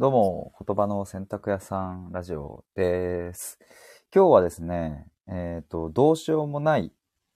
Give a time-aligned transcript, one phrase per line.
[0.00, 3.58] どうも、言葉の洗濯屋さんラジオです。
[4.14, 6.92] 今日はですね、えっ、と、どうしようもない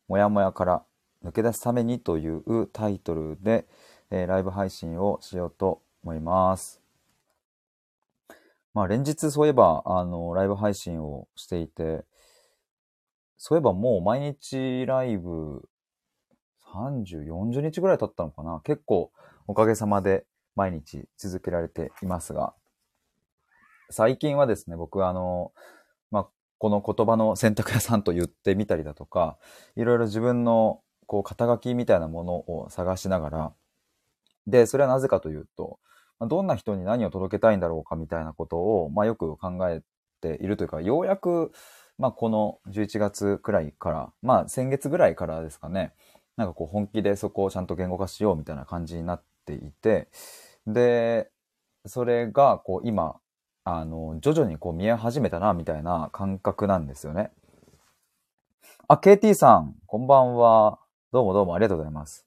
[0.07, 0.85] モヤモヤから
[1.25, 3.67] 抜け出すためにというタイトルで、
[4.13, 6.81] えーライブ配信をしようと思います。
[8.75, 12.05] まあ、連日そういえば、あの、ライブ配信をしていて、
[13.39, 15.69] そういえばもう毎日ライブ
[16.73, 19.11] 30、40日ぐらい経ったのかな結構
[19.49, 22.55] おかげさまで毎日続けられていますが、
[23.91, 25.53] 最近はですね、僕はあの、
[26.11, 29.39] まあ、この言葉の洗濯屋さんと言ってみたりだとか、
[29.77, 33.53] いろいろ自分のこう肩書きみたいなものを探しながら、
[34.47, 35.79] で、それはなぜかというと、
[36.21, 39.83] どんな人に何を届けたいんだろうかみたいなことを、まあ、よく考え
[40.21, 41.53] ているというか、ようやく、
[41.99, 45.93] まあ、この11月くらいから、まあ、先月ぐらいからですかね、
[46.37, 50.09] なんかこう本気でそこをちゃんと言語化しようみたいな感じになっていて、
[50.67, 51.31] で、
[51.87, 53.17] それがこう今、
[53.65, 57.31] あの、徐々にこう見え始めたな、みたいな感覚なんですよね。
[58.89, 60.79] あ、KT さん、こんばんは。
[61.13, 62.27] どうもどうもありがとうございます。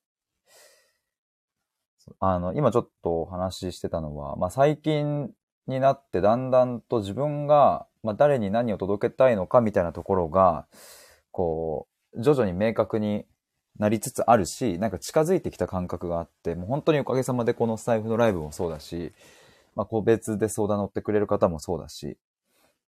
[2.19, 5.31] あの、今ちょっとお話ししてたのは、まあ、最近
[5.67, 10.67] になってだんだんと自分が、まあ、誰に何を届けたいのかみたいなところが、
[11.31, 13.25] こう、徐々に明確に
[13.77, 19.13] なりつつあるし、なんか近づいてきた感覚があって、もう本当におかげさまでこのスタイフのライブもそうだし、
[19.75, 22.17] まあ、個別で相談乗ってくれる方もそうだし、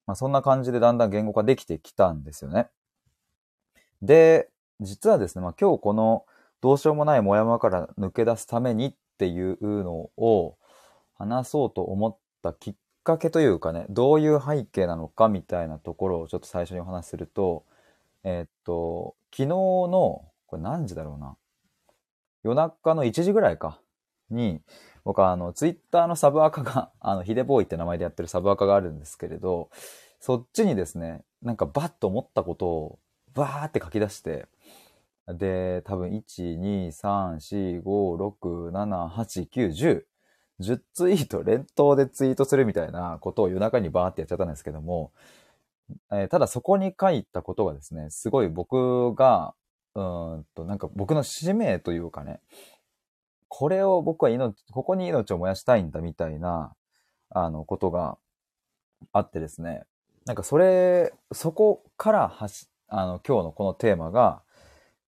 [0.06, 2.68] まあ、そんな感じでだんだん言語化できてきたんですよね。
[4.02, 4.50] で、
[4.82, 6.26] 実はですね、まあ、今日この
[6.60, 10.58] どうしようもないモヤモヤから抜け出すためにっていうのを
[11.18, 17.64] 話そうと思ったきっかけというかね、どういう背景なのかみたいなところをちょっと最初にお話しすると、
[18.24, 21.36] えーっと、昨日の、これ何時だろうな。
[22.44, 23.80] 夜中の1時ぐらいか。
[24.30, 24.62] に、
[25.04, 29.70] 僕はあの、ツイッターのサブアカが、 あの、ヒデボーイって名前でやってるサブアカがあるんですけれど、
[30.20, 33.00] そっちにですね、なんかバッと思ったことを、
[33.34, 34.48] バーって書き出して、
[35.28, 40.06] で、多分、1、2、3、4、5、6、7、8、9、10、
[40.60, 45.12] 10ツイート連投でツイートするみたいなことを夜中にバーってやっちゃったんですけども、
[46.12, 49.56] えーただそこに書いたことがですね、すごい僕が、
[49.96, 52.42] うんと、なんか僕の使命というかね、
[53.48, 56.76] これを僕は命、ここに命を燃やしたいんだみたいな、
[57.30, 58.18] あの、ことが
[59.12, 59.84] あってですね、
[60.26, 64.42] なんかそれ、そこからはし、あの、今日のこのテーマが、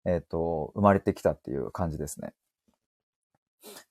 [0.06, 2.34] えっ、と、生まれてきたっていう感じですね。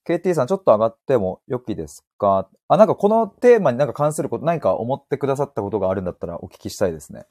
[0.05, 2.49] KT さん、ちょっと上がってもよきですか？
[2.67, 7.27] あ、なんかこのテーマになんか関すること、何か思ってくださったことがあるんだったらお聞きしたいですね。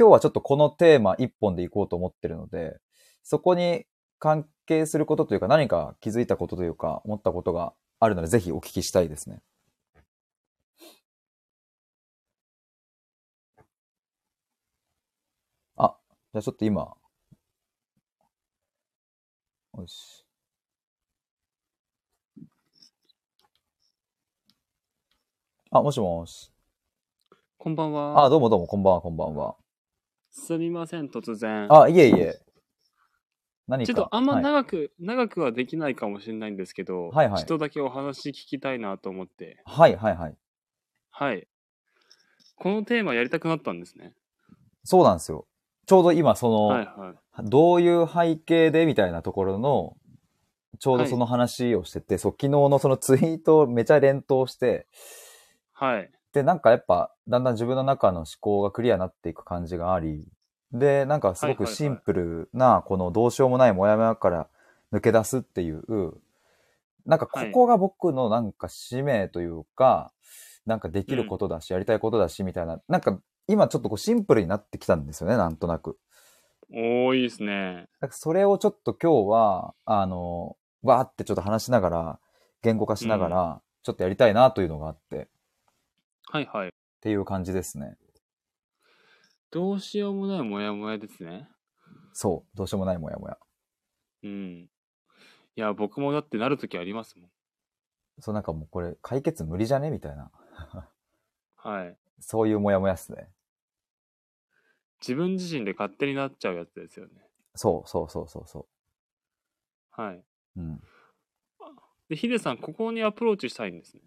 [0.00, 2.80] 今日はちょっとこのテーマ一本でいこうと思ってるので、
[3.22, 3.84] そこに
[4.18, 9.42] 関係することというか何か気づいたことというか思ったことがあるのでぜひお聞きしたいですね。
[15.76, 15.94] あ、
[16.32, 16.96] じゃあちょっと今。
[19.76, 20.24] よし。
[25.70, 26.50] あ、もしもし。
[27.58, 28.24] こんばんは。
[28.24, 29.59] あ、どうもどうも、こんばんは、こんばんは。
[30.30, 31.72] すみません、突然。
[31.72, 32.40] あ、いえいえ。
[33.66, 33.92] 何か。
[33.92, 39.62] ちょっとあんまはい長く、長くはできないかもしれないんですけど、はいはいちょっとだけお話聞きたいなと思って。
[39.64, 40.36] はいはいはい。
[41.10, 41.48] はい。
[42.56, 44.12] このテーマやりたくなったんですね。
[44.84, 45.46] そうなんですよ。
[45.86, 47.48] ちょうど今その、はいはい。
[47.48, 49.96] どういう背景でみたいなところの、
[50.78, 54.86] ちょうどその話をしてて、そう、昨日のそのツイートをめちゃ連投して、
[55.72, 56.10] はい。
[56.32, 60.26] で、なんかやっぱ、だんだん自分の中の思考がクリアになっていく感じがあり、
[60.72, 64.48] で、なんかすごはいはいはいくシンプルな、このどうしようもないモヤモヤから
[64.92, 66.14] 抜け出すっていう、
[67.06, 70.12] なんかここが僕のなんか使命というか、
[70.66, 75.98] なんかできることだし、やりたいことだし、みたいな、なんか今ちょっとこうシンプルになってきたんですよね、なんとなく。
[76.72, 77.88] おー、いいですね。
[78.00, 82.18] だからそれをちょっと今日は、あの、わーってちょっと話しながら、
[82.62, 85.26] 言語化しながら、ちょっとやりたいなというのがあって、っ
[86.32, 86.79] はいはい。
[87.00, 87.96] ていう感じですね。
[89.50, 91.48] どうしようもないモヤモヤですね。
[92.12, 93.38] そう、どうしようもないモヤモヤ。
[94.22, 94.62] うん。
[94.64, 94.68] い
[95.56, 97.30] や、僕もだってなるときありますもん。
[98.20, 99.90] そう、なんかもうこれ解決無理じゃね？
[99.90, 100.30] みたいな。
[101.56, 101.96] はい。
[102.20, 103.28] そういうモヤモヤっすね。
[105.00, 107.12] 自分自身で勝手になっちゃうやつですよね。
[107.54, 108.68] そうそうそうそうそ
[109.90, 110.16] はい。
[110.16, 110.24] う。
[110.56, 110.80] うん。
[112.08, 114.02] で、ヒデさん、ここにアプローチしたいんですね。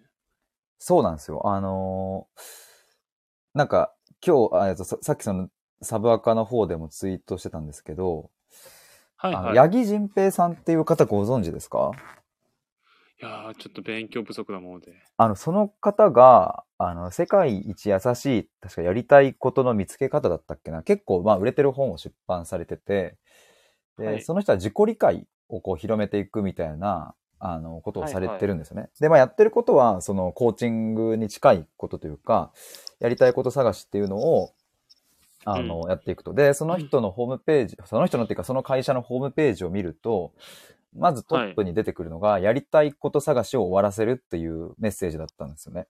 [0.78, 1.48] そうなんですよ。
[1.48, 2.73] あのー
[3.54, 3.94] なんか
[4.26, 5.50] 今日、あえっとささっきその
[5.82, 8.32] サブアカの方でもツイートしてたんですけど、
[9.16, 9.58] はいはい。
[9.58, 11.92] 八木仁平さんっていう方ご存知ですか？
[13.22, 14.94] いやー、ちょっと勉強不足なもので。
[15.18, 20.84] あの、その方が、あの、世界一優しい、確かやりたいことの見つけ方だったっけな？
[20.84, 23.18] 結構、まあ、売れてる本を出版されてて、
[23.98, 27.14] で、はいその人は自己理解をこう広めていくみたいな、
[27.46, 28.90] あの、ことをされてるんですよね。
[29.02, 32.54] で、まあ、やってることは、その、コーチングに近いことというか、
[33.00, 34.54] やりたいこと探しっていうのを、
[35.44, 36.34] あの、やっていくと。
[36.34, 40.32] で、その人のホームページ、その人のっていうか、その会社のホームページを見ると、
[40.96, 45.88] まずトップに出てくるのが、やりたいこと探しを終わらせるっていうメッセージだったんですよね。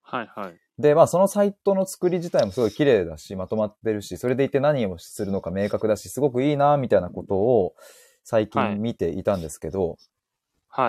[0.00, 0.58] はいはい。
[0.78, 7.74] で、まあそのサイトの作り自体もすごい綺麗だし、まとまってるし、それでいて何をするのか明確だし、すごくいいな、みたいなことを
[8.24, 10.11] 最はい近見ていたんですけど、はい。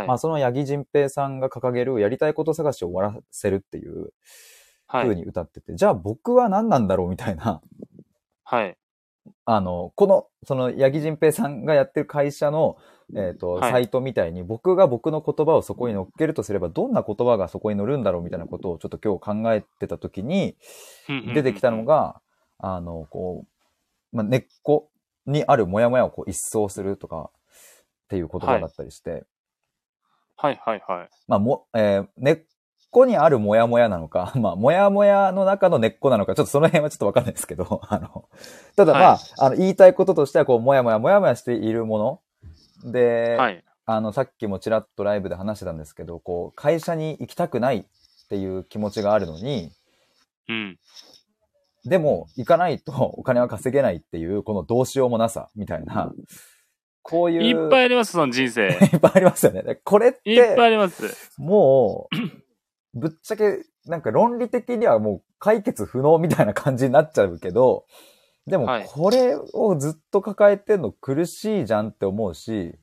[0.08, 4.14] まあその八木仁平さんが掲げるやりたいこと探しを終わらせるっていう
[4.88, 5.04] はい。
[5.04, 7.62] 風に歌ってて、じゃあ僕は何なんだろうみたいな、
[8.44, 8.78] はい。
[9.46, 12.78] あの、この、その八木仁平さんがやってる会社の、
[13.16, 13.72] えっ、と、はい。
[13.72, 20.58] サイトみたいに僕が僕の言葉をそこに乗っけるとすれば、どんな言葉がそこに乗るんだろうみたいなことをちょっと今日考えてた時に、
[21.34, 22.22] 出てきたのが、
[22.60, 23.46] が、あの、こ
[24.14, 24.90] う、まあ、根っこ
[25.26, 29.26] にあるモヤモヤをこう一掃するとかっていう言葉だったりして、
[30.36, 31.10] はいはいはい。
[31.28, 32.44] まあ、も、えー根っ
[32.94, 38.30] こにあるモヤモヤなのか、 まあ、モヤモヤの中の根っこなのか、ちょっとその辺はちょっとわかんないですけど、 あの、
[38.78, 42.22] ただまあ、はいあの、言いたいこととしては、こう、モヤモヤ、モヤモヤしているも
[42.84, 43.64] ので、はい。
[43.86, 49.72] あの、さっきもちらっとライブで話してたんですけど、こう、会社に行きたくないっていう気持ちがあるのに、
[50.48, 50.80] うん。
[51.84, 56.14] でも、行かないとお金は稼げないっていう、このどうしようもなさ、みたいな、
[57.04, 57.44] こういう。
[57.44, 58.70] いっぱいあります、その人生。
[58.92, 59.62] いっぱいありますよね。
[59.62, 61.40] でこれっ、いってぱいあります。
[61.40, 62.08] も
[62.96, 67.86] う、ぶっちゃけ、なんか論理的にはもう解決不能みたいな感じになっちゃうけど、
[68.48, 72.74] でもはいこれをずっと抱えてんの苦しいじゃんって思うし、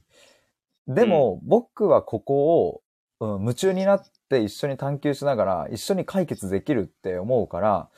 [0.87, 2.82] でも僕はここを、
[3.20, 7.88] うん、夢中になって一緒に探求しながら一緒に解決できるって思うから、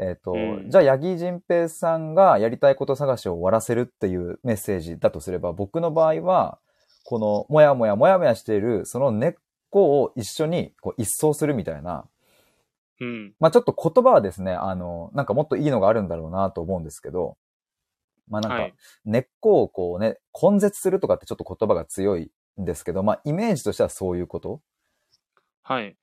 [0.00, 6.58] えっ、と、うんじゃあ、八木仁平さんがやりたいこと探しを終わらせるっていうメッセージだとすれば、僕の場合は、
[7.04, 9.34] この、もやもやもやもやしている、その根っ
[9.68, 12.06] こを一緒にこう一掃するみたいな、
[13.00, 13.34] うん。
[13.40, 17.36] まあちょっと言葉はですね、あの、なんかもっといいのがあるんだろうなと思うんですけど、
[18.28, 18.74] まあなんかはい、
[19.04, 22.30] 根っこをこうね、根絶するとかってちょっと言葉が強い
[22.60, 24.60] んですけど、まあイメージとしてはそういうこと。
[25.62, 25.96] はい。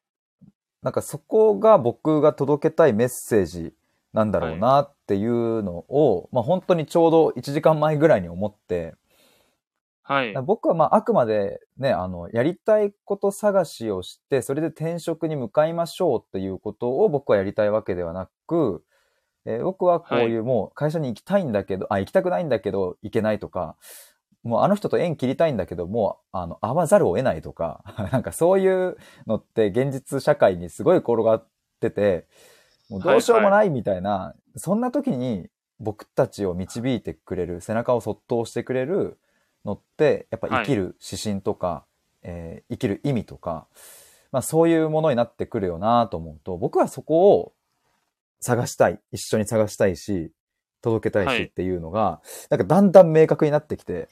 [0.82, 3.74] なんかそこが僕が届けたいメッセージ
[4.14, 8.96] なんだろうなっていうのを、まあ本当にちょうど1時間前ぐらいに思って、
[10.04, 10.34] はい。
[10.46, 18.84] 僕はまああくまでね、あの、やりたいこと探しをして、それで転職に向かいましょうっていうことを僕はやりたいわけではなく、
[19.46, 23.78] えー僕はこういうもう会社に行きたいんだけど、あ、行きたくないんだけど行けないとか、
[24.44, 31.48] もうあの人と縁切りたいんだけど、もうあの、会わざるを得ないとか、 なんかそういうのって現実社会にすごい転がっ
[31.82, 32.28] てて、
[32.90, 35.50] もうどうしようもないみたいな、そんな時に
[35.80, 39.18] 僕たちを導いてくれる、背中をそっと押してくれる
[39.66, 41.86] のって、やっぱ生きる指針とか、
[42.24, 43.68] えー生きる意味とか、
[44.32, 47.54] まあそういうものになってくるよなと思うと、僕はそこを
[48.40, 50.32] 探したい、一緒に探したいし、
[50.82, 51.38] 届けたいはい。
[51.38, 54.10] しっていうのが、なんかだんだん明確になってきて、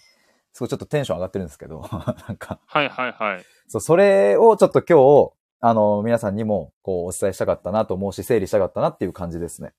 [0.53, 1.81] すごいちょっとテンション上がってるんですけど、
[2.27, 3.43] なんか、はいはいはい。
[3.67, 4.97] そう、それをちょっと今
[5.29, 5.33] 日、
[5.67, 9.73] あの、皆さんにも、こう、お伝えしたかったなと思うし、整理したかったなっていう感じですね。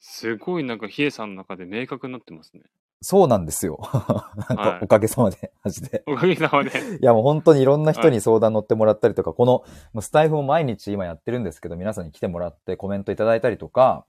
[0.00, 2.62] すごいなんかヒエさんの中で明確になってますね。
[3.02, 3.78] そうなんですよ。
[4.48, 6.02] なんか、はいおかげさまで、マジで。
[6.06, 6.70] おかげさまで。
[7.00, 9.52] いや、もう本当にいろんな人に相談乗ってもらったりとか、この、
[9.92, 14.06] もうスタイフも毎日今やってるんですけど、皆さんに来てもらってコメントいただいたりとか、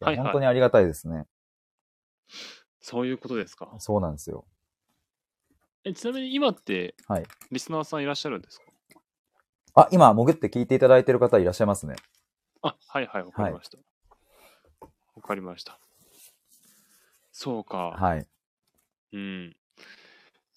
[0.00, 1.26] はいはい本当にありがたいですね。
[2.80, 3.74] そういうことですか？
[3.78, 4.44] そうなんですよ。
[5.84, 8.67] えちなみに今って、はいリスナーさんいらっしゃるんですか？
[9.78, 11.94] あ、今、潜って聞いていただいてる方いらっしゃいますね。
[12.62, 13.78] あ、はいはい、わかりました。
[15.14, 15.78] わ、かりました。
[17.30, 17.94] そうか。
[17.96, 18.26] はい。
[19.12, 19.56] うん。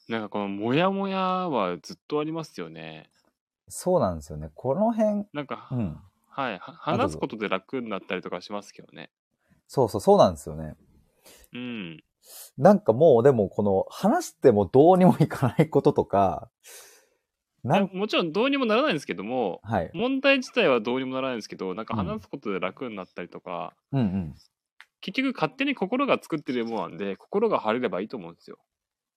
[0.09, 3.11] なんかこのモヤモヤはずっとありますよね。
[3.67, 4.49] そうなんですよね。
[4.55, 6.01] この辺、なんか、うん。
[6.27, 9.11] はい、話すことで楽になったりとかしますけどね。
[9.67, 10.75] そうそう、そうなんですよね。
[11.53, 12.03] うん。
[12.57, 16.49] なんかもう、でも、この、話してもどうにもいかないこととか、
[17.63, 19.91] なん、もちろんどうにもならないんですけども、はい。
[19.93, 24.35] 問題自体はどうにもならないんですけど、なんかうん話すことで楽になったりとか、うんうん。
[25.01, 28.57] 結局勝手に心が作ってるものなんで、心が晴れればいいと思うんですよ。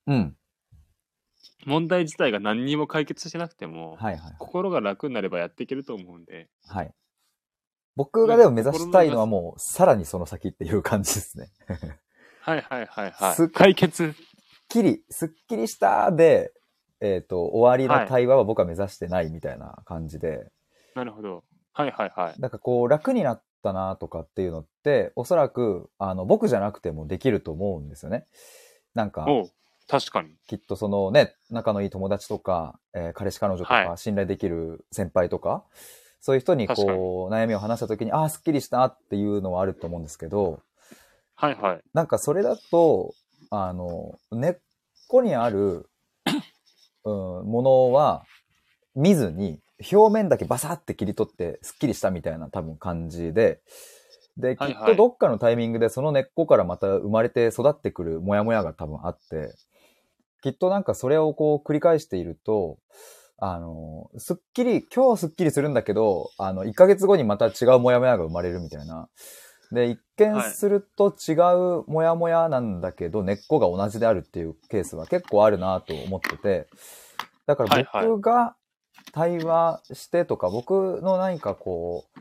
[0.06, 0.36] うん。
[1.66, 4.34] 問題自体が何にも解決してなくても、はいはい。
[4.38, 6.92] 心が楽になればやっていけると思うんで、はい。
[7.96, 11.48] 僕がでも目指したいのはもう、さらにその先っていう感じですね。
[12.40, 13.34] はいはいはいはい。
[13.34, 14.12] す解決。
[14.12, 14.24] すっ
[14.68, 16.52] きり、すっきりしたで、
[17.00, 20.46] えっ、と、終わりの対話は僕は目指してないみたいな感じで、
[20.94, 21.44] なるほど。
[21.72, 22.40] はいはいはい。
[22.40, 28.26] なんかこう、楽になったなとかっていうのって、おそらく、あの、僕じゃなくてもできると思うんですよね。
[28.94, 29.26] なんか、
[29.88, 30.30] 確かに。
[30.46, 35.64] きっとそのね、仲のいい友達とか、えー彼氏彼女とか、は信頼できる先輩とか、
[36.20, 40.62] そういう人にこう、悩みを話した時に、ああ、すっきりしたっていうのはあると思うんですけど、
[41.34, 41.80] はいはい。
[41.92, 43.14] なんかそれだと、
[43.50, 44.56] あの、根っ
[45.08, 45.90] こにある、
[47.04, 48.24] うん、ものは
[48.94, 49.60] 見ずに、
[49.92, 53.60] 表面だけバサって切り取ってスッキリしたみたいな多分感じで、
[54.36, 59.54] で、きっとどっかのタイミングでその根っこからまた生まれて育ってくるモヤモヤが多分あって、
[60.42, 62.78] きっとなんかそれをこう繰り返していると、
[63.38, 69.08] あの、すっきり、今日すっきりするんだけど、あの、1ヶ月後にまた違うモヤモヤが生まれるみたいな。
[69.74, 76.68] で、一見すると違うモヤモヤなんだけど、根っこが同じであるっていうケースは結構あるなと思ってて、
[77.46, 78.56] だから僕が
[79.12, 82.20] 対話してとか、僕の何かこう、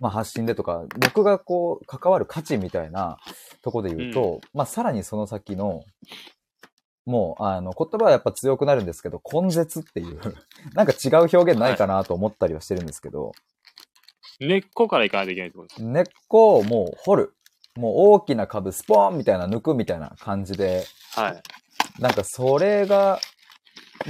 [0.00, 3.18] まあ発信でとか、僕がこう関わる価値みたいな
[3.62, 5.82] とこで言うと、まあさらにその先の、
[7.06, 10.18] もう、あの、言葉はやっぱ強くなるんですけど、根絶っていう、
[10.72, 13.32] なんか違う表現ないかなと思ったりはしてるんですけど、
[14.40, 15.82] 根っこからいかないといけないってことです。
[15.82, 17.34] 根っこをもう掘る。
[17.76, 21.42] もう大きな株スポーンみたいな抜くみたいな感じで、はい。
[22.00, 23.20] なんかそれが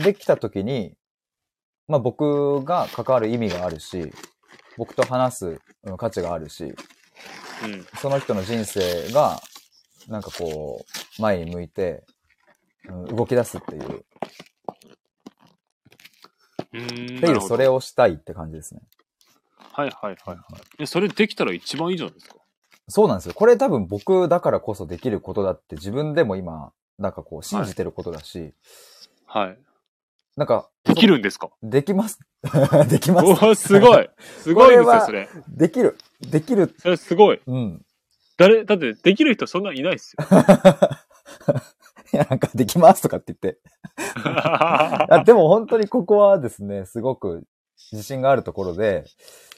[0.03, 0.95] できた時に、
[1.89, 4.13] まあ僕が関わる意味があるし、
[4.77, 7.87] 僕と話すうん価値があるし、うん。
[7.99, 9.41] その人の人生が、
[10.09, 10.85] なんかこ
[11.19, 12.05] う、前に向いて、
[12.89, 13.87] うん動き出すっていう、っ
[16.73, 17.21] うーん。
[17.21, 17.77] ていう、それを。
[17.77, 18.83] をしたいって感じですね。
[19.77, 20.39] はいはいはいはい。
[20.79, 22.37] え、それできたら一番いいじゃないですか。
[22.89, 23.35] そうなんですよ。
[23.35, 28.53] これ多分僕だからこそできることだって自分でも今、なんかこう信じてることだし、
[29.27, 29.59] はい。
[30.37, 31.51] なんか、できるんですか？
[31.63, 32.19] できます。
[32.89, 33.27] できます。
[33.31, 34.11] おーすごい。
[34.43, 35.29] すごいですよ、それ。
[35.49, 35.97] できる。
[36.21, 36.75] できる。
[36.79, 37.41] それすごい。
[37.47, 37.83] うん。
[38.37, 40.27] 誰、だってできる人そんないないっすよ。
[42.13, 43.61] いや、なんかできますとかって言って。
[44.25, 47.45] あでも本当にここはですね、すごく
[47.93, 49.05] 自信があるところで、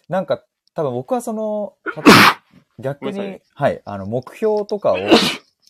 [0.08, 0.44] なんか
[0.76, 1.74] 多分僕はその、
[2.78, 4.96] 逆に、はい、あの、目標とかを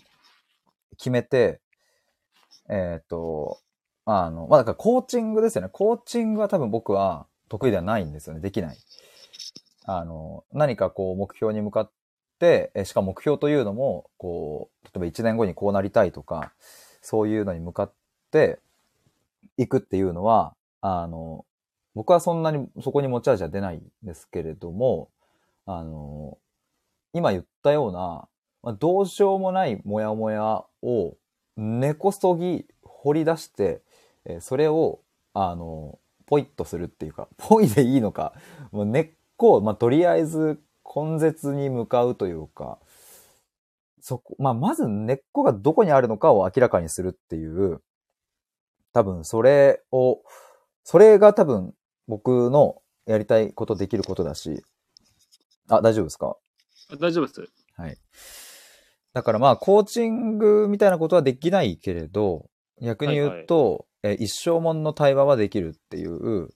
[0.98, 1.60] 決めて、
[2.68, 3.60] えっ、と、
[4.04, 5.68] あの、まあ、だからコーチングですよね。
[5.70, 8.40] コーチングは多分僕は得意ではないんですよね。
[8.40, 8.76] できない。
[9.84, 11.90] あの、何かこう目標に向かっ
[12.40, 16.52] て、えしかも目標というのも、こう、例えば1年後にこうなりたいとか、
[17.00, 17.92] そういうのに向かっ
[18.32, 18.58] て
[19.56, 21.44] いくっていうのは、あの、
[21.96, 25.08] 僕はそんなにそこに持ち味は出ないんですけれども、
[25.64, 26.36] あの、
[27.14, 28.28] 今言ったような、
[28.62, 31.16] まあ、どうしようもないモヤモヤを
[31.56, 33.80] 根こそぎ掘り出して、
[34.26, 35.00] えーそれを、
[35.32, 38.34] あの、ポイッとするっていうか、ポイでいいのか、
[38.72, 42.78] もう根っこを、まあ、とりあえず根絶に向かうというか、
[44.02, 47.80] そこ、まあ、まず根っこがどこにあるのかを明らかにするっていう、
[48.92, 50.20] 多分それを、
[50.84, 51.72] それが多分
[52.08, 54.62] 僕のやりたいことできることだし、
[55.68, 56.36] あ、大丈夫ですか？
[57.00, 57.40] 大丈夫です。
[57.76, 57.96] はい。
[59.12, 66.48] だからまあ、コーチングみたいなことはできないけれど、逆に言うと、え一生もんの対話はできるっていう、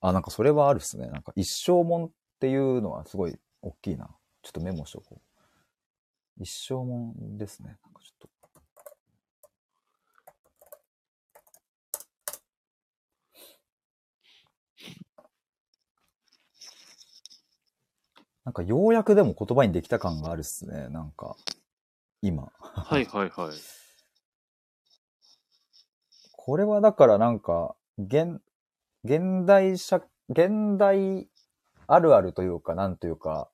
[0.00, 1.06] あ、なんかそれはあるっすね。
[1.06, 4.10] なんか一生もんっていうのはすごい大きいな。
[4.42, 6.42] ちょっとメモしとこう。
[6.42, 7.68] 一生もんですね。
[7.68, 8.28] なんかちょっと。
[18.44, 20.88] なんかようやくでも言葉にできた感があるっすね。
[20.88, 21.36] なんか、
[22.22, 22.50] 今。
[22.60, 23.52] はいはいはい。
[26.32, 28.40] これはだからなんか、現、
[29.04, 31.28] 現代社、現代
[31.86, 33.48] あるあるというか、なんというか、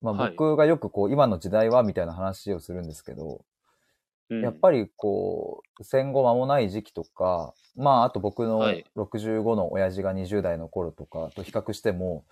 [0.00, 3.44] まあはい僕がよくこう、今の時代はみたいな話をするんですけど、
[4.30, 12.24] うんやっぱりこう、戦後間もない時期とか、まああと僕のはい65の親父が20代の頃とかと比較しても、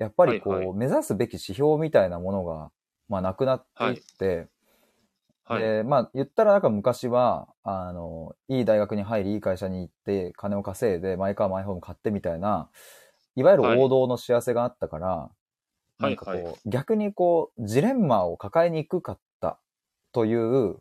[0.00, 2.70] やっぱりこう、はいはい目指すべき指標みたいなものが、
[3.08, 4.48] まあなくなっていって、
[5.44, 5.62] はい。
[5.62, 12.70] で、まあ、言ったらなんか昔は、あの、いい大学に入り、いい会社に行って、金を稼いで、マイカー、マイホーム買ってみたいな、
[13.34, 15.30] いわゆる王道の幸せがあったから、は
[15.98, 19.58] いなんかこう、はいは逆にこう、ジレンマを抱えにくかった
[20.12, 20.76] という、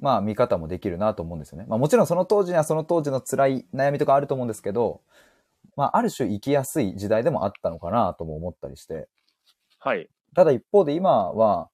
[0.00, 1.66] まあ、見方もできるなと思うんですよね。
[1.68, 5.00] まあ、もちろんその当時にはその当時の辛い悩みとかあると思うんですけど、
[5.78, 9.08] まあ、ある種生きやすい時代でもあったのかなとも思ったりして、
[9.78, 10.10] はい。
[10.34, 11.70] ただ一方で今は、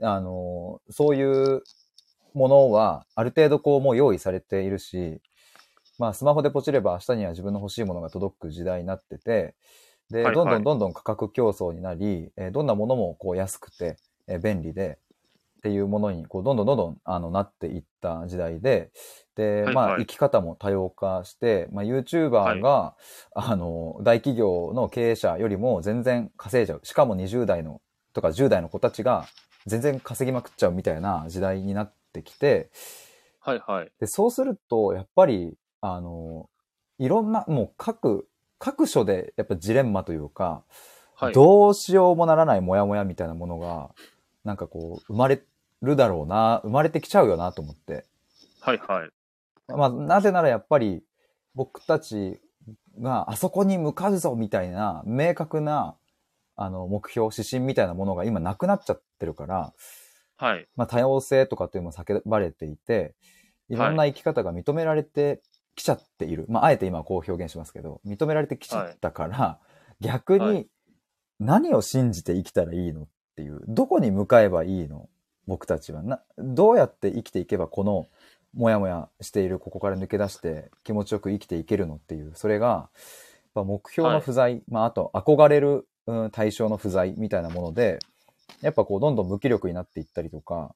[0.00, 1.22] あの、そうい
[1.54, 1.62] う
[2.34, 5.20] ものは、ある程度こうもう用意されているし、
[5.98, 9.56] まあスマホでポチれば明日には自分の欲しいものが届く時代になってて、
[10.10, 13.96] で、はいはいどんどんどんどん価格競争になり、えーどんなものもこう安くて、
[14.28, 14.98] えー便利で、
[15.66, 18.92] っていうものにこうどんどんどんどんあのなっていった時代で、
[19.34, 22.94] で、はいはいまあ生き方も多様化して、まあ YouTuber が、
[23.34, 26.80] あの、大企業の経営者よりも全然稼いじゃう。
[26.84, 27.80] しかも20代の
[28.12, 29.26] とか10代の子たちが
[29.66, 32.70] 全然稼ぎまくっちゃうみたいな時代になってきて、
[33.40, 33.90] はいはい。
[33.98, 36.48] で、そうすると、やっぱり、あの、
[37.00, 38.28] いろんな、もう各、
[38.60, 40.62] 各所でやっぱジレンマというか、
[41.16, 41.32] はい。
[41.32, 43.90] どうしようもならないモヤモヤみたいなものが、
[44.46, 45.42] なんかこう、生まれ
[45.82, 48.06] るだろうな、生まれてきちゃうよなと思って。
[48.60, 49.10] はいはい。
[49.68, 51.02] まあ、なぜならやっぱり、
[51.54, 52.38] 僕たち
[53.00, 55.96] があそこに向かうぞみたいな、明確な、
[56.56, 59.72] あの、目標、指針みたいなものが今なくなっちゃってるから、
[60.36, 60.68] はい。
[60.76, 63.14] まあ、多様性とかっていうのも叫ばれていて、
[63.68, 65.42] いろんな生き方が認められて
[65.74, 66.46] きちゃっている。
[66.48, 69.58] まあ、あえて今はこう表現しますけど、認められてきちゃったから、
[70.00, 70.66] 逆にはい
[71.38, 75.08] 何を信じて生きたらいいのっていう、どこに向かえばいいの
[75.46, 76.02] 僕たちは。
[76.02, 78.06] な、どうやって生きていけばこの、
[78.54, 82.88] もやもやしているここから抜け出して気持ちよく生きていけるのっていう、それが、
[83.54, 87.98] 目標の不在、まあ、あと憧れる、うん、対象の不在みたいなもので、
[88.60, 90.74] やっぱこう、どんどん無気力になっていったりとか、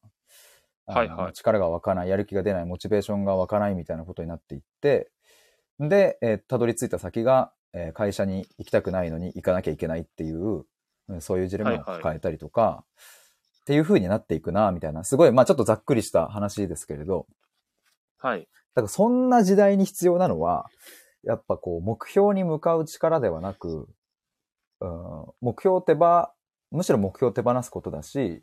[0.86, 1.32] はいはい。
[1.32, 5.10] 力が湧かない、やる気が出ない、モチベーションが湧かないみたいなことになっていって、
[5.78, 10.64] で、えーたどり着いた先が、えー会社に行きたくないのに行かなきゃいけないっていう、
[11.08, 12.84] うんそういうジレンマを抱えたりとか、
[13.60, 17.26] っていう風になっていくな、みたいな、すごい、まあちょっとざっくりした話ですけれど、
[18.18, 18.40] はい。
[18.40, 20.66] だからそんな時代に必要なのは、
[21.22, 23.88] やっぱこう、目標に向かう力ではなく、
[24.80, 26.32] うん、目標を手ば、
[26.70, 28.42] むしろ目標を手放すことだし、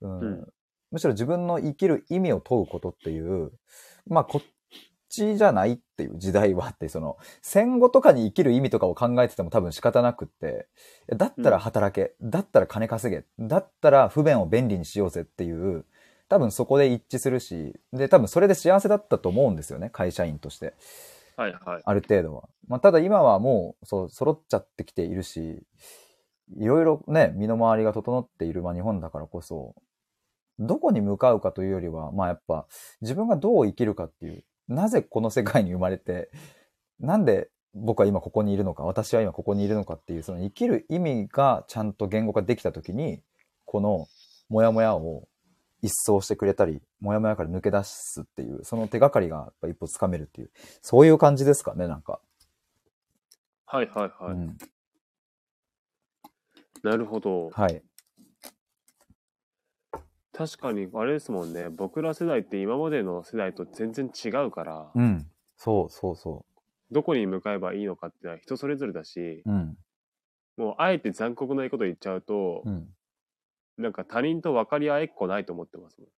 [0.00, 0.46] うんうん。
[0.90, 3.52] むしろ自分の生きる意味を問うことっていう、
[4.06, 4.55] まあこっ
[5.16, 10.68] ちじゃないっていう時代はあって、その戦後とかに生きる意味とかを考えてても多分仕方なくって、
[11.08, 15.84] だったら働け、だったら金稼げ、だったら不便を便利にしようぜっていう、
[16.28, 20.74] 多分そこで一致するし、で、多分それで幸せだったと思うんですよね、会社員として。
[21.36, 21.82] はいはい。
[21.84, 22.48] ある程度は。
[22.66, 25.62] まあ、ただ今はもう、そう、揃っちゃってきているし、
[26.58, 29.74] いろいろね、身の回りが整っている、まあ、日本だからこそ、
[30.58, 32.66] どこに向かうかというよりは、まあやっぱ、
[33.00, 36.30] 自分がどう生きるかっていう、なぜこの世界に生まれて、
[37.00, 43.20] なんで僕は今ここにいるのか、私は今ここにいるのかっていう、その生きる意味がちゃんと言語化できたときに、
[43.64, 44.08] この
[44.48, 45.28] モヤモヤを
[45.82, 50.50] 一掃してくれたり、モヤモヤから抜け出すっていう、その手がかりがやっぱ一歩つかめるっていう、
[50.80, 52.20] そういう感じですかね、なんか。
[53.66, 54.32] はいはいはい。
[54.32, 54.56] うん、
[56.82, 57.50] なるほど。
[57.50, 57.82] はい。
[60.36, 61.70] 確かに、あれですもんね。
[61.70, 65.26] 僕ら世代って今までの世代と全然違うから、うん。
[65.56, 66.44] そうそうそ
[66.90, 69.50] どこに向かえばいいのかってのは人それぞれだし、う。
[69.50, 69.78] うん。
[70.58, 72.86] もうあえて残酷なこと言っちゃうと、うん。
[73.78, 76.08] なんか他人と分かり合えっこないと思ってますもん。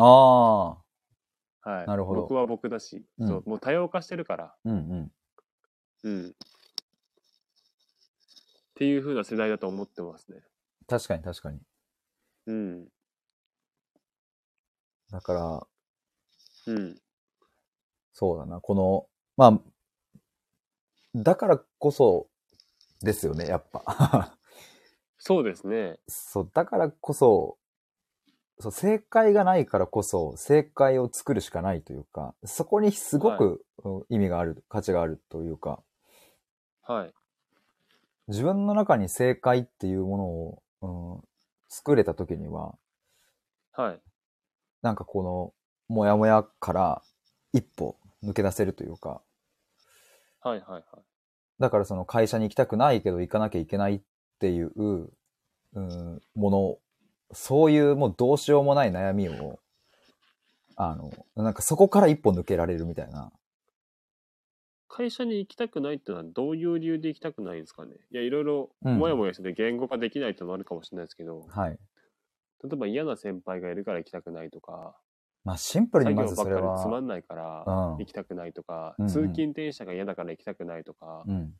[0.00, 0.82] あ
[1.64, 1.70] あ。
[1.70, 1.86] はい。
[1.86, 5.12] なるほど僕は僕だし、うんそう、もう多様化してるから、うんうん。
[6.02, 6.28] うん。
[6.30, 6.32] っ
[8.74, 10.40] ていう風な世代だと思ってますね。
[10.88, 11.60] 確かに確かに。
[12.46, 12.88] うん。
[15.10, 15.66] だから、
[16.66, 17.00] うん。
[18.12, 18.60] そうだな。
[18.60, 19.60] この、まあ、
[21.14, 22.28] だからこそ
[23.00, 24.36] ですよね、やっぱ。
[25.18, 25.98] そうですね。
[26.08, 27.58] そう、だからこそ、
[28.60, 35.82] そう、正解がないからこそ、正解を作るしかないというか、そこにすごく、うん意味がある、価値があるというか、
[36.82, 37.14] はい。
[38.26, 41.28] 自分の中に正解っていうものを、うん、
[41.68, 42.74] 作れた時には、
[43.72, 44.00] はい。
[44.82, 47.02] なんかこの、もやもやから
[47.52, 49.22] 一歩抜け出せるというか、
[50.40, 50.82] はいはいはい。
[51.58, 54.00] だからその会社に行きたくないけど行かなきゃいけないっ
[54.38, 54.70] ていう、
[55.74, 56.78] うん、もの、
[57.32, 59.58] そういうもうどうしようもない悩みを、
[60.76, 63.32] あの、なんかそこから一歩抜けられるみたいな。
[64.88, 71.78] 会社に行きたくないってのはどういう理由で行きたくないんですかねいや、いろいろ、うんもやもやしてて言語化できないってのもあるかもしれないですけど、はい。
[72.62, 74.96] 例えば嫌な先輩がいるから行きたくないとか、
[75.44, 77.98] まあシンプルに作業ばっまずそれかりつまは、んないからうん。
[77.98, 79.10] 行きたくないとか、うんうん。
[79.10, 81.52] 通勤電車が嫌だから行きたくないとか、うん、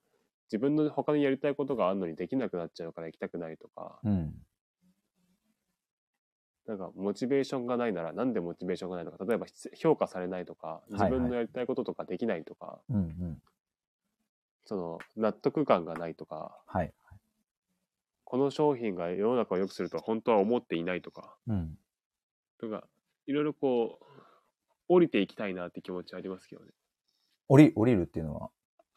[0.50, 4.34] 自分の他にやりたいことがあるのにできなくなっちゃうから行きたくないとか、うん、
[6.66, 12.80] なんかモチベーションがないならなんでモチベーションがないのか、例えば評価されないとか、自分のやりたいこととかできないとか。
[14.68, 16.92] その納得感がないとか、はい。
[18.30, 21.78] この商品が世の中を良くするとは本当は思っていないとか、うん。
[22.60, 22.84] とか、
[23.26, 24.04] いろいろこう、
[24.86, 26.72] 降りていきたいなって気持ちはありますけどね。
[27.48, 28.50] 降り、降りるっていうのは？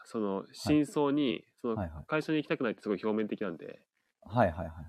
[0.04, 2.04] その真相に、そのはいはい。
[2.08, 3.80] 会社に行きたくないってすごい表面的なんで、
[4.26, 4.86] はいはいはいはい。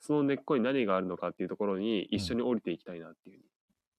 [0.00, 3.42] その根っこに何があるのかっていうところに一緒に降りていきたいなっていう。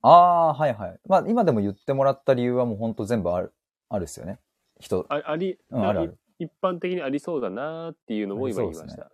[0.01, 0.99] ああ、はいはい。
[1.08, 3.53] まあ今でも言ってもらった理由はもう本当全部ある、
[3.89, 4.39] あるっすよね。
[4.79, 5.06] 人。
[5.10, 6.17] ああり、うん、あるある。
[6.39, 9.12] 一般的にありそうだなっていうのも今言いました。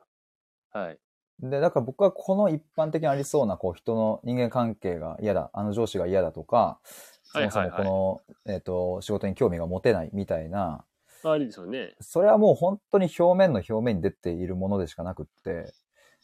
[0.72, 1.00] はい。
[1.42, 6.80] で、だから僕はこの一般的にありそうな、こう人の人間関係が嫌だ、あの上司が嫌だとか、
[7.24, 10.84] そもそもこの、えっ、と、仕事に興味が持てないみたいな、
[11.24, 11.96] ありですよね。
[12.00, 15.74] それはもう本当に表面の表面に出ているものでしかなくって、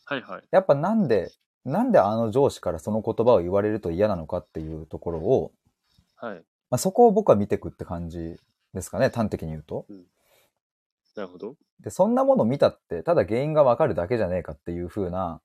[0.05, 0.43] はいはい。
[0.51, 1.31] やっぱなんで、
[1.65, 5.51] なんであの上司からその言葉を言われると嫌なのかっていうところを、
[6.15, 6.36] はい。
[6.69, 8.38] まあ、そこを僕は見ていくって感じ
[8.73, 9.86] ですかね、端的に言うと。
[11.15, 11.56] なるほど。
[11.80, 15.41] で、そんなもの見たって、ただ原因がわかるだけじゃねえかっていう風な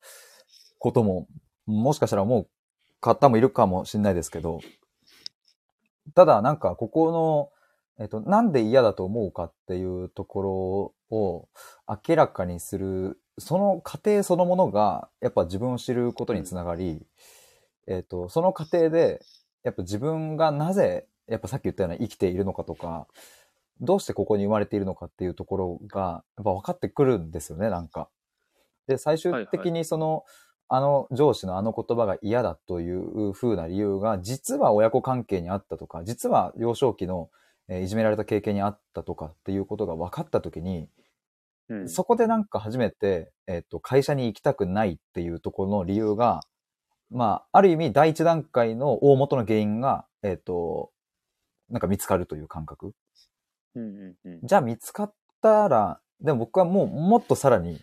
[0.79, 1.29] ことも、
[1.67, 2.49] もしかしたらもう
[3.01, 4.61] 方もいるかもしれないですけど、
[6.15, 7.51] ただなんかここの、
[8.03, 11.49] えっと、なんで嫌だと思うかっていうところを
[11.87, 17.07] 明らかにする、その過程そのものが、やっぱ自分を知ることにつながり、
[17.87, 19.21] えっと、その過程で、
[19.63, 23.07] やっぱ自分がなぜ、やっぱさっき言ったような生きているのかとか、
[23.81, 28.09] どうしてここに生まれているのかっていうところが、やっぱ分かってくるんですよね、なんか。
[28.87, 30.25] で、最終的にその、
[30.73, 37.31] あの上司のあの言葉が嫌だという風な理由が、実は親子関係にあったとか、実は幼少期の、
[37.69, 40.89] えーいじめられた経験にあったとかっていうことが分かったときに、
[41.71, 41.89] うん。
[41.89, 46.41] そこでなんか初めて、えっ、と、会社に行きたくないっていうところの理由が、
[47.11, 50.91] まあ、ある意味第一段階の大元の原因が、えっ、と、
[51.71, 52.93] なんか見つかるという感覚。
[54.43, 57.81] じゃあ見つかったら、でも僕はもうもっとさらに、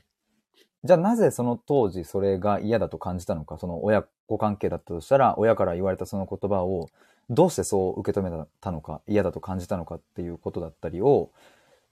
[0.83, 6.89] じゃあなぜその当時それが嫌だと感じたのか、その親子関係だったとしたら、親から言われたその言葉を
[7.29, 11.31] どうしてそう受け止めたのか、嫌だと感じたのかっていうことだったりを、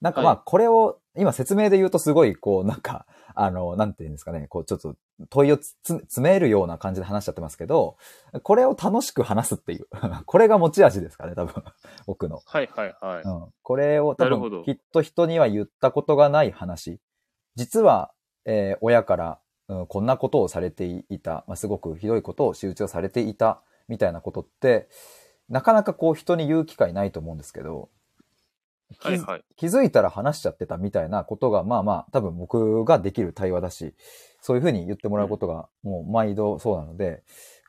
[0.00, 4.96] なんかまあはいこれを今説明で言うとすごいこうなんか、 あの、なんていうんですかね、こうちょっと
[5.30, 7.96] 問いを詰めるような感じで話しちゃってますけど、
[8.42, 9.86] これを楽しく話すっていう、
[10.26, 11.64] これが持ち味ですかね、多分、
[12.06, 12.40] 僕の。
[12.44, 13.22] はいはいはい。
[13.22, 17.00] うん、これを多分きっと人には言ったことがない話。
[17.54, 18.12] 実は、
[18.44, 24.88] えー親から、うん、こんなことをされていた、まあ、すごくひどいことを仕打ちをされていたみたいなことって、
[25.48, 27.95] なかなかこう人に言う機会ないと思うんですけど、気
[28.98, 29.44] はいはい。
[29.56, 33.94] 気づいたら話しちゃってたみたいなことが、まあまあ、多分僕ができる対話だし、
[34.40, 37.22] そういうふうに言ってもらうことがもう毎度そうなので、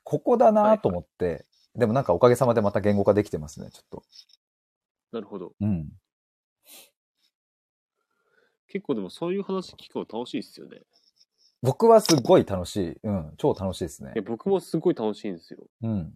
[0.03, 4.03] ここだなと思って、でもなんかおかげさまでまた言語化できてますね、ちょっと。
[5.11, 5.53] なるほど。
[5.59, 5.89] うん。
[8.67, 10.81] 結構でもそういう話聞くの楽しいですよね。
[11.61, 12.99] 僕はすっごい楽しい。
[13.03, 14.21] うん、超楽しいですねいや。
[14.21, 15.65] 僕もすごい楽しいんですよ。
[15.81, 16.13] うん、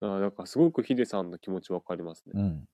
[0.00, 2.32] あーなんかすごくヒデさんの気持ちわかりますね。
[2.34, 2.68] うん。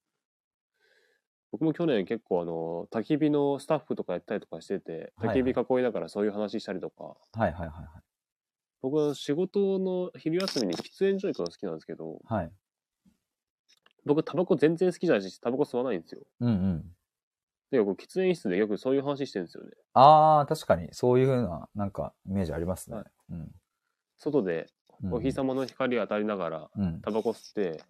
[1.54, 7.70] 僕も去年結構あの焚き火のスタッフとかやったりとかしててはいはい焚き火囲いながらそういう話したりとか、はいはいはい
[8.82, 12.36] 僕は仕事の昼休みに喫煙所行くの好きなんですけどはい。
[12.38, 12.52] はい。
[14.04, 16.84] 僕タバコ全然好きじゃないしタバコ吸わないんですようんうん。
[17.70, 22.96] で僕喫煙室でよくそういう話してるんですよねああ、確かに、そういうふうな、なんか、イメージありますね。
[22.96, 23.52] はいうん。
[24.18, 24.66] 外で
[25.04, 27.00] うんお日様の光当たりながらうん。
[27.00, 27.80] タバコ吸って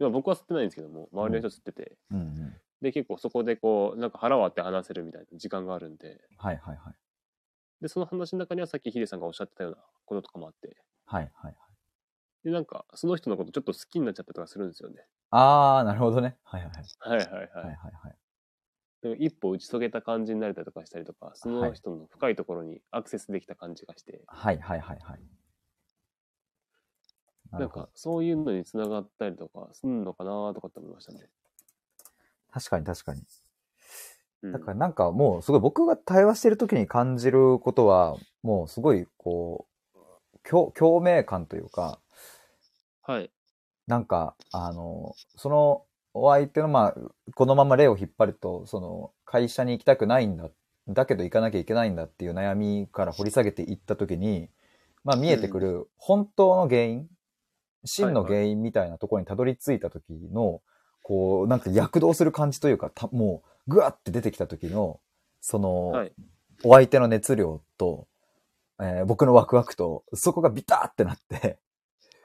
[0.00, 2.54] 今僕は吸ってないんですけども周りの人吸ってて、うんうん。
[2.82, 6.94] で結構そこでこうなんか腹割って話せるみたいな時間があるんではいはいはい。
[7.80, 11.56] でその話の中にはさっきヒデさんがおっしゃってたようなこととかもあってはいはいはい。
[12.44, 16.36] でなんかその人のことちょっと好きになっちゃったりとかするんですよねああ、なるほどね。
[16.44, 16.84] はいはいはい。
[16.98, 18.16] はいはいはい、はいはいはい。
[19.00, 25.20] でも一歩打ち解けた感じになれたりとかしたりとかその人の深いところにアクセスできた感じがして、はいはいはいはい。
[27.50, 31.28] ななんかそういうのにつながったりとかすんのかなとかって思いましたね。
[32.52, 33.22] 確かに確かに。
[34.42, 39.98] うん、だからなんかもうすごい僕が対話してる時に感じることは、もうすごいこう、
[40.48, 41.98] 共共鳴感というか、
[43.02, 43.30] はい。
[43.86, 45.84] なんか、あの、その
[46.14, 46.94] お相手の、まあ、
[47.34, 50.50] このまま例を引っ張ると、その、会社に行きたくないんだ、
[50.88, 54.50] だけど行かなきゃいけないんだっていう悩みから掘り下げていったときに、
[55.04, 57.08] まあ見えてくる本当の原因、
[57.84, 60.60] 真の原因みたいなところにたどり着いた時の、
[61.12, 64.98] こう、なんか躍動する感じというか、たもう、ぐわって出てきた時の、
[65.42, 66.12] その、はい。
[66.64, 68.08] お相手の熱量と、
[68.80, 71.58] えー僕のワクワクと、そこがビターってなって、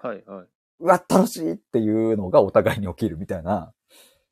[0.02, 0.24] はい。
[0.26, 0.48] はい。
[0.80, 3.74] うわ、楽しいっていうのがお互いに起きるみたいな。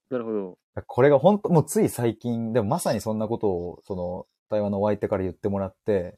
[0.09, 0.57] なるほど。
[0.87, 6.17] これが本当、もうつい最近、でもまさにそんなことを、その、対話のお相手から言ってもらって、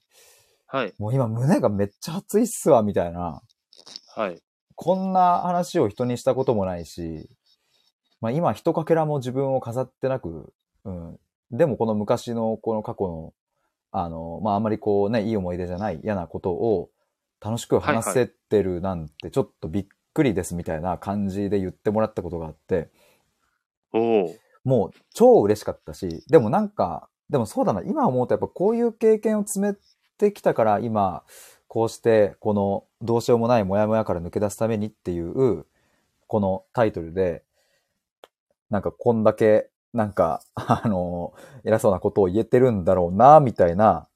[0.68, 0.94] はい。
[1.00, 3.42] もう今胸がめっちゃ熱いっすわ、みたいな。
[4.16, 4.40] はい。
[4.76, 7.28] こんな話を人にしたこともないし、
[8.22, 10.54] まあ今、一かけらも自分を飾ってなく、
[10.86, 11.20] うん。
[11.52, 13.34] でもこの昔のこの過去の、
[13.92, 16.90] あの、まああんまりこうね、いい思い出じゃない嫌なことを
[17.40, 22.90] 楽しく話せてるなんてちょっとびっくりですみたいな感じで言ってもらったことがあって。
[24.64, 29.76] もう超嬉しかったし、でもなんか、でもそうだな、今思うとやっぱこういう経験を積め
[30.18, 31.24] てきたから今、
[31.68, 35.66] こうしてこのどうしようもないモヤモヤから抜け出すためにっていう、
[36.28, 37.44] このタイトルで、
[38.70, 44.08] なんかこんだけ、なんか、 あの、偉そうなことを言えてるんだろうな、みたいな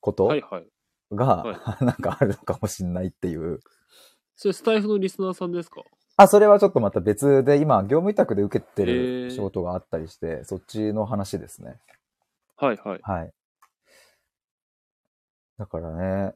[0.00, 0.66] ことはいはい。
[1.10, 3.60] なんかあるのかもしんないっていう。
[4.36, 5.82] それスタイフのリスナーさんですか？
[6.16, 11.80] あ、それはちょっとまた別で、今、業務委託で受けてへるー仕事があったりして、そっちの話ですね。
[12.56, 13.00] はいはい。
[13.02, 13.32] はい。
[15.58, 16.34] だからね、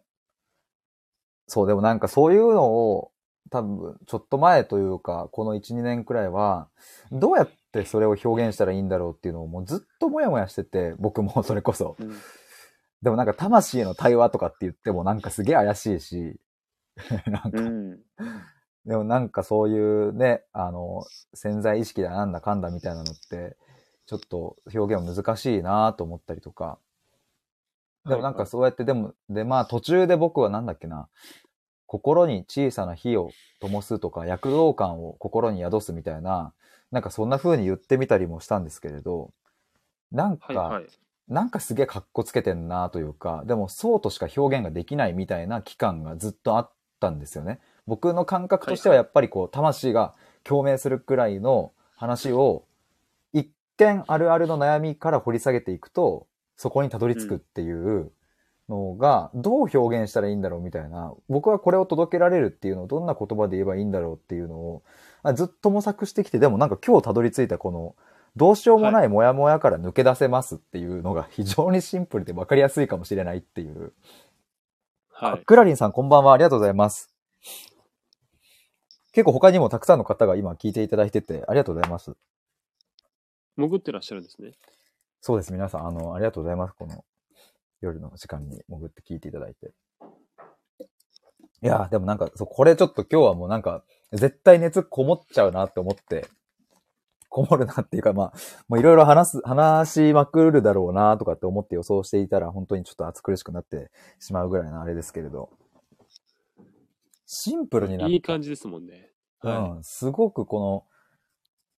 [1.47, 3.12] そう、でもなんかそういうのを、
[3.53, 6.69] 多分、ちょっと前というか、この1、2年くらいは、
[7.13, 11.97] どうやってそれを表現したらいいんだろうっていうのをもうずっともやもやしてて、僕もそれこそ。
[12.01, 12.17] うん
[13.03, 16.37] でもなんか魂の対話とかって言ってもなんかすげえ怪しいし、
[17.27, 18.01] なんか、うん。
[18.87, 23.57] でもなんかそういうね、あの、潜在意識だなんだかんだみたいなのって、
[24.07, 26.79] ちょっと表現は難しいなと思ったりとか。
[28.05, 31.09] でもなんかそうやって、でも、で、まあ途中で僕はなんだっけな、
[31.93, 36.55] 心に小さな火を灯すとか、躍動感を心に宿すみたいな、
[36.91, 39.31] なんかそんな風に言ってみたりもしたんですけれど、
[40.11, 40.91] なんか、はいはい。
[41.29, 47.61] なんかすげえ格好つけてんなというか、でもそうとしか表現ができないみたいな期間がずっとあったんですよね。
[47.87, 52.65] 僕の感覚としてはやっぱりこう、魂が共鳴するくらいの話を、
[53.35, 56.27] 一見あるあるの悩みから掘り下げていくと、
[56.57, 58.13] そこにたどり着くっていう
[58.73, 64.83] のが、どう表現したらいいんだろうみたいな、僕はこれを届けられるっていうのをどんな言葉で言えばいいんだろうっていうのを、
[65.23, 67.95] あずっと模索してきて、でもなんか今日たどり着いたこの、
[68.35, 73.93] どうしようもないモヤモヤから抜け出せますっていうのが非常にシンプルで分かりやすいかもしれないっていう。
[75.11, 75.33] はい。
[75.35, 76.33] あクラリンさんこんばんは。
[76.33, 77.13] ありがとうございます。
[79.13, 82.17] 結構他にもたくさんの方が今聞いていただいてて、ありがとうございます。
[83.57, 84.53] 潜ってらっしゃるんですね。
[85.21, 85.53] そうです。
[85.53, 86.75] 皆さん、あの、ありがとうございます。
[86.75, 87.05] この
[87.83, 89.73] 夜の時間に潜って聞いていただいて。
[91.63, 96.27] いやー、でもなんか、そう、これちょっと今日はもうなんか、絶対熱こもっちゃうなって思って、
[97.29, 98.33] こもるなっていうか、まあ、
[98.69, 105.51] もういろいろ話す、話しまくるだろうなとかって思って予想していたら、本当にちょっと暑苦しくなってしまうぐらいのあれですけれど、
[107.27, 109.11] シンプルになっいい感じですもんね。
[109.41, 110.85] はうん、すごくこの、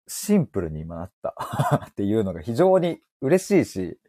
[0.07, 1.35] シンプルに今なった。
[1.91, 3.99] っていうのが非常に嬉しいし、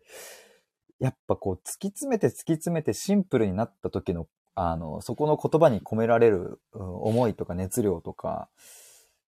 [1.01, 8.49] やっぱこう突き詰めて突き詰めてシンプルになった時の、あの、そこの言葉に込められる、うん思いとか熱量とか、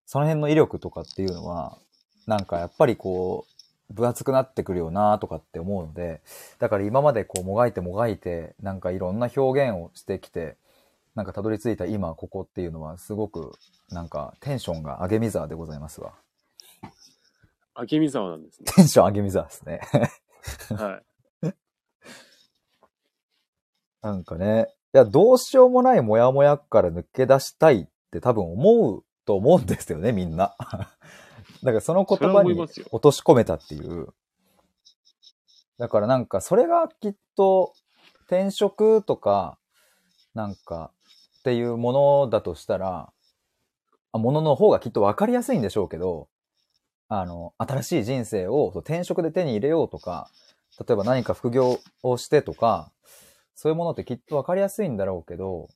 [0.06, 1.78] その辺の威力とかっていうのは、
[2.26, 3.46] なんかやっぱりこ
[3.90, 6.20] う、分厚くなってくるよなとかって思うので、
[6.58, 10.56] だから今までこうもがいてもがいて、なんかいろんな表現をしてきて、
[11.14, 13.52] なんかたどり着いた今ここっていうのはすごく
[13.90, 16.12] なんかテンションが上げみざでございますわ。
[17.84, 17.94] い。
[17.94, 18.66] 明美沢なんですね。
[18.74, 19.80] テンション上げみざですね。
[20.76, 21.02] はい。
[24.06, 30.54] なんかね、いや、どうしようもないモヤモヤから抜け出したいって多分思うと思うんですよね、みんな。
[31.64, 34.14] だからその言葉に落とし込めたっていう。
[35.78, 37.72] だからなんかそれがきっと
[38.26, 39.58] 転職とか、
[40.34, 40.92] なんか
[41.40, 41.92] っていうも
[42.24, 43.12] のだとしたら、
[44.12, 46.28] あものの方がきっと分かりやすいんでしょうけど、
[47.08, 50.30] あの、新しい人生を転職で手に入れようとか、
[50.78, 52.92] 例えば何か副業をしてとか、
[53.56, 55.68] そういうものってきっと分かりやすいんだろうけど、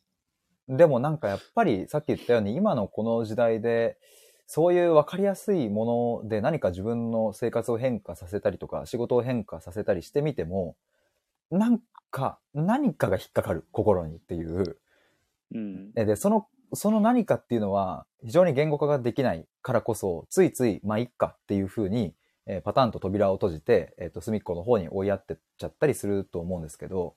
[0.68, 3.98] でもなんかやっぱりさっき言ったように今のこの時代で、
[4.46, 10.76] そういう分かりやすいもので何か自分の生活を変化させたりとか、仕事を変化させたりしてみても、
[11.50, 14.78] なんか、何かが引っかかる、心にっていう。
[15.54, 15.92] うん。
[15.96, 22.14] えで、その、その何かっていうのは、非常に言語化ができないからこそ、ついつい、まあ、いっかっていうふうに、
[22.46, 27.14] えーパターンと扉を閉じて、えっ、と、隅っこの方に追いやってっちゃったりすると思うんですけど、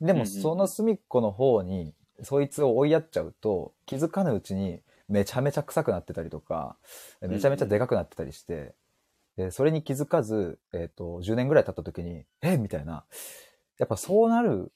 [0.00, 6.76] でも、その隅っこの方に、そいつを追いやっちゃうと、気づかぬうちに、めちゃめちゃ臭くなってたりとか、
[7.22, 8.74] えめちゃめちゃでかくなってたりして、
[9.36, 13.04] でそれに気づかず、えっ、と、10年ぐらい経った時に、えみたいな。
[13.78, 14.72] やっぱそうなる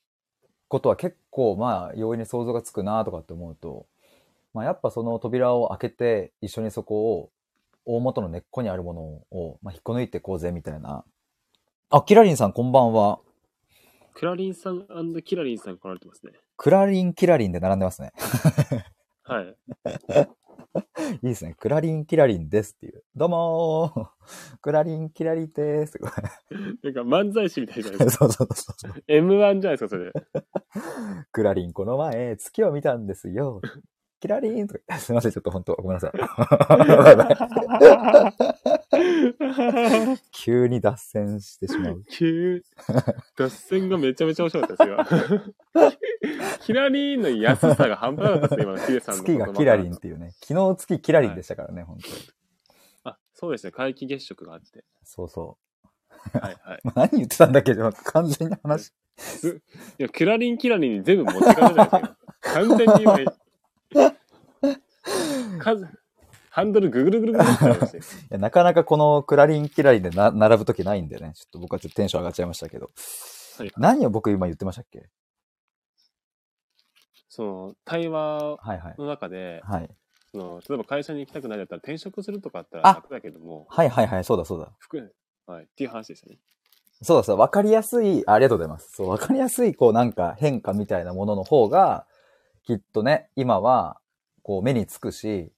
[0.69, 3.87] ことは結構まあ容易に想像がつくなとかって思うと、
[4.55, 7.31] まあやっぱその扉を開けて一緒にそこを
[7.85, 9.01] 大元の根っこにあるもの
[9.37, 11.05] を、まあ、引っこ抜いていこうぜみたいな。
[11.91, 13.19] あ、キラリンさんこんばんは。
[14.15, 14.87] クラリンさん
[15.25, 16.33] キラリンさん来られてますね。
[16.57, 18.13] クラリンキラリンで並んでますね。
[19.25, 19.57] はい。
[21.23, 21.55] いいですね。
[21.59, 23.05] クラリンキラリンですっていう。
[23.15, 25.99] どうもークラリンキラリンです。
[26.83, 28.29] なんか漫才師みたいじゃないですか。
[28.33, 28.93] そうそうそう。
[29.09, 30.13] M1 じゃないですか、それ。
[31.31, 33.61] クラリンこの前、月を見たんですよ。
[34.23, 34.99] キラリンとか。
[35.01, 36.13] すいません、ちょっと本当ごめんなさい。
[40.31, 42.05] 急に脱線してしまう。
[42.09, 42.63] 急、
[43.37, 45.93] 脱線がめちゃめちゃ面白かったですよ。
[46.63, 50.31] キラリンの安さが半端なかったですね、今のヒデさんの月がキラリンっていうね。
[50.41, 52.15] 昨日月キラリンでしたからね、本当に。
[53.03, 54.85] あ、そうですね、皆既月食があって。
[55.03, 55.59] そうそ
[56.33, 56.81] はいはい。
[56.85, 56.93] う。
[56.95, 58.91] 何言ってたんだっけど、完全に話。
[58.91, 58.93] い
[59.99, 62.17] や、キラリンキラリンに全部持ってかれたじゃないですか。
[62.55, 63.19] 完全に今、
[65.59, 65.89] 数、
[66.51, 71.33] ハンドルぐぐるぐるぐるってなりましたよいやなかなかこのクラリンキラリンでな並ぶときないんでね。
[71.35, 72.91] ちょっと僕はちょっとテンション上がっちゃいましたけど。
[73.59, 75.09] はい何を僕今言ってましたっけ
[77.29, 78.59] その、対話。
[78.99, 79.91] の中で、はい。
[80.33, 84.73] その例えば会社に行きたくないんだったら転職するとかあったら楽だけども、はいはいはい、そうだそうだ。
[84.79, 85.15] 服、
[85.47, 86.39] はい、っていう話ですよね。
[87.03, 88.93] そうだそう、わかりやすい、あありがとうございます。
[88.93, 92.07] そう、わかりやすい、こうなんか変化みたいなものの方が、
[92.65, 93.99] きっとね、今は、
[94.43, 95.53] こう目につくし、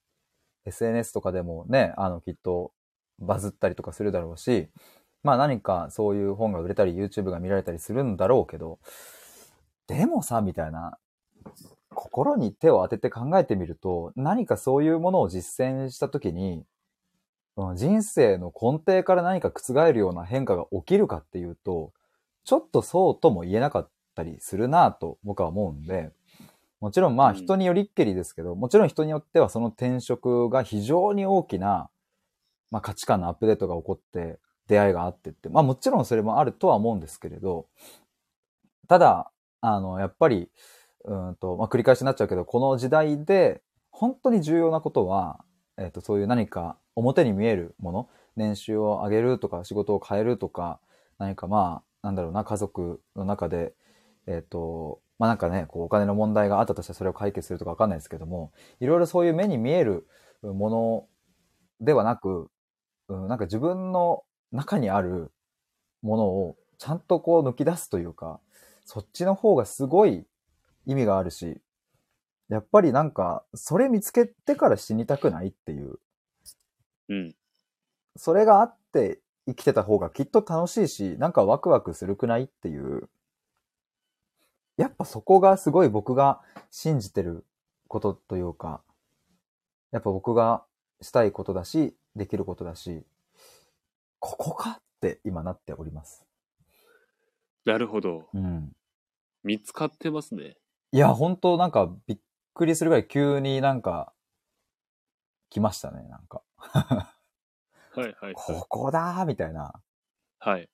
[0.65, 2.71] SNS とかでもね、あの、きっと
[3.19, 4.69] バズったりとかするだろうし、
[5.23, 8.79] まあ何かそういう本が売れたり、YouTube が見られたりするんだろうけど、
[9.87, 10.97] でもさ、みたいな、
[11.93, 16.65] 心に手を当てて考えてみると、何かそういうものを実践したときに、
[17.75, 21.93] 人生の根底から何か覆るような変化が起きるかっていうと、
[22.43, 26.11] ちょっとそうとも言えなかったりするなぁと僕は思うんで、
[26.81, 27.35] もちろんまあうん。
[27.35, 31.89] 人によりっけりですけど、もちろん人によってはその転職が非常に大きな、
[32.71, 37.67] まあ、価値観のアップデートが起こって出会いがあってって、まあもちろんそれもあるとは思うんですけれど、
[38.87, 40.49] ただ、あの、やっぱり、
[41.05, 43.61] うーんと、まあ繰り返しになっちゃうけど、この時代で
[43.91, 45.43] 本当に重要なことは、
[45.77, 50.79] えっ、と、そういう何か表に見えるもの、年収を上げるとか仕事を変えるとか、
[51.17, 53.73] 何かまあ、なんだろうな、家族の中で、
[54.27, 60.07] えっ、と、まあなんかね、こうお金の問題があったとしてそれを解決するとかわかんないですけども、いろいろそういう目に見える
[60.41, 61.07] もの
[61.79, 62.49] ではなく、
[63.07, 65.31] うん、なんか自分の中にある
[66.01, 68.39] ものをちゃんとこう抜き出すというか、
[68.85, 70.25] そっちの方がすごい
[70.85, 71.61] 意味があるし、
[72.49, 75.95] やっぱりなんか、それ見つけてから死にたくないっていう、
[77.09, 77.35] うん。
[78.17, 83.09] それがあって生きてた方がきっと楽しいし、なんかワクワクするくないっていう、
[84.77, 87.45] やっぱそこがすごい僕が信じてる
[87.87, 88.81] ことというか、
[89.91, 90.65] やっぱ僕が
[91.01, 93.05] したいことだし、できることだし、
[94.19, 96.25] ここかって今なっております。
[97.65, 98.27] なるほど。
[98.33, 98.71] うん。
[99.43, 100.57] 見つかってますね。
[100.91, 102.19] いや、本当なんかびっ
[102.53, 104.13] くりするぐらい急になんか
[105.49, 106.41] 来ましたね、なんか。
[106.57, 107.07] は
[107.97, 108.33] いはいはい。
[108.33, 109.73] ここだーみたいな。
[110.39, 110.69] はい。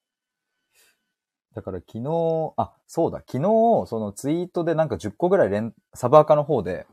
[1.53, 3.41] だから昨日、あ、そうだ、昨日、
[3.87, 6.87] そのツイートでなんか10個ぐらい連、サブアカの方で、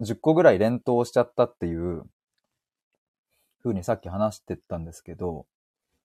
[0.00, 2.04] 10個ぐらい連投しちゃったっていう、
[3.62, 5.46] 風にさっき話してたんですけど、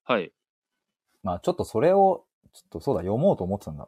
[0.03, 0.31] はい。
[1.21, 3.87] まあちょっとそれを、ちょっとそうだ、読もうと思ってたんだ。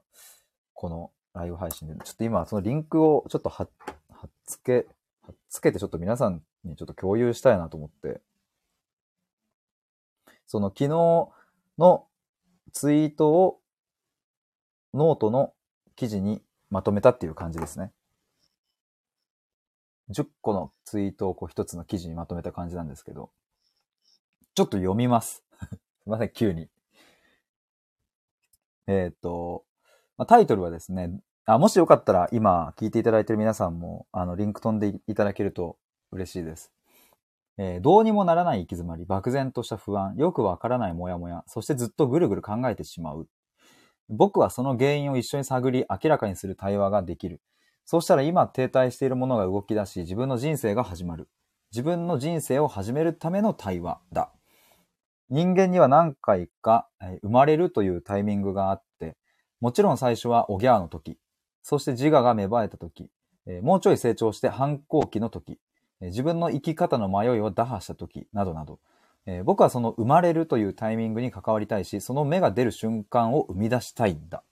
[0.73, 1.95] このライブ配信で。
[2.03, 3.69] ちょっと今、そのリンクをちょっと貼っ
[4.09, 4.87] 貼っつけ、
[5.23, 8.21] 貼っつけてちょっと皆さんにちょっと共有したいなと思って。
[10.47, 10.89] その昨日
[11.77, 12.07] の
[12.75, 13.61] ツイートを
[14.93, 15.53] ノートの
[15.95, 17.93] 記事にまとめたっていう感じですね。
[20.11, 23.31] 10個のツイートをこう一つの記事にまとめた感じなんですけど、
[24.55, 25.45] ちょっと読みます。
[25.63, 26.69] すいません、急に。
[28.87, 29.63] えっ、と、
[30.17, 35.77] まあタイトルはですね、あ、もしよかったら今聞いていただいている皆さんも、あの、リンク飛んでいただけると
[36.11, 36.74] 嬉しいです。
[37.57, 43.27] えーどうにもならない行き詰まり、漠然とした不安、よくわからないモヤモヤ、そしてずっとぐるぐる考えてしまう。
[44.09, 47.41] 僕はその原因を一緒に探り、明らかにする対話ができる。
[47.85, 51.29] そうしたら今停滞しているものが動き出し、自分の人生が始まる。
[51.71, 54.31] 自分の人生を始めるための対話だ。
[55.29, 59.17] 人間には何回かえー生まれるというタイミングがあって、
[59.59, 61.17] もちろん最初はおぎゃーの時、
[61.63, 63.09] そして自我が芽生えた時、
[63.47, 65.59] えーもうちょい成長して反抗期の時、
[66.01, 68.79] 自分の生き方の迷いを打破した時、などなど、
[69.25, 74.43] えー僕はその生まれるというタイミングに関わりたいし、その芽が出る瞬間を生み出したいんだ。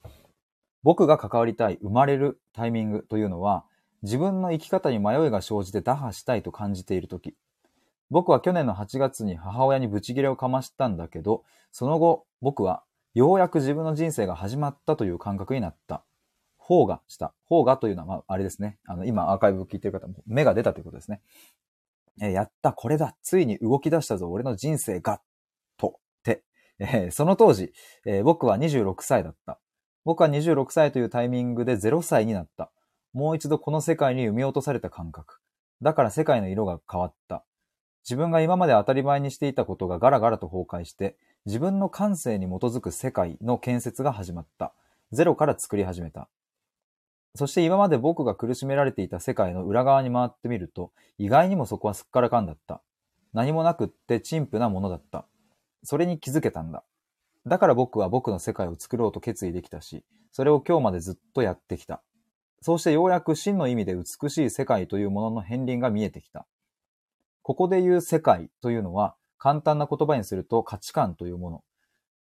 [0.84, 3.66] 僕が関わりたい生まれるタイミングというのは、
[4.02, 7.36] 自分の生き方に迷いが生じて打破したいと感じている時。
[8.10, 12.84] 僕は去年の8月に母親にブチギレをかましたんだけど、その後、僕は
[13.14, 16.04] ようやく自分の人生が始まったという感覚になった。
[16.64, 17.34] 方がした。
[17.44, 18.78] 方がというのは、まあ、れですね。
[18.86, 21.22] あの、今アーカイブを聞いてる方も、目が出たということですね。
[22.22, 25.22] えーやった、これだ、ついに動き出したぞ、俺の人生が、
[25.78, 26.44] と、て、
[26.80, 27.74] えーその当時、
[28.06, 29.60] えー僕は26歳だった。
[30.06, 32.72] 僕は26歳というタイミングで0歳になった。
[33.14, 35.40] もう一度この世界に産み落とされた感覚。
[35.82, 37.44] だから世界の色が変わった。
[38.04, 44.74] 自分が今まで当たり前にしていたことがガラガラと崩壊して、自分の感性に基づく世界の建設が始まった。
[45.12, 46.30] ゼロから作り始めた。
[47.36, 52.82] そして今まで僕が苦しめられていた世界の裏側に回ってみると、意外にもそこはすっからかんだった。
[53.34, 55.26] 何もなくって陳腐なものだった。
[55.84, 56.84] それに気づけたんだ。
[57.48, 62.04] だから僕は僕の世界を作ろうと決意できたし、それを今日までずっとやってきた。
[62.62, 66.46] そうしてようやく真の意味で美しい世界というものの片鱗が見えてきた。
[67.42, 71.64] ここで言う世界というのは、簡単な言葉にすると価値観というもの。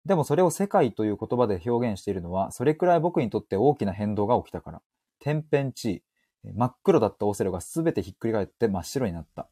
[0.06, 4.82] でもそれを世界という言葉で表現しているのは、それくらい僕にとって大きな変動が起きたから。
[5.22, 6.04] 天変地
[6.44, 6.52] 異。
[6.54, 9.48] 真っ黒だったオセロがすべてひっくり返って真っ白になった。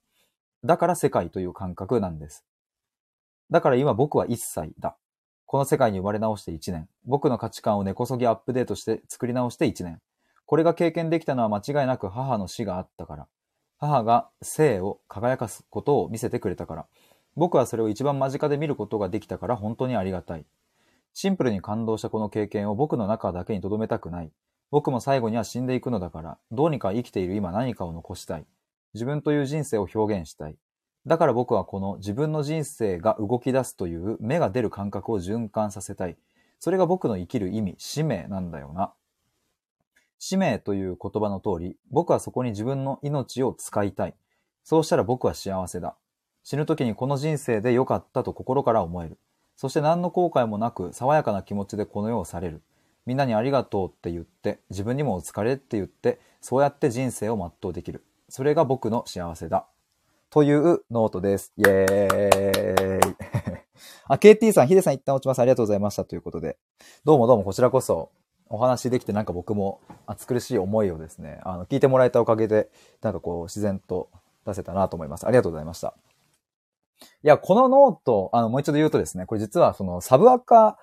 [0.65, 2.43] だから世界という感覚なんです。
[3.51, 4.97] だから今僕は1歳だ。
[5.45, 6.89] この世界に生まれ直して1年。
[7.05, 10.01] 僕の価値観を根こそぎアップデートして作り直して1年。
[10.45, 13.27] これが経験できたのは間違いなく母の死があったから。
[13.77, 16.87] 母が生を輝かすことを見せてくれたから。
[17.35, 20.45] 僕はそれを一番間近で見ることができたから本当にありがたい。
[21.13, 24.31] シンプルに感動したこの経験を僕の中だけに留めたくない。
[24.71, 28.45] 僕も最後には死んでいくのだから、どうにか生きている今何かを残したい。
[28.93, 30.57] 自分という人生を表現したい。
[31.05, 36.17] だから僕はこの自分の人生が動き出すという芽が出る感覚を循環させたい。
[36.59, 38.93] それが僕の生きる意味、使命なんだよな。
[40.19, 44.15] 使命という言葉の通り、僕はそこに自分の命を使いたい。
[44.63, 45.95] そうしたら僕は幸せだ。
[46.43, 49.17] 死ぬ時にこの人生で良かったと心から思える。
[49.55, 52.61] そして何の後悔もなく爽やかな気持ちでこの世を去れる。
[53.05, 58.03] みんなにありがとうって言って、自分にもお疲れって言って、そうやって人生を全うできる。
[58.29, 59.67] それが僕の幸せだ。
[60.29, 61.51] というノートです。
[61.57, 63.15] イェーイ。
[64.07, 65.39] あ、KT さん、ヒデさん一旦落ちます。
[65.39, 66.05] ありがとうございました。
[66.05, 66.57] ということで。
[67.03, 68.11] どうもどうもこちらこそ
[68.49, 72.69] お話できてなんか僕も暑苦しい思いをですね、あの、聞いてもらえたおかげで、
[73.01, 74.09] なんかこう自然と
[74.45, 75.25] 出せたなと思います。
[75.25, 75.95] ありがとうございました。
[77.23, 80.77] いや、このノート、あの、もう一度言うとですね、これ実はそのサブアカ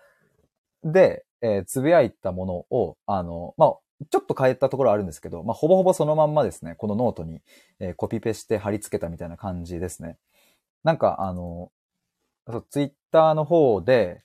[0.84, 3.76] で、えーつぶやいたものを、あの、まあ、
[4.10, 7.40] ちょっと変えたところあるんですけど、まあ、ほぼほぼそのまんまですね、このノートに、
[7.80, 10.18] えーコピペして貼り付けたみたいな感じですね。
[10.84, 11.70] なんか、あの、
[12.70, 14.22] ツイッターの方で、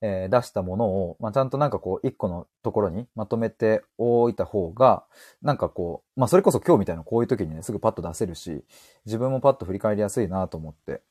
[0.00, 5.04] えー出したものを、まあ、ちゃんとなんかこう、一個のところにまとめておいた方が、
[5.42, 8.64] なんかこう、まあ、それこそ今日みたいなこういう時にね、すぐパッと出せるし、
[9.06, 11.02] 自分もパッと振り返りやすいなと思って。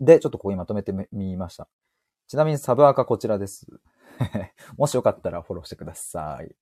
[0.00, 1.68] で、ちょっとここにまとめてみました。
[2.28, 3.66] ちなみにサブアカこちらです。
[4.76, 6.54] もしよかったらフォローしてください。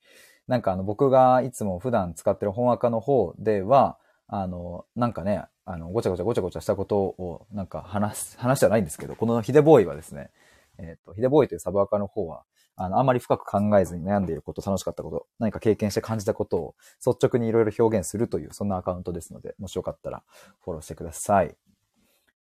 [0.47, 10.31] なんかあの僕がいつも普段使ってる本アカの方では、あの、なんかね、あの、ごちゃごちゃごちゃごちゃしたことをなんか話す、 話じゃないんですけど、このヒデボーイはですね、
[10.79, 12.45] えっ、と、ヒデボーイというサブアカの方は、
[12.77, 16.75] あの、あんまり深く考えずに悩んでいること、楽しかったこと、何か経験して感じたことを
[17.07, 20.23] 率直にいろいろ表現するという、そんなアカウントですので、もしよかったら
[20.61, 21.57] フォローしてください。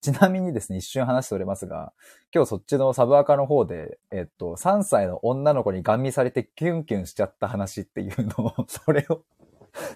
[0.04, 1.94] ちなみにですね、一瞬話しておりますが、
[2.34, 9.22] 今日そっちのサブアカの方で、えっと、3歳の女の子にガン見されてキュンキュンしちゃった話っていうのを、 それを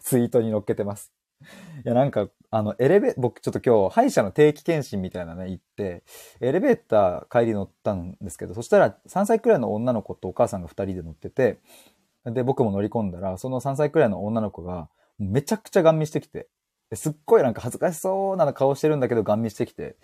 [0.00, 1.12] ツイートに載っけてます。
[1.42, 1.44] い
[1.84, 6.04] や、なんか、あの、エレベ、僕ちょっと今日、歯医者の定期検診みたいなね、行って、
[6.40, 11.58] エレベーター帰り乗ったんですけど、そしたら3歳くらいの女の子とお母さんが2人で乗ってて、
[12.24, 14.88] で、僕も乗り込んだら、その3歳くらいの女の子が、
[15.18, 16.48] めちゃくちゃガン見してきて、
[16.96, 19.96] すっごいなんか恥ずかしそうな顔してるんだけど、ガン見してきて、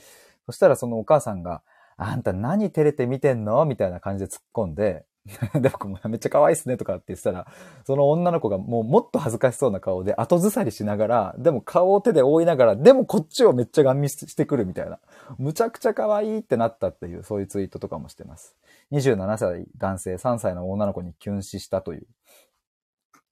[0.47, 1.63] そしたらそのお母さんが、
[1.97, 3.65] あんた何照れて見てんの？
[3.65, 5.05] みたいな感じで突っ込んで、
[5.55, 7.47] で、僕もめっちゃ可愛いっすねとかって言ってたら、
[7.87, 14.99] その女の子がもうもっと恥ずかしそうな顔で後ずさりしながら、でも顔を手で覆いながら、でもこっちをめっちゃガン見してくるみたいな。
[15.39, 18.55] むちゃくちゃ可愛いってなったっていう、そういうツイートとかもしてます。
[18.93, 22.07] 27歳男性、3歳の女の子にキュン死したという。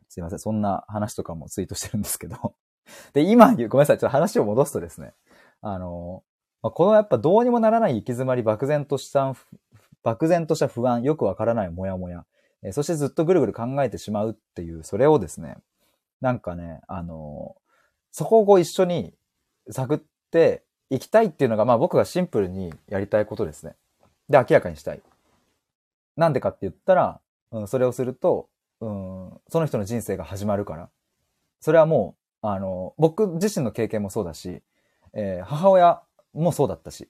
[0.08, 2.54] すいません、そんな話とかもツイートしてるんですけど。
[3.12, 5.12] で、今言う、ごめんなさい、ちょっと話を戻すとですね。
[5.60, 6.22] あの、
[6.62, 9.34] まあこのやっぱどうにもならない行き詰まり、漠然とした、
[10.02, 12.24] 漠然とした不安、よくわからないモヤモヤ、
[12.62, 15.56] えそしてずっとぐるぐる考えてしまうっていう、それをですね、
[16.20, 17.56] なんかね、あの、
[18.10, 19.14] そこを一緒に
[19.70, 23.74] 探っていきたいっていうのが、まあ僕がシンプルにやりたいことですね。
[24.28, 25.02] で、明らかにしたい。
[26.16, 27.20] なんでかって言ったら、
[27.50, 28.48] うん、それをすると、
[28.80, 30.90] うん、その人の人生が始まるから。
[31.60, 34.62] それはもう、あの、僕自身の経験もそうだし、
[35.14, 36.02] えー母親
[36.34, 37.08] もそうだったし、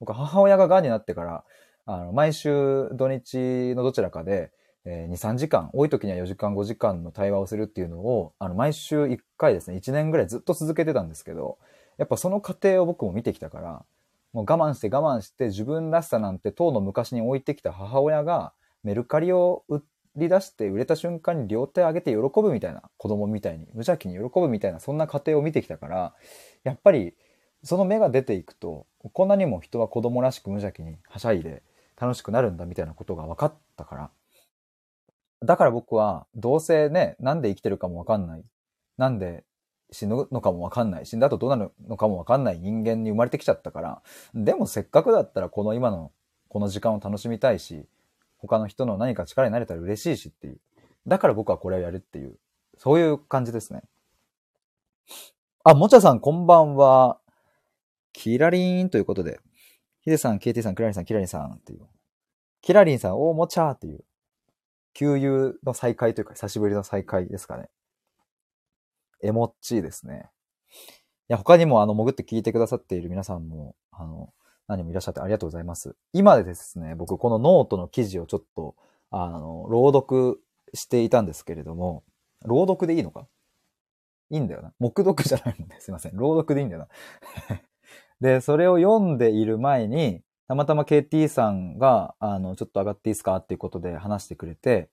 [0.00, 1.44] 僕は母親が癌になってから、
[1.86, 4.52] あの、毎週土日のどちらかで、
[4.84, 11.58] えー2、3時間、多い時には4時間、5時間の対話をするっていうのを、あの、毎週1回ですね、1年ぐらいずっと続けてたんですけど、
[11.96, 13.84] やっぱその過程を僕も見てきたから、
[14.32, 19.80] もう我慢して我慢して自分らしさなんて当の昔に置いてきた母親がメルカリを売っ
[20.16, 26.14] り出して売れた瞬間に両手上げて喜ぶみたいな子供みたいに無邪気に喜ぶみたいなそんな過程を見てきたから
[26.62, 27.14] やっぱり
[27.62, 31.62] その芽が出ていくとこんなにも人は子供らしく無邪気にはしゃいで
[32.00, 34.10] 楽しくなるんだみたいなことが分かったから。
[35.42, 38.44] だから僕はどうせねなんで生きてるかも分かんない。
[38.96, 39.44] なんで
[39.90, 41.06] 死ぬのかもわかんない。
[41.06, 42.58] 死んだ後どうなるのかもわかんない。
[42.58, 44.02] 人間に生まれてきちゃったから、
[44.34, 46.10] でもせっかくだったらこの今の
[46.48, 47.86] この時間を楽しみたいし、
[48.46, 50.60] 他の人の何か力になれたら嬉しいしっていう。
[51.06, 52.38] だから僕はこれをやるっていう、
[52.76, 53.82] そういう感じですね。
[55.64, 57.18] あ、もちゃさんこんばんは。
[58.12, 59.40] キラリーンということで。
[60.02, 61.86] ヒデさん、ケイティさん、クラリンさん、キラリンさんっていう。
[62.60, 64.04] キラリンさん、おもちゃーっていう。
[64.92, 67.70] 旧友の再会というか、久しぶりの再会ですかね。
[69.22, 70.28] エモッチーですね。
[70.70, 74.34] いや、他にもあの、潜って聞いてくださっている皆さんも、あの、
[74.68, 75.96] 何もいらっしゃってありがとうございます。
[76.12, 78.74] 今でですね、僕このノートの記事をちょっと、
[79.10, 80.40] あの、朗読
[80.72, 82.02] していたんですけれども、
[82.44, 83.26] 朗読でいいのか？
[84.30, 84.72] いいんだよな。
[84.78, 85.76] 目読じゃないもんね。
[85.80, 86.16] すいません。
[86.16, 86.88] 朗読でいいんだよ
[87.50, 87.60] な。
[88.20, 93.36] で、それを読んでいる前に、たまたま KT さんが、あの、ちょっと上がっていいですか？
[93.36, 94.88] っていうことで話してくれて、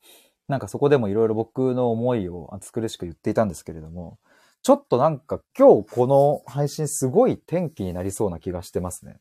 [0.48, 4.20] なんかそこでもいろいろ僕の思いを熱苦しく言っていたんですけれども、
[4.64, 9.18] ちょっとなんか今日この配信すごい天気になりそうな気がしてますね。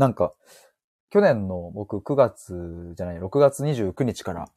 [0.00, 0.32] なんか、
[1.10, 4.48] 去年の僕9月じゃない、6月29日から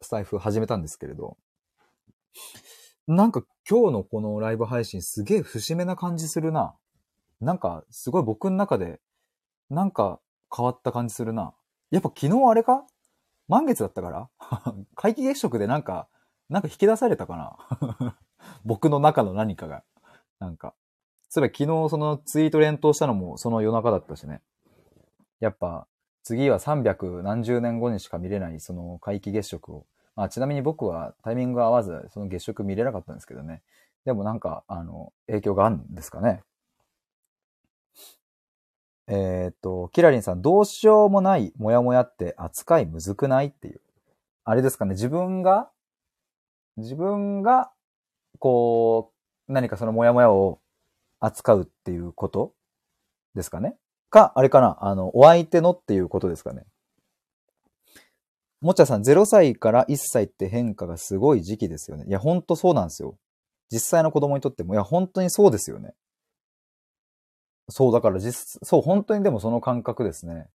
[0.00, 1.36] スタイフ始めたんですけれど、
[3.06, 6.74] なんか今日のこのライブ配信すげえ節目な感じするな。
[7.42, 8.98] なんかすごい僕の中で
[9.68, 10.20] なんか
[10.56, 11.52] 変わった感じするな。
[11.90, 12.86] やっぱ昨日あれか？
[13.48, 14.30] 満月だったから？
[14.96, 16.08] 皆既月食でなんか、
[16.48, 17.36] なんか引き出されたか
[18.00, 18.16] な？
[18.64, 19.84] 僕の中の何かが。
[20.38, 20.74] なんか。
[21.28, 24.40] そういえば昨日そのツイート連投したのもその夜中だったしね。
[25.40, 25.86] やっぱ
[26.22, 29.86] 次は300何十年後にしか見れないその皆既月食を。
[30.14, 33.62] まあちなみに僕はタイミング合わずその月食見れなかったんですけどね。
[34.06, 36.44] でもなんか、あの、影響があるんですかね。
[39.08, 43.80] えーっと、キラリンさん、どうしようもないモヤモヤって扱いむずくないっていう。
[44.44, 45.70] あれですかね、自分が、
[46.76, 47.72] 自分が、
[48.38, 49.12] こ
[49.48, 50.60] う、何かそのモヤモヤを
[51.20, 52.52] 扱うっていうこと？
[53.34, 53.76] ですかね？
[54.10, 56.64] か、あれかな、あの、お相手のっていうことですかね？
[58.60, 62.06] もちゃさん、0歳から1歳って変化がすごい時期ですよね。
[62.08, 63.18] いや、ほんとそうなんですよ。
[63.70, 65.94] 実際の子供にとっても、いや、本当にそうですよね。
[67.68, 70.48] そう、だから実、そう、本当にでもその感覚ですね。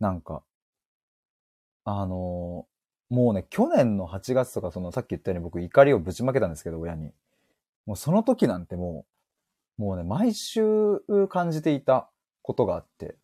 [0.00, 0.42] なんか、
[1.84, 2.78] あのー
[3.10, 7.14] もうね、去年の8月とか、その、さっき言ったように僕怒りをぶちまけたんですけど、親に。
[7.86, 9.17] もうその時なんてもう、
[9.78, 12.10] もうね、毎週感じていた
[12.42, 13.16] ことがあって、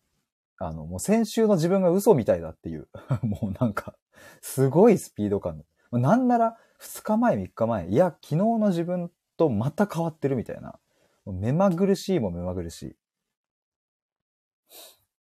[0.57, 2.87] あの、もう先週の自分が嘘みたいだっていう、
[3.21, 3.95] もうなんか、
[4.41, 5.63] すごいスピード感。
[5.91, 10.79] なんなら、2日前、3日前、いや、昨日の自分とまた変わってるみたいな。
[11.25, 12.95] 目まぐるしいも目まぐるしい。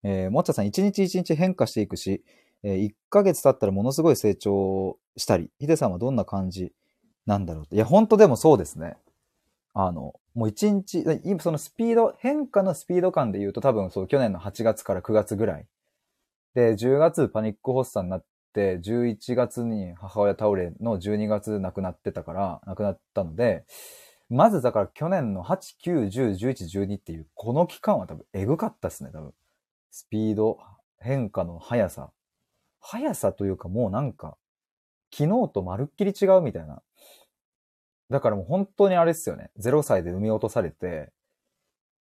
[0.04, 2.24] えー、もっちゃさん、一日一日変化していくし、
[2.62, 6.74] えー、1ヶ月経ったらものすごい成長したり、ヒデさんはどんな感じ
[7.26, 7.76] なんだろうって。
[7.76, 8.98] いや、本当でもそうですね。
[9.74, 15.68] あの、もう一日、今そのスピード、変化のスピード感で言うと多分そう去年の8月から9月ぐらい。
[16.54, 23.66] で、10月パニック発作になって、11月に母親倒れの12月亡くなってたから、亡くなったので、
[24.30, 29.34] まずだから去年の8、9、10、11、12っていう、この期間は多分エグかったですね、多分。
[29.90, 30.60] スピード、
[31.00, 32.12] 変化の速さ。
[32.80, 34.38] 速さというかもうなんか、
[35.12, 36.82] 昨日とまるっきり違うみたいな。
[38.14, 39.50] だからもう本当にあれですよね。
[39.60, 41.12] 0歳で産み落とされて、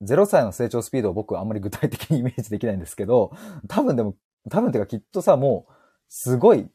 [0.03, 3.33] 0歳の成長スピードを僕はあんまり具体的にイメージできないんですけど、
[3.67, 4.15] 多分でも、
[4.51, 5.73] 多分てかきっとさ、もう、
[6.11, 6.69] すごい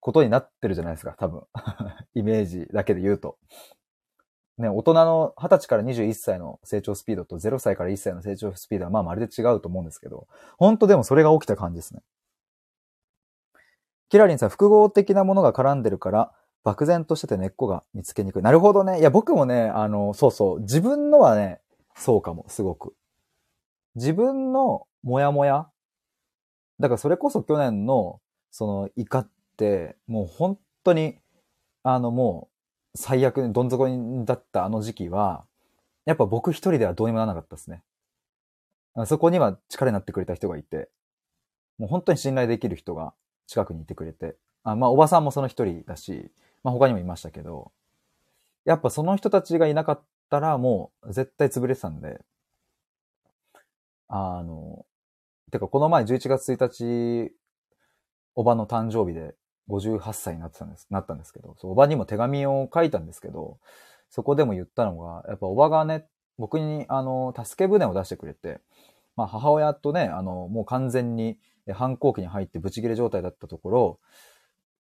[0.00, 1.42] ことになってるじゃないですか、多分。
[2.14, 3.36] イメージだけで言うと。
[4.56, 12.02] ね、大人の20歳から21歳の成長スピードと0歳から1歳の成長スピードはまあまるで違うと思うんですけど、本当でもそれが起きた感じですね。
[14.08, 16.32] キラリンさん、複合的なものが絡んでるから、
[16.64, 18.42] 漠然としてて根っこが見つけにくい。
[18.42, 18.98] なるほどね。
[18.98, 20.60] いや、僕もね、あの、そうそう。
[20.60, 21.60] 自分のはね、
[21.94, 22.94] そうかも、すごく。
[23.94, 25.68] 自分のモヤモヤ
[26.80, 31.18] だからそれこそ去年の、その、怒って、もう本当に、
[31.82, 32.48] あの、も
[32.94, 35.44] う、最悪どん底にだったあの時期は、
[36.06, 37.82] やっぱ僕一人ではどうにもならなかったですね。
[39.06, 40.88] そこには力になってくれた人がいて、
[41.78, 43.12] もう本当に信頼できる人が
[43.46, 46.30] 近くにいてくれて、あまあ、おばさんもその一人だし、
[46.64, 47.70] まあ他にもいましたけど、
[48.64, 52.20] やっぱその人たちがいなかったらもう絶対潰れてたんで、
[54.08, 54.86] あの、
[55.52, 57.32] てかこの前11月1日、
[58.34, 59.36] おばの誕生日で
[59.68, 63.58] 58歳になってたんです、なったんですけど、そうおばにも手紙を書いたんですけど、
[64.10, 66.06] そこでも言ったのが、やっぱおばがね、
[66.38, 68.60] 僕にあの、助け舟を出してくれて、
[69.16, 71.38] まあ母親とね、あの、もう完全に
[71.72, 74.00] 反抗期に入ってブチ切れ状態だったところ、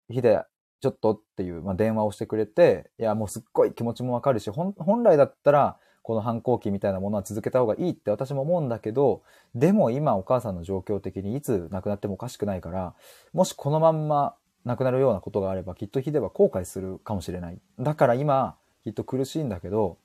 [0.09, 0.45] ヒデ、
[0.81, 9.23] ちょっとっていう、まあ、電話をしてくれて、いや、もうすっごい気持ちもわかるし、本来だったら、この反抗期みたいなものは続けた方がいいって私も思うんだけど、
[9.55, 12.95] でも今お母さんの状況的にいつ亡くなってもおかしくないから、
[13.33, 17.61] もしこのまんま亡くなるようなことがあれば、きっとヒデは後悔するかもしれない。
[17.79, 19.99] だから今、きっと苦しいんだけど、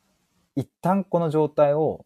[0.55, 2.05] 一旦この状態を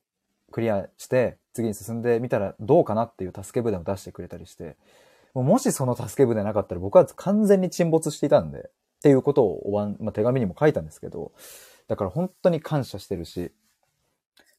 [0.52, 4.78] クリアして、次に進んでみたらどうかなっていう助け舟を出してくれたりして、
[5.34, 11.32] もしその助け舟なかったら僕は完全に沈没していたんで、っていうことをおばん、まあ、手紙にも書いたんですけど、
[11.88, 13.52] だから本当に感謝してるし、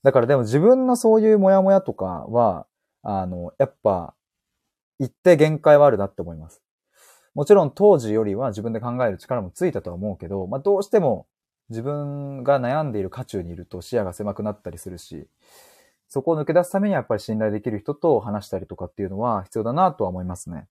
[0.03, 2.66] だからでも自分のそういうモヤモヤとかは、
[3.03, 4.14] あの、やっぱ、
[4.99, 6.62] 一定限界はあるなって思います。
[7.35, 11.27] もちろん当時よりは自分で考える力もついたとは思うけど、まあどうしても
[11.68, 15.27] 自分が悩んでいる渦中にいると視野が狭くなったりするし、
[16.11, 20.67] そこを抜け出すためにはやっぱり信頼できる人と話したりとかっていうのは必要だなとは思いますね。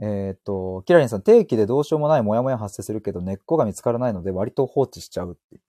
[0.00, 5.60] えっ、と、キラリンさん、定期でどうしようもないモヤモヤ発生するけど根っこが見つからないので割と放置しちゃうっていう。
[5.60, 5.62] い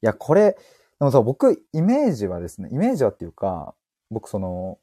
[0.00, 0.56] や、これ、
[0.98, 3.74] でもさ、僕、イメージはですね、イメージはっていうか、
[4.10, 4.78] 僕その、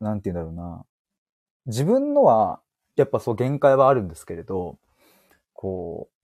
[0.00, 0.84] なんて言うんだろうな。
[1.66, 2.60] 自分のは、
[2.94, 4.78] やっぱそう限界はあるんですけれど、
[5.52, 6.16] こう、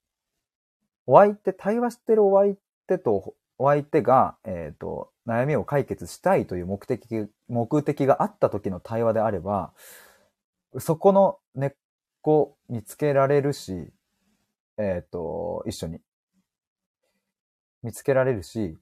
[1.07, 2.55] お相手、対話してるお相
[2.86, 9.72] 手とお相手が、えっ、ー、と、悩みを解決したいという目的、目的があった時の対話であれば、
[10.80, 11.70] そこの根っ
[12.22, 13.92] こ見つけられるし、
[14.78, 16.00] えっ、ー、と、一緒に。
[17.84, 18.76] 見つけられるし、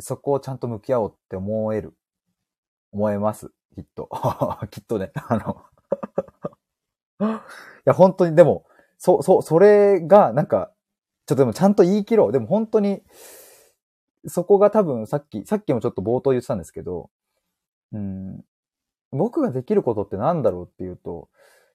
[0.00, 1.92] そこをちゃんと向き合おうって思える。
[2.92, 3.50] 思えます。
[3.74, 4.08] きっと。
[4.72, 5.12] きっとね。
[5.14, 5.62] あの
[7.28, 7.40] い
[7.84, 8.64] や、本当に、でも、
[8.96, 10.72] そ、そ、それが、なんか、
[11.26, 12.32] ちょっとでもちゃんと言い切ろう。
[12.32, 13.02] でも本当に、
[14.26, 17.10] そこが多分さっき、さっきもちょっと冒頭言ってたんですけど、
[17.92, 18.44] うん、
[19.12, 21.28] 僕ができることって何だろうっていうと、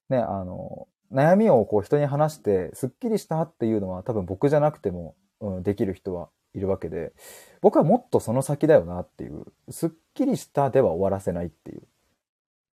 [0.10, 7.14] ね、あの、悩みをこう人に話して、スッキリしたっていうのは多分僕じゃなくても、うん、できる人はいるわけで、
[7.62, 11.84] 僕はもっとその先だよなっていう、スッキリしたでは終わらせないっていう。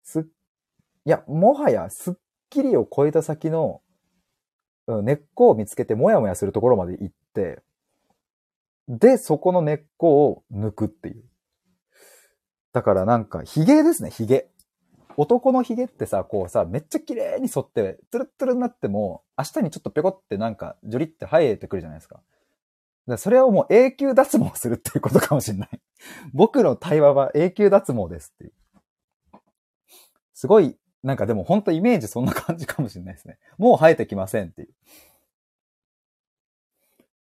[0.03, 2.17] す、いや、もはやスッ
[2.51, 3.81] キリを超えた先の、
[4.87, 7.63] うん、根っこを見つけてもやもやするところまで行って、
[8.89, 11.25] で、そこの根っこを抜くっていう。
[12.73, 14.49] だからなんか、髭ですね、髭。
[15.17, 22.21] 男の髭ってさ、こうさ、めっちゃ綺麗に沿って、ツルッツルになっても、明日にちょっとペコってなんか、ジョリって生えてくるじゃないですか。
[23.09, 25.81] かそれをもう永久脱毛するっていうことかもしれない。
[26.35, 28.53] 僕の対話は永久脱毛ですっていう。
[30.35, 33.39] すごい、なんかでも本当イメージそんな感じかもしれないですね。
[33.59, 34.75] もう生えてきませんっていう。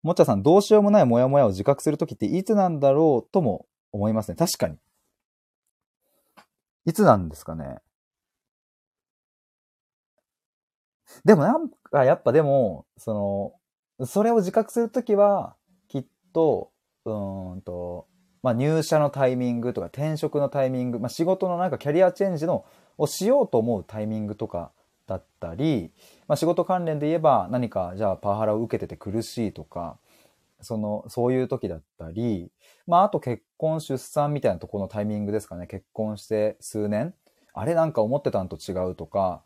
[0.03, 4.37] もっちゃさん、どうしようもないモヤモヤを自覚するときっていつなんだろうとも思いますね。
[4.37, 4.77] 確かに。
[6.85, 7.79] いつなんですかね。
[11.25, 13.55] でもなんか、やっぱでも、そ
[13.99, 15.57] の、それを自覚するときは、
[15.89, 16.73] きっと、
[17.05, 18.09] うんと、
[18.43, 22.65] まあ、入社のタイミングとか転職のタイミング、まあ、仕事のなんかキャリアチェンジの
[22.99, 24.73] をしようと思うタイミングとか
[25.07, 25.93] だったり、
[26.33, 29.99] まあ、仕事関連で言えば何かじゃあパワハラを受けてて苦しいとか、
[30.63, 32.51] その、そういう時だったり、
[32.87, 35.67] まああと結婚出産みたいなところのタイミングですかね。
[35.67, 37.13] 結婚して数年。
[37.53, 39.43] あれなんか思ってたんと違うとか、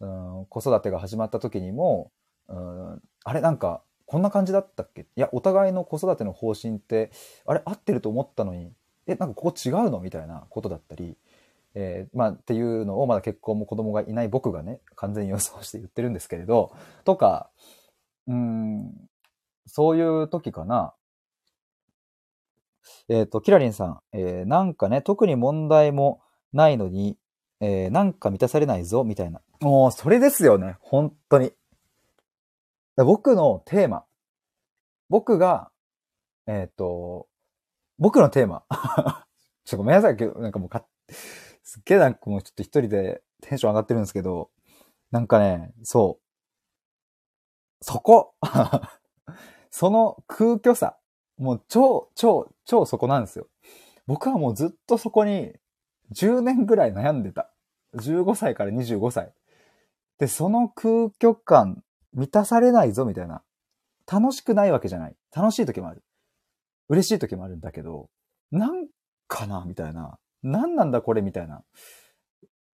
[0.00, 2.10] うん、子育てが始まった時にも、
[2.48, 5.06] うん、あれなんかこんな感じだったっけ？
[5.16, 7.12] いや、お互いの子育ての方針って、
[7.46, 8.74] あれ合ってると思ったのに、
[9.06, 10.00] え、なんかここ違うの？
[10.00, 11.16] みたいなことだったり、
[11.78, 16.74] えー、まあ、っていうのをまだ結婚も子供がいない僕がね、完全に予想して言ってるんですけれど、
[17.04, 17.50] とか、
[18.26, 18.92] うん、
[19.66, 20.94] そういう時かな。
[23.10, 26.22] えっ、ー、と、キラリンさん、えー、なんかね、特に問題も
[26.54, 27.18] ないのに、
[27.60, 29.42] えー、なんか満たされないぞ、みたいな。
[29.60, 31.52] もう、それですよね、本当に。
[32.96, 34.04] 僕のテーマ。
[35.10, 35.70] 僕が、
[36.46, 37.28] えっ、ー、と、
[37.98, 38.64] 僕のテーマ。
[39.64, 40.86] ちょっとごめんなさい、なんかもうか、
[41.66, 44.50] すっげえなんかもうちょっと一人でテンション上がってるんですけど、
[45.10, 47.84] なんかね、そう。
[47.84, 48.34] そこ
[49.70, 50.96] その空虚さ。
[51.36, 53.48] もう超、超、超そこなんですよ。
[54.06, 55.56] 僕はもうずっとそこに
[56.12, 57.52] 10年ぐらい悩んでた。
[57.94, 59.34] 15歳から25歳。
[60.18, 63.42] で、その空虚感満たされないぞみたいな。
[64.10, 65.16] 楽しくないわけじゃない。
[65.34, 66.04] 楽しい時もある。
[66.88, 68.08] 嬉しい時もあるんだけど、
[68.52, 68.86] なん
[69.26, 70.20] かなみたいな。
[70.46, 71.62] なんなんだこれみたいな。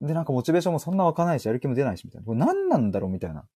[0.00, 2.26] で、なんかモチベーションもそんな湧かないし、やる気も出ないし、みたいな。
[2.26, 3.46] これ何なんだろうみたいな。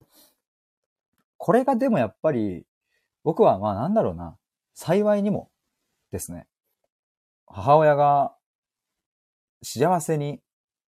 [1.37, 2.65] これがでもやっぱり、
[3.25, 4.37] 僕はまあなんだろうな。
[4.75, 5.51] 幸いにも
[6.13, 6.47] ですね。
[7.47, 8.35] 母親が
[9.63, 10.41] 幸せに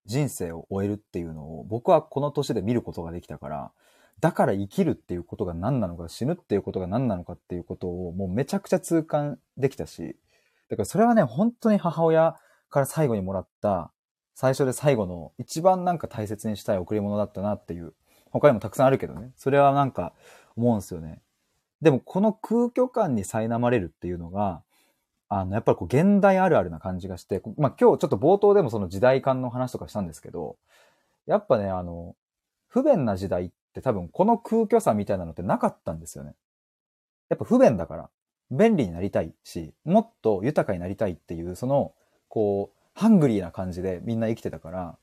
[0.07, 3.73] 人生を終えるっていうのを僕はこの年で見ることができたから、
[4.21, 10.17] だから生きるっていうことが何なのか、死ぬっていうことが何なのかっていうことをもうめちゃくちゃ痛感できたし、
[10.69, 12.37] だからそれはね、本当に母親
[12.71, 13.93] から最後にもらった
[14.35, 17.95] 最初で最後の一番なんか大切にしたい贈り物だったなっていう、
[18.31, 20.13] 他にもたくさんあるけどね、それはなんか
[20.57, 21.21] 思うんですよね。
[21.81, 24.63] でもこの空虚感に苛まれるっていうのが、
[25.29, 30.57] あの、やっぱりこう現代あるあるな感じがして、まあ今日ちょっと冒頭でもその時代感の話とかしたんですけど、
[31.27, 32.17] やっぱね、あの、
[32.69, 36.35] 不便な時代って多分この空虚さみたいなのってなかったんですよね。
[37.29, 38.11] やっぱ不便だから、
[38.51, 41.93] 便利になりたいし、もっと豊かになりたいっていう、その、
[42.29, 44.99] こう、ハングリーな感じでみんな生きてたから、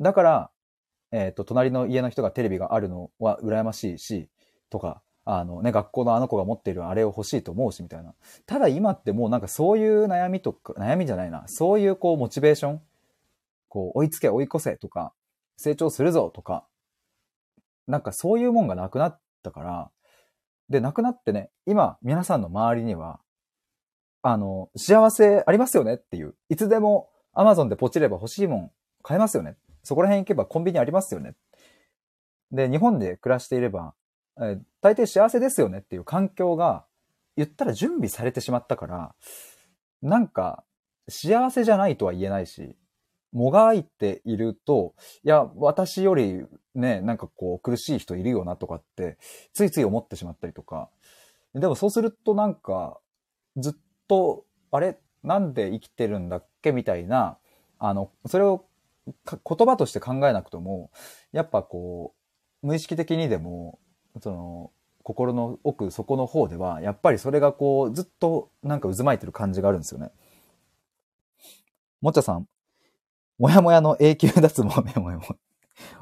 [0.00, 0.50] だから、
[1.12, 4.28] えっ、ー、と、隣の家の人がテレビがあるのは羨ましいし、
[4.70, 8.14] とか、あのね、学校のあの子が持っているあれを欲しいと思うし、みたいな。
[8.46, 11.44] ただ今ってもうなんかそういう悩みとか、悩みじゃないな。
[11.46, 12.80] そういうこうモチベーション
[13.70, 15.14] こう追いつけ追い越せとか、
[15.56, 16.66] 成長するぞとか、
[17.86, 19.90] なんかそういうもんがなくなったから、
[20.68, 23.20] で、なくなってね、今皆さんの周りには、
[24.22, 26.34] あの、幸せありますよねっていう。
[26.48, 28.70] いつでも Amazon でポチれば欲しいもん
[29.02, 29.56] 買えますよね。
[29.82, 31.34] そこら辺行けばコンビニありますよね。
[32.52, 33.94] で、日本で暮らしていれば、
[34.38, 36.84] えー、大抵幸せですよねっていう環境が、
[37.36, 39.14] 言ったら準備されてしまったから、
[40.02, 40.64] なんか、
[41.08, 42.76] 幸せじゃないとは言えないし、
[43.32, 44.94] もがいていると、
[45.24, 46.44] いや、私より
[46.74, 49.18] ね、なんかこう苦しい人いるよなとかって、
[49.52, 50.90] ついつい思ってしまったりとか。
[51.54, 53.00] でもそうするとなんか、
[53.56, 53.72] ずっ
[54.10, 54.98] と、あれ？
[55.22, 56.72] なんで生きてるんだっけ？
[56.72, 57.38] みたいな、
[57.78, 58.66] あの、それを
[59.06, 60.90] 言葉として考えなくとも、
[61.32, 62.14] やっぱこ
[62.62, 63.78] う、無意識的にでも、
[64.20, 70.10] その、心の奥底の方では、やっぱりそれがこう、ずっとなんか渦巻いてる感じがあるんですよね。
[72.00, 72.46] もっちゃさん、
[73.38, 75.18] もやもやの永久脱毛、もやもや。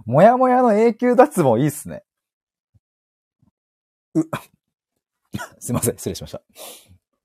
[0.06, 2.04] もやもやの永久脱毛いいっすね。
[4.14, 4.22] う、
[5.60, 6.42] すいません、失礼しました。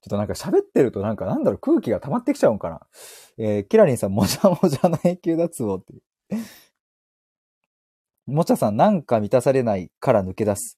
[0.04, 2.82] ちょっとなんか喋ってるとなんかなんだろう空気が溜まってきちゃうんかな。
[3.38, 5.94] えー、キラリンさん、もじゃもじゃの永久脱毛って
[8.26, 10.78] もちゃさん、なんか満たされないから抜け出す。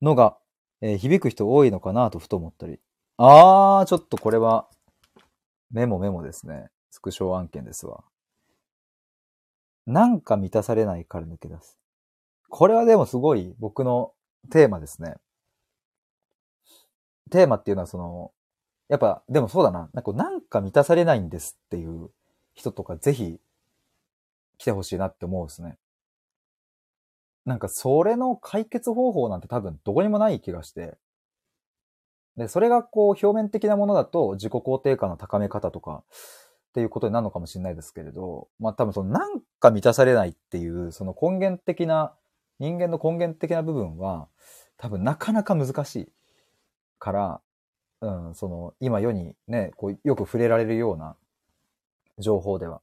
[0.00, 0.38] のが、
[0.80, 2.78] えー、響く人多いのかなとふと思ったり。
[3.16, 4.68] あー、ちょっとこれは、
[5.72, 6.68] メモメモですね。
[6.90, 8.04] スクショ案件ですわ。
[9.86, 11.80] なんか満たされないから抜け出す。
[12.48, 14.12] これはでもすごい僕の
[14.50, 15.16] テーマですね。
[17.30, 18.32] テーマっていうのはその、
[18.88, 19.88] やっぱ、でもそうだな。
[19.92, 22.10] なんかなんか満たされないんですっていう
[22.54, 23.38] 人とかぜひ
[24.58, 25.78] 来てほしいなって思うですね。
[27.46, 30.98] なんかそれの解決方法なんて多分どこにもない気がして。
[32.36, 36.04] で、それがこう表面的なものだと自己肯定感の高め方とか
[36.70, 42.14] っていうことになるのかもしれないですけれど、まあ多分そのなんか満たされないっていうその根源的な、
[42.58, 44.28] 人間の根源的な部分は
[44.76, 46.12] 多分なかなか難しい
[47.00, 47.40] から、
[48.02, 51.16] うん、その今世にね、こうよく触れられるような
[52.18, 52.80] 情報では。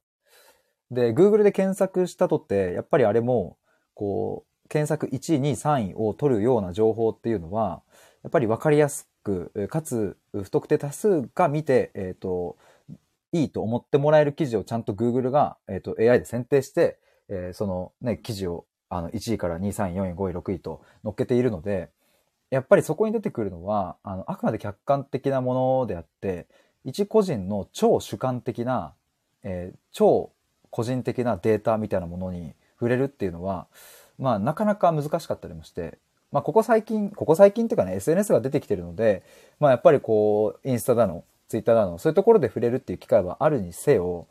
[0.90, 3.56] で、Google で検索したとって、やっぱりあれも、
[3.94, 7.82] こう、検索1位、2位、3位を取るような情報っていうのは、
[8.22, 12.56] やっぱり分かりやすく、かつ不特定多数が見て、えっ、ー、と、
[13.32, 16.98] いいと思ってもらえる記事をちゃんと Google が、え、ー、と AI で選定して、
[17.28, 21.90] えー、そのね、記事をあの1位から2位、3位、4位、5位、6位と載っけているので、
[22.50, 26.46] やっぱりそこに出てくるのは、あの、あくまで客観的なものであって、
[26.84, 28.94] 一個人の超主観的な、
[29.42, 30.32] えー、超
[30.70, 33.66] 個人的なデータみたいなものに触れるっていうのは、
[34.18, 35.98] まあ、なかなか難しかったりもして、
[36.32, 39.22] まあ、ここ最近、ここ最近っていうかね、SNS が出てきてるので、
[39.60, 44.26] まあ、やっぱりこう、インスタだの、ツイッターだの、そういうところで触れるっていう機会はあるにせよ、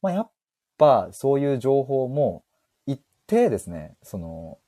[0.00, 0.30] まあ、やっ
[0.78, 2.44] ぱそういう情報も
[2.86, 4.58] 一定ですね、その、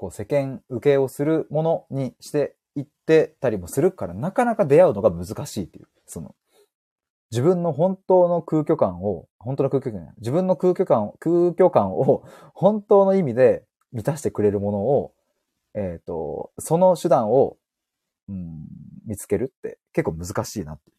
[0.00, 6.34] こう世間受けをするものにしていってたりもするから、なかなか出会うのが難しいっていう、その、
[7.30, 12.24] 自分の本当の空虚感を、本当の空虚感、自分の空虚感を、空虚感を
[12.54, 15.12] 本当の意味で満たしてくれるものを、
[15.74, 17.58] えっ、ー、と、その手段を、
[18.30, 18.64] うん、
[19.04, 20.90] 見つけるって結構難しいなって。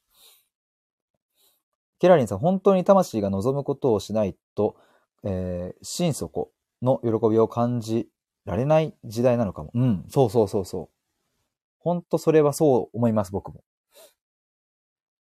[1.97, 4.75] ケラリンさん、本当に魂が望むことをしないと、
[5.23, 6.51] えー、心底
[6.83, 8.10] の喜びを感じ
[8.45, 9.71] られない時代なのかも。
[9.73, 10.89] うん、そうそうそうそう。
[11.79, 13.63] ほんとそれはそう思います、僕も。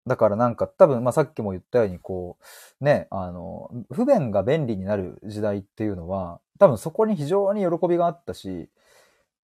[0.08, 2.38] だからなんか多分、まあさっきも言ったように、こ
[2.82, 8.70] う、ね、あの、不便が便利になる時代っていうのは、多分そこに非常に喜びがあったし、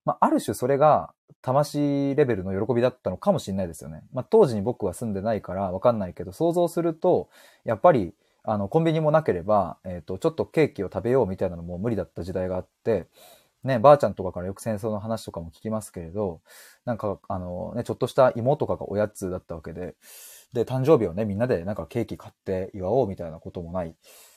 [0.04, 1.12] まあある種それが
[1.42, 4.02] 魂レベルの喜びだったのかもしれないですよね。
[4.12, 7.28] まあ当時に僕は住んでないからわかんないけど、想像すると、
[7.64, 8.14] やっぱり、
[8.44, 13.06] あの、コンビニもなければ、えっ、と、ちょっとケーキを食べようみたいなのも無理だった時代があって、
[13.64, 16.40] ね、ばあちゃんとかからよく戦争の話とかも聞きますけれど、
[16.84, 19.94] なんか、あの、ね、ちょっとした芋とかがおやつだったわけで、
[20.52, 23.94] で、誕生日をね、みんなでなんかケーキ買って祝おうみたいなこともない。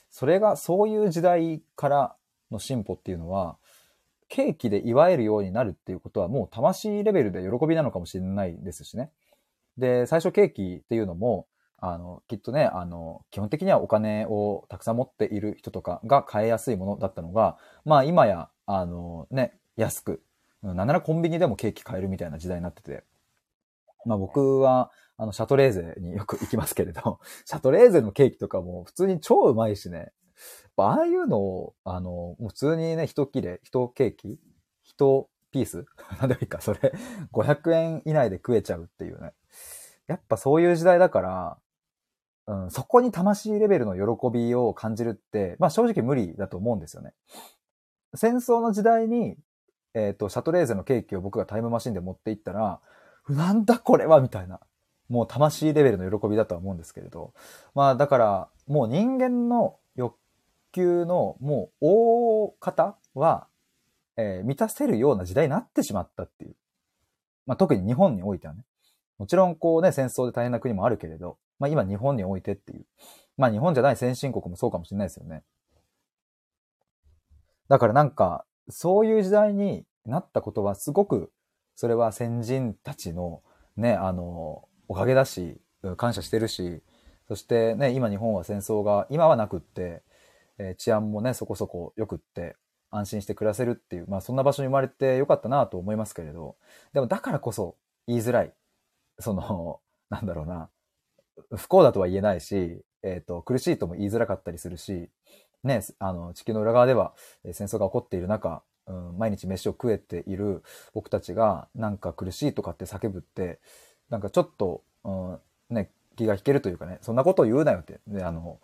[0.10, 2.16] それが、そういう時代から
[2.52, 3.58] の進歩っていうのは、
[4.28, 9.12] ケーキで祝えるようになるっていうことはもう魂レベルで喜びなのかもしれないですしね。
[9.78, 11.48] で、最初ケーキっていうのも、
[11.88, 20.24] あの、きっとね、あの、基本的にはお金をたくさん持っている人とかが買えやすいものだったのが、まあ今や、あのね、安く、
[20.64, 23.04] なんならコンビニでもケーキ買えるみたいな時代になってて。
[24.06, 30.12] まあ僕は、あの、シャトレーゼによく行きますけれど、 シャトレーゼのケーキとかも普通に超うまいしね。
[30.78, 34.40] ああいうのを、あの、普通にね、一切れ、一ケーキ
[34.84, 35.86] 一ピース
[36.20, 36.94] なんでもいいか、それ、
[37.32, 39.34] 500円以内で食えちゃうっていうね。
[40.08, 41.58] やっぱそういう時代だから、
[42.48, 47.14] うん、そこに魂レベルの喜びを感じるって、まあ正直無理だと思うんですよね。
[48.14, 49.36] 戦争の時代に、
[49.94, 52.80] えっ、と、シャトレーゼのケーキを僕がタイムマシンで持って行ったら、
[53.30, 54.60] なんだこれはみたいな。
[55.10, 57.34] もう魂レベルの喜びだとは思うんですけれど。
[57.74, 60.16] まあだから、もう人間の欲
[60.72, 63.48] 求のもう大方は、
[64.18, 66.56] えー満たせるような時代になってしまったっていう。
[67.46, 68.64] まあ特に日本においてはね。
[69.18, 72.86] もちろんこうね、戦争で大変な国もあるけれど、まあ今日本においてっていう。
[73.38, 75.44] まあ日本じゃない先進国もそうかもしれないですよね。
[77.68, 81.32] だからなんか、そういう時代になったことはすごく、
[81.76, 83.42] それは先人たちの
[83.76, 85.60] ね、あの、おかげだし、
[85.98, 86.82] 感謝してるし、
[87.28, 90.04] そしてね、今日本は戦争が、今はなくって、
[90.58, 92.56] えー治安もね、そこそこ良くって、
[92.92, 96.56] 安心して暮らせるっていう、まあそんな場所に生まれてよかったなと思いますけれど、
[96.94, 97.76] でもだからこそ
[98.08, 98.54] 言いづらい。
[99.20, 100.70] その、なんだろうな、
[101.58, 105.10] 不幸だとは言えないし、えっ、と、苦しいとも言いづらかったりするし、
[105.64, 107.14] ね、あの、地球の裏側では
[107.52, 113.60] 戦争が起こっている中、うん、毎日飯を食えている僕たちがなんか苦しいとかって叫ぶって、
[114.10, 115.40] なんかちょっと、うん、
[115.70, 118.60] ね、気が引けるというかね、そんなことを言うなよって、で、あの、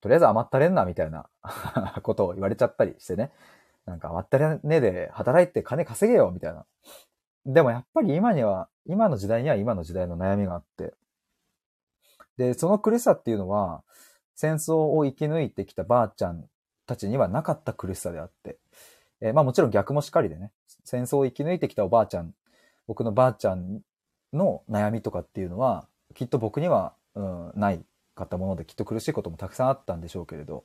[0.00, 1.28] とりあえず甘ったれんなみたいな
[2.02, 3.30] ことを言われちゃったりしてね、
[3.86, 6.66] なんか甘ったれねで働いて金稼げよみたいな。
[7.46, 10.94] でもやっぱり今には、今の時代には今の時代の悩みがあって、
[12.36, 13.82] で、その苦しさっていうのは、
[14.34, 16.44] 戦争を生き抜いてきたばあちゃん
[16.86, 18.58] たちにはなかった苦しさであって、
[19.20, 20.50] えーまあもちろん逆もしかりでね、
[20.84, 22.34] 戦争を生き抜いてきたおばあちゃん、
[22.86, 23.80] 僕のばあちゃん
[24.32, 30.64] の悩みとかっていうのは、きっと僕には、うん、ないかったもので、きっと苦しいこともたくさんあったんでしょうけれど、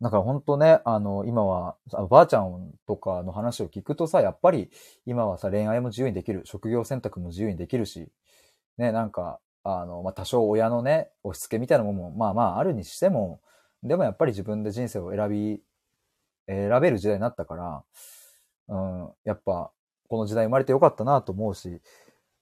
[0.00, 4.70] だから本当ね、あの、今は、おばあちゃんとかの話を聞くとさ、やっぱり
[5.06, 8.08] 今はさ、恋愛も自由にできる、職業選択も自由にできるし、
[8.78, 13.40] ね、なんか、あの、まあ、多少親のね、押し付けみたいなものも、まあまああるにしても、
[13.82, 15.60] でもやっぱり自分で人生を選び、
[16.46, 17.84] 選べる時代になったから、
[18.68, 19.70] うん、やっぱ、
[20.08, 21.80] この時代生まれてよかったなと思うし、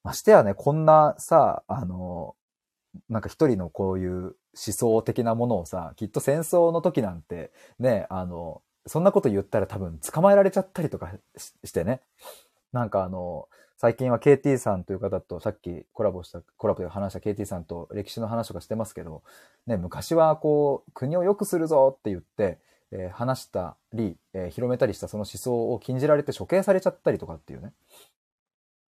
[0.02, 2.34] ましてやね、こんなさ、あの、
[3.08, 12.02] なんか一人のこういう思想的なものをさ、きっと戦争の時なんて、ね、あの、そんなこと言ったら多分捕まえられちゃったりとかししてね。
[12.72, 19.22] なんかあの、最近は KT さんという方とさっきコラボした、コラボで話した KT さんと歴史の話とかしてますけど、
[19.66, 22.58] ね、昔はこう、国を良くするぞって言って、
[22.92, 27.72] えー話したり、えー広めたりしたその思想を禁じられて処刑されちゃったりとかっていうね。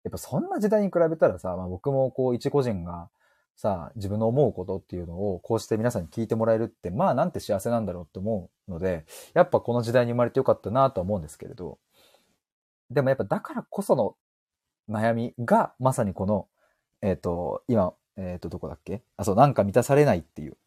[0.03, 3.09] やっぱそんな時代に比べたらさ、まあ僕もこう一個人が
[3.55, 11.77] さ、自分の思うことっていうのをこうして皆さんに聞いてもらえるって、まあなんて幸せなんだろうって思うので、やっぱこの時代に生まれてよかったなとは思うんですけれど、
[12.91, 14.15] でもやっぱだからこその
[14.89, 16.47] 悩みがまさにこの、
[17.01, 19.01] えっ、と、今、えっ、と、どこだっけ？
[19.17, 20.57] あ、そう、なんか満たされないっていう。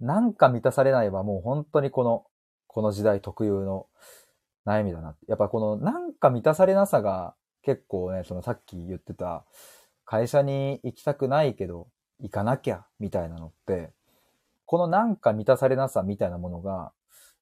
[0.00, 2.26] なんか満たされないはもう本当にこの、
[2.66, 3.86] この時代特有の
[4.66, 5.16] 悩みだな。
[5.26, 9.44] やっぱこのなんか満たされなさが結構ね、そのさっき言ってた
[10.04, 11.88] 会社に行きたくないけど
[12.20, 13.90] 行かなきゃみたいなのって、
[14.66, 16.92] このなんか満たされなさみたいなものが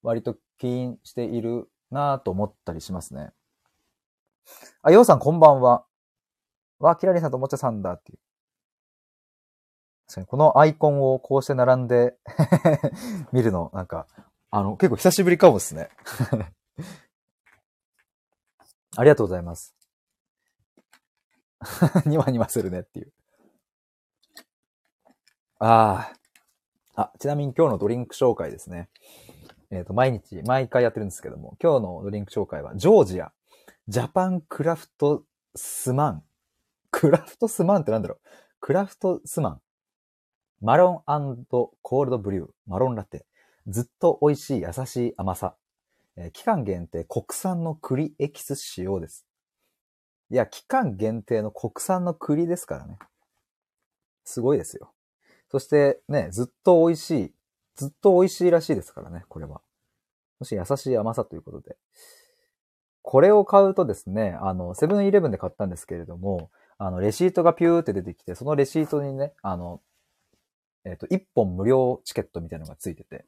[0.02, 3.30] 割と起因しているなぁと思ったりしますね。
[4.82, 5.84] あ、ようさんこんばんは。
[6.80, 8.18] わ、キラリンさんとおもちゃさんだっていう。
[10.06, 12.16] 確かにこのアイコンをこうして並んで
[13.32, 14.06] 見るの、なんか、
[14.50, 15.90] あの、結構久しぶりかもですね。
[18.96, 19.74] ありがとうございます。
[22.04, 23.12] ニワニワするねっていう。
[25.58, 26.12] あ
[26.94, 27.02] あ。
[27.02, 28.90] あ、ちなみに今日のドリンク紹介ですね。
[29.72, 33.32] えっ、と、毎日、毎回やってるんですけども、今日のドリンク紹介は、ジョージア、
[33.88, 35.24] ジャパンクラフト
[35.56, 36.24] スマン。
[36.90, 38.28] クラフトスマンってなんだろう？
[38.60, 39.60] クラフトスマン。
[40.60, 43.24] マロンコールドブリュー、マロンラテ。
[43.66, 45.56] ずっと美味しい優しい甘さ。
[46.16, 49.26] えー期間限定国産の栗エキス使用です。
[50.30, 52.98] いや、期間限定の国産の栗ですからね。
[54.24, 54.92] すごいですよ。
[55.50, 57.34] そしてね、ずっと美味しい、
[57.76, 59.60] ずっと美味しいらしいですからね、これは。
[60.38, 61.76] そして優しい甘さということで。
[63.02, 69.80] これを買うとですね、あの、セブンイレブンで買ったんですけれども、あの、レシートがピューって出てきて、そのレシートにね、あの、
[70.84, 73.24] えっ、と、1本無料チケットみたいなのがついてて、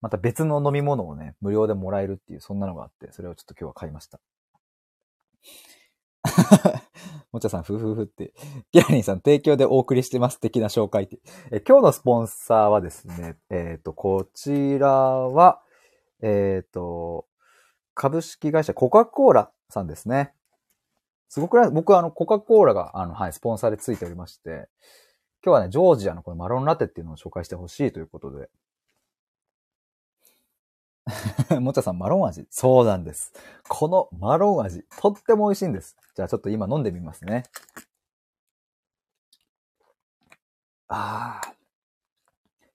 [0.00, 4.20] また別の飲み物をね、無料でもらえるっていう、そんなのがあって、それをちょっと今日は買いました。
[7.32, 8.32] もちゃさん、ふふふって。
[8.72, 10.38] キラリンさん、提供でお送りしてます。
[10.38, 11.18] 的な紹介って。
[11.50, 15.60] え今日のスポンサーはですね、えっ、と、こちらは、
[16.20, 17.26] えっ、と、
[17.94, 20.32] 株式会社コカ・コーラさんですね。
[21.28, 21.70] すごくない？
[21.70, 24.68] 僕はあの、コカ・コーラが、あの、はい、スポンサーでついておりまして、
[25.44, 28.48] 今日はね、ジョージアのこのマロンラテっていうのを紹介してほしいということで。
[31.60, 33.32] もちゃさん、マロン味そうなんです。
[33.68, 35.96] このマロン味、とっても美味しいんです。
[36.14, 37.44] じゃあちょっと今飲んでみますね。
[40.88, 41.50] ああ。
[41.50, 41.54] い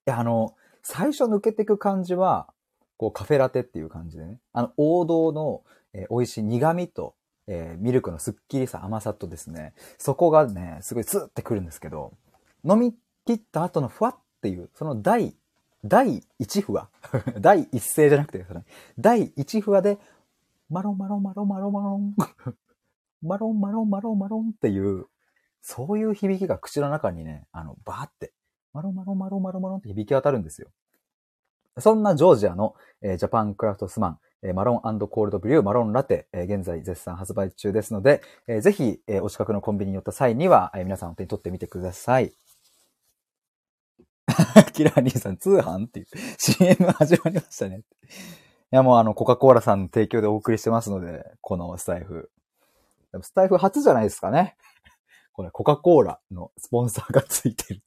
[0.06, 2.54] や、あの、最初抜けていく感じは、
[2.98, 4.40] こうカフェラテっていう感じでね。
[4.52, 5.64] あの、王道の、
[5.94, 7.16] えー美味しい苦味と、
[7.48, 12.14] えーミルクのスッキリさ、甘さとですね、そこがね、すごいスーってくるんですけど、
[12.64, 12.94] 飲み
[13.26, 15.36] 切った後のふわっていう、その第、
[15.84, 16.90] 第一ふわ。
[17.40, 18.46] 第一声じゃなくて、
[18.98, 19.98] 第一ふわで、
[20.70, 22.16] マロンマロンマロンマロンマロン、
[23.22, 25.06] マロンマロンマロンマロンっていう、
[25.62, 28.34] そういう響きが口の中にね、あの、バーって、
[28.74, 30.70] マロンマロンマロンマロンマロンって響き渡るんですよ。
[31.78, 42.34] そんなジョージアの、えージャパンクラフトスマン、えーマロンコールドブリューマロンラテ、えー現在絶賛発売中ですので、えーぜひ、えーお近くのコンビニに寄った際には、えー皆さんお手に取ってみてください。
[44.74, 46.08] キラー兄さん、通販っていう
[46.38, 47.78] CM 始まりましたね。
[47.80, 47.82] い
[48.72, 52.32] や、もうあの、コカ・コーラさんの提供でお送りしてますので、このスタイフ。
[53.12, 54.56] でもスタイフ初じゃないですかね。
[55.34, 57.82] これ、コカ・コーラのスポンサーがついてる。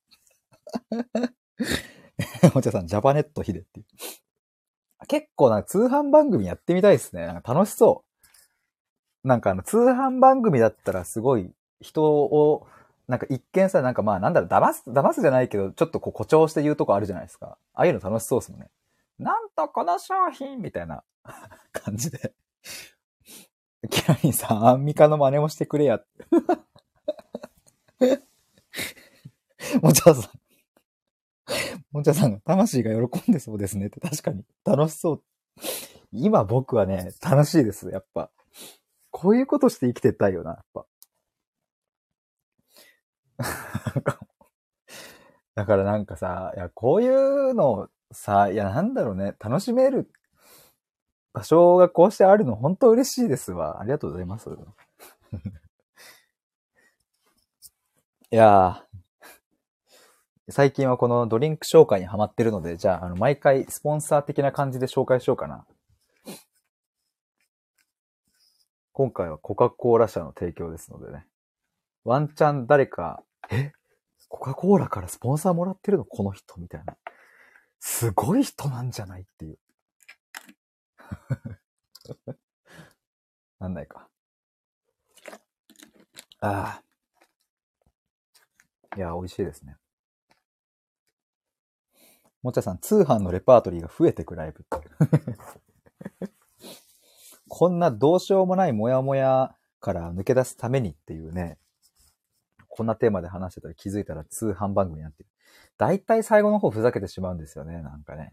[2.55, 3.87] もちゃさん、ジャパネットヒデっていう。
[5.07, 7.27] 結構な通販番組やってみたいですね。
[7.27, 8.05] なんか楽しそ
[9.25, 9.29] う。
[9.29, 12.67] なんかあの、通販番組だったらすごい人を、
[13.13, 17.59] なんか一見さ、なんかまあなんだろう、騙す、騙すじゃないけど、ちょっとこう誇張して言うとこあるじゃないですか。
[17.75, 18.71] ああいうの楽しそうですもんね。
[19.19, 21.05] なんとこの商品みたいな
[21.73, 22.33] 感じで。
[23.91, 26.01] キラリンさん、アンミカの真似もしてくれや。
[29.83, 30.31] もちゃさん。
[31.91, 35.23] もちゃさんが魂が喜んでそうですねって確かに楽しそう。
[36.13, 37.91] 今僕はね、楽しいです。
[37.91, 38.31] やっぱ。
[39.11, 40.87] こういうことして生きてたいよな、やっぱ。
[45.55, 50.11] だからなんかさ、いや、こういうのさ、いや、なんだろうね、楽しめる
[51.33, 53.81] 場所がこうしてあるの本当嬉しいですわ。
[53.81, 54.51] ありがとうございます。
[58.31, 58.87] いや、
[60.49, 65.67] 最近はこのドリンク紹介にハマってるので、じゃあ、あの、毎回スポンサー的な感じで紹介しようかな。
[68.93, 71.27] 今回はコカ・コーラ社の提供ですのでね。
[72.05, 73.23] ワンチャン誰か、
[73.53, 73.73] え
[74.29, 76.05] コカ・コーラからスポンサーもらってるの？
[76.05, 76.57] この人？
[76.59, 76.97] みたいな。
[77.79, 79.23] すごい人なんじゃない？
[79.23, 79.59] っていう。
[83.61, 84.09] なんないか。
[86.41, 86.83] ああ。
[88.97, 89.77] いや、美味しいですね。
[92.43, 94.67] もちゃさん、通販のレパートリーが増えてくライブ。
[97.49, 101.59] こんなどうしようもないモヤモヤから抜け出すためにっていうね、
[102.75, 105.29] こんなテーマで話してたら気づいたら通販番組になってる。
[105.77, 108.33] 大体最後の方ふざけてしまうんですよね、なんかね。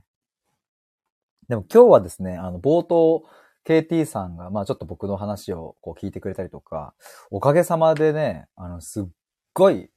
[1.49, 3.25] でも今日はですね、あの、冒頭、
[3.65, 6.93] KT さんが、まあちょっと僕の話をこう聞いてくれたりとか、
[7.31, 9.05] おかげさまでね、あの、すっ
[9.53, 9.89] ごい、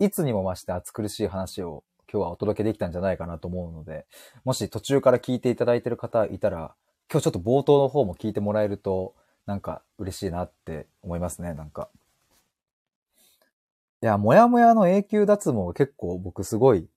[0.00, 4.06] いつにも増して暑苦しい話を今日はお届けできたんじゃないかなと思うので、
[4.44, 6.74] もし途中から聞いていただいてる方いたら、
[7.10, 9.14] 今日ちょっと冒頭の方も聞いてもらえると、
[9.46, 11.88] なんか嬉しいなって思いますね、なんか。
[14.06, 16.88] いや、もやもやの永久脱毛結構僕すごい、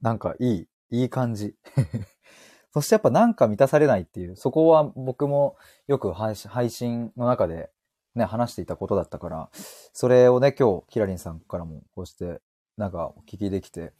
[0.00, 1.54] なんかいい、いい感じ。
[2.72, 5.56] そしてやっぱなんか満たされないっていう、そこは僕も
[5.88, 6.36] よく配
[6.70, 7.70] 信の中で
[8.14, 9.50] ね、話していたことだったから、
[9.92, 12.40] それをね、今日、キラリンさんからもこうして、
[12.78, 13.92] なんかお聞きできて、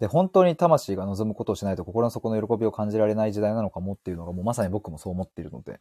[0.00, 5.78] で、本当に魂が望むことをしないと心の底の喜びを感じられない時代なのかもっていうのがもうまさに僕もそう思っているので。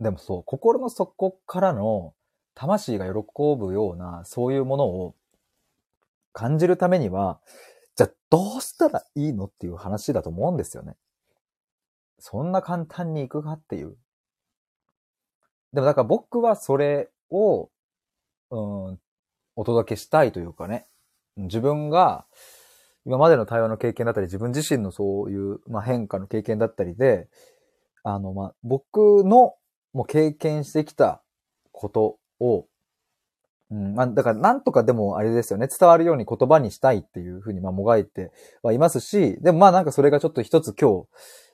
[0.00, 2.14] でもそう、心の底からの
[2.54, 3.12] 魂が喜
[3.58, 5.14] ぶようなそういうものを
[6.32, 7.40] 感じるためには、
[7.96, 10.96] じゃあどうしたらいいのっていう話だと思うんですよね。
[12.18, 13.96] そんな簡単にいくかっていう。
[15.72, 17.70] でもだから僕はそれを、
[18.50, 18.56] う
[18.92, 19.00] ん、
[19.56, 20.86] お届けしたいというかね、
[21.36, 22.26] 自分が
[23.04, 27.28] 今までの対話の経験だったり、自分自身のそういう、まあ、変化の経験だったりで、
[28.02, 29.54] あの、まあ、僕の
[29.92, 31.22] もう経験してきた
[31.72, 32.66] ことを、
[33.70, 38.30] うん、まあ、だからなんとかでもあれですよね、伝わるように言葉にしたいっていうふうに、まあ、もがいて
[38.62, 41.06] はいますし、でもまあなんかそれがちょっと一つ今日、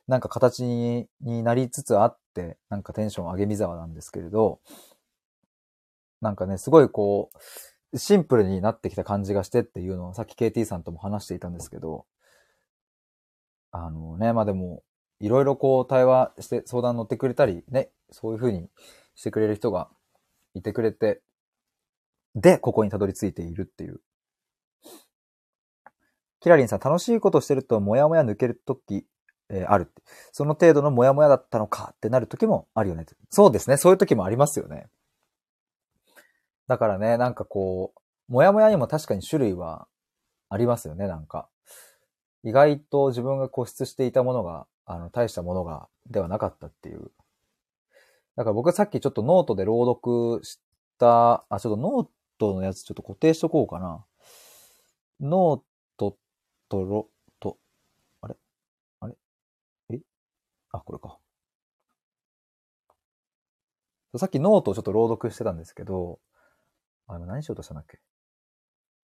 [0.08, 4.60] なんか形にになりつつあって、なんかテンション上げみざわなんですけれど、
[6.20, 7.30] なんかね、すごいこ
[7.92, 12.06] う、シンプルになってきた感じがしてっていうのをさっき KT さんとも話していたんですけど、
[13.72, 14.82] あのね、まあでも、
[15.20, 18.68] いろいろこう対話して相談乗ってくれたりね、そういうふうに
[19.14, 19.88] してくれる人が
[20.54, 21.22] いてくれて、
[22.34, 24.00] で、ここにたどり着いているっていう。
[26.40, 29.06] キラリンさん、楽しいことしてると、もやもや抜けるとき、
[29.50, 30.02] えーあるって。
[30.32, 33.04] その程度のもやもやだったのかってなるときもあるよね。
[33.30, 33.76] そうですね。
[33.76, 34.88] そういうときもありますよね。
[36.68, 37.92] だからね、なんかこ
[38.28, 39.88] う、もやもやにも確かに種類は
[40.48, 41.48] ありますよね、なんか。
[42.44, 47.10] 意外と自分が固執していたものが、あの、大したものが、ではなかったっていう。
[48.40, 50.60] だから僕はさっきちょっとノートで朗読し
[50.98, 54.02] た、あ、ちょっとノートのやつちょっと固定しとこうかな。
[55.20, 55.60] ノー
[55.98, 56.16] ト
[56.70, 57.58] とロ、と、
[58.22, 58.36] あれ？
[59.00, 59.14] あれ？
[59.90, 60.00] え？
[60.72, 61.18] あ、これか。
[64.16, 66.18] さっきノートをちょっと朗読してたんですけど、
[67.08, 67.98] あ、今何しようとしたんだっけ？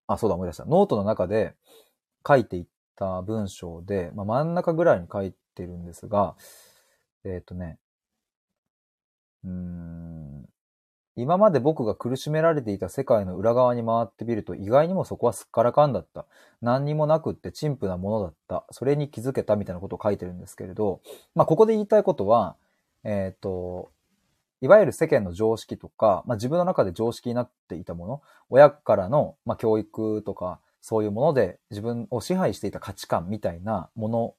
[0.07, 0.64] あ、そうだ、思い出した。
[0.64, 1.53] ノートの中で
[2.26, 6.37] 書いていった文章で、まあ、真ん中ぐらいに書いてるんですが、
[7.26, 7.78] えっ、とね、
[9.47, 10.49] うーん、
[11.16, 16.26] 今まで僕が苦しめられていた世界の裏側に回ってみると意外にもそこはすっからかんだった。
[16.61, 18.64] 何にもなくって陳腐なものだった。
[18.70, 21.01] それに気づけたみたいなことを書いてるんですけれど、
[21.34, 22.57] まあここで言いたいことは、
[23.03, 23.90] えっ、と、
[24.61, 34.34] いわゆる世間の常識とか、まあ自分の中で常識になっていたもの、親からの、まあ、教育とか、そういうもので自分を支配していた価値観みたいなもの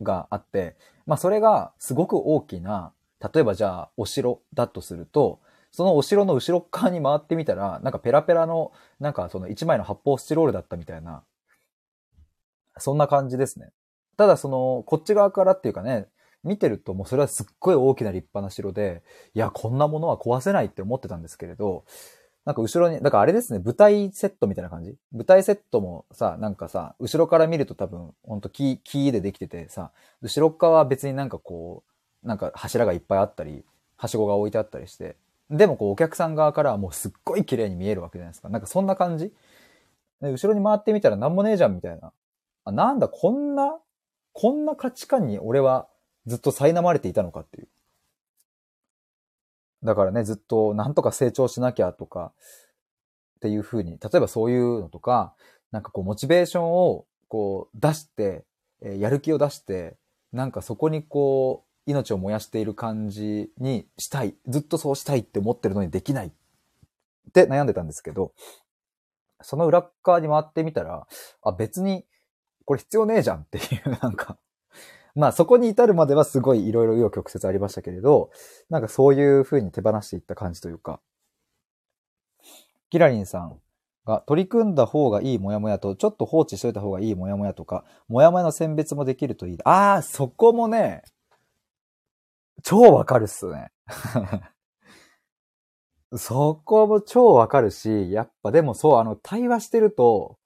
[0.00, 0.76] があって、
[1.06, 2.93] まあそれがすごく大きな、
[3.32, 11.24] 例えばじゃあお城だとすると、そのお城の後ろ側に回ってみたら、なんかペラペラの、なんかその一枚の発泡スチロールだったみたいな、
[12.78, 13.70] そんな感じですね。
[14.16, 16.06] ただその、こっち側からっていうかね、
[16.44, 19.02] 見てるともうそれはすっごい大きな立派な城で、
[19.34, 21.84] いや、こんなものは壊せないって思ってたんですけれど、
[22.44, 24.94] なんか後ろに、だからあれですね、舞台セットみたいな感じ？
[25.12, 31.90] 舞台セットもさ、なんかさ、後ろから見ると多分、ほんと木、木でできててさ、後ろ側は別になんかこう、
[32.24, 33.64] なんか柱がいっぱいあったり、
[33.96, 35.16] はしごが置いてあったりして、
[35.50, 38.48] でもこうお客さん側からはもうすっごい綺麗に見えるわけじゃないですか。
[38.48, 39.32] なんかそんな感じ？
[40.20, 42.12] で後ろに回ってみたらなんもねえじゃんみたいな。
[42.64, 43.78] あ、なんだ、こんな、
[44.32, 45.86] こんな価値観に俺は
[46.26, 47.68] ずっと苛まれていたのかっていう。
[49.82, 52.32] だからね、ずっとなんとか成長しなきゃとか、
[53.36, 55.34] っていう風に、例えばそういうのとか、
[55.70, 58.46] なんかこうモチベーションをこう出して、
[58.80, 59.98] えやる気を出して、
[60.32, 64.34] なんかそこにこう、命を燃やしている感じにしたい。
[64.48, 66.28] ずっとそうしたいって思ってるのにできない。
[66.28, 66.32] っ
[67.32, 68.32] て悩んでたんですけど、
[69.42, 71.06] その裏側に回ってみたら、
[71.42, 72.04] あ、別に
[72.64, 74.38] これ必要ねえじゃんっていう、 なんか、
[75.14, 78.30] まあそこに至るまではすごいいろいろ紆余曲折ありましたけれど、
[78.68, 81.00] なんかそういう風に手放していった感じというか、
[82.90, 83.60] キラリンさん
[84.04, 89.58] が取り組んだ方がいいモヤモヤと、ちょっと放置しといた方がいいモヤモヤとか、モヤモヤの選別もできるといい。
[89.64, 91.02] ああ、そこもね、
[92.62, 93.70] 超わかるっすね。
[96.16, 100.38] そこも超わかるし、やっぱでもそう、あの、対話してると、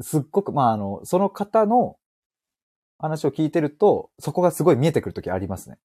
[0.00, 1.96] すっごく、まあ、あの、その方の
[2.98, 5.78] 話を聞いてると、そこがすごい見えてくるときありますね。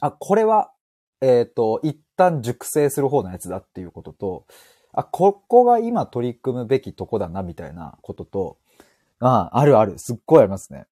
[0.00, 0.72] あ、これは、
[1.20, 4.46] えっ、と、一旦熟成する方のやつだっていうことと、
[4.92, 8.58] あ、ここが今取り組むべきとこだな、みたいなことと、
[9.20, 10.86] あ、あるある、すっごいありますね。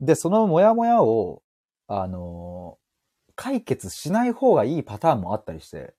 [0.00, 1.42] で、そのモヤモヤを、
[1.86, 2.78] あの
[3.36, 5.94] 解決しない方がいいパターンもあったりして、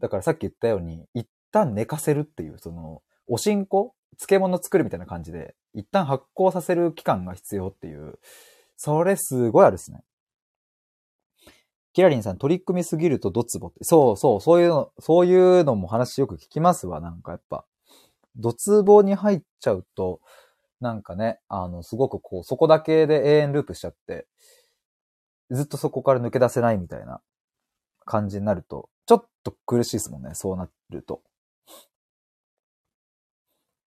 [0.00, 8.18] だからさっき言ったように、一旦寝かせるっていう、その、おしんこ漬物作るみたいな感じで、一旦発酵させる期間が必要っていう、
[8.76, 10.02] それすごいあるですね。
[11.92, 13.84] キラリンさん取り組みすぎるとドツボって。
[13.84, 17.64] そうそう、そういうの、そういうのも話よく聞きますわ、なんかやっぱ。
[18.36, 20.20] ドツボに入っちゃうと、
[20.80, 24.26] なんかね、あの、すごくこう、そこだけで永遠ループしちゃって、
[25.52, 27.20] ずっとそこから抜け出せないみたいな
[28.04, 31.22] 感じになると、ちょっと苦しいですもんね、そうなると。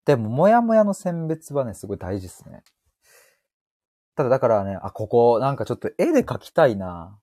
[0.06, 2.64] でも、もやもやの選別はね、すごい大事ですね。
[4.16, 7.18] ただだからね、あ、ここ、なんかちょっと絵で描きたいな。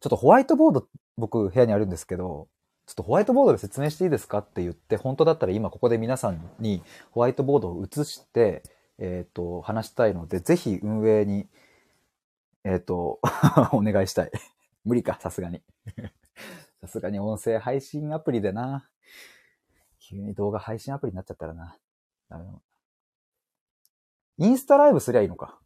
[0.00, 2.48] ちょっとホワイトボード、僕部屋にあるんですけど、
[2.86, 6.82] ちょっとホワイトボードで説明していいですかって言って、本当だったら今ここで皆さんに
[7.12, 8.62] ホワイトボードを映して、
[8.98, 11.46] えっ、と、話したいので、ぜひ運営に、
[12.64, 13.20] えっ、と、
[13.72, 14.30] お願いしたい。
[14.84, 15.62] 無理か、さすがに。
[16.80, 18.88] さすがに音声配信アプリでな。
[19.98, 21.78] 急に動画配信アプリになっちゃったらな。
[22.28, 22.52] ダメだ
[24.38, 25.60] インスタライブすりゃいいのか。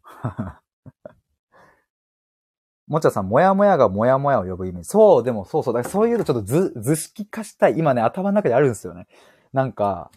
[2.87, 4.85] もちゃさん、もやもやがもやもやを呼ぶ意味。
[4.85, 5.75] そう、でもそうそう。
[5.75, 7.79] だからそういうのちょっと図、図式化したい。
[7.79, 9.07] 今ね、頭の中であるんですよね。
[9.53, 10.11] なんか、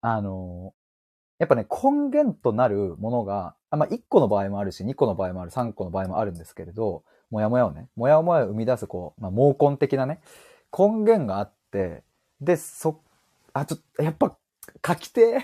[0.00, 0.74] あの、
[1.38, 10.20] やっぱね、根源となるものが、あまあ、1個の場合もあるし、2個の場合もある、3個の場合もあるんですけれど、もやもやをね、もやもやを生み出す、こう、まあ、毛根的なね、
[10.76, 12.02] 根源があって、
[12.40, 13.00] で、そ、
[13.52, 14.36] あ、ちょっと、やっぱ、
[14.86, 15.42] 書きてー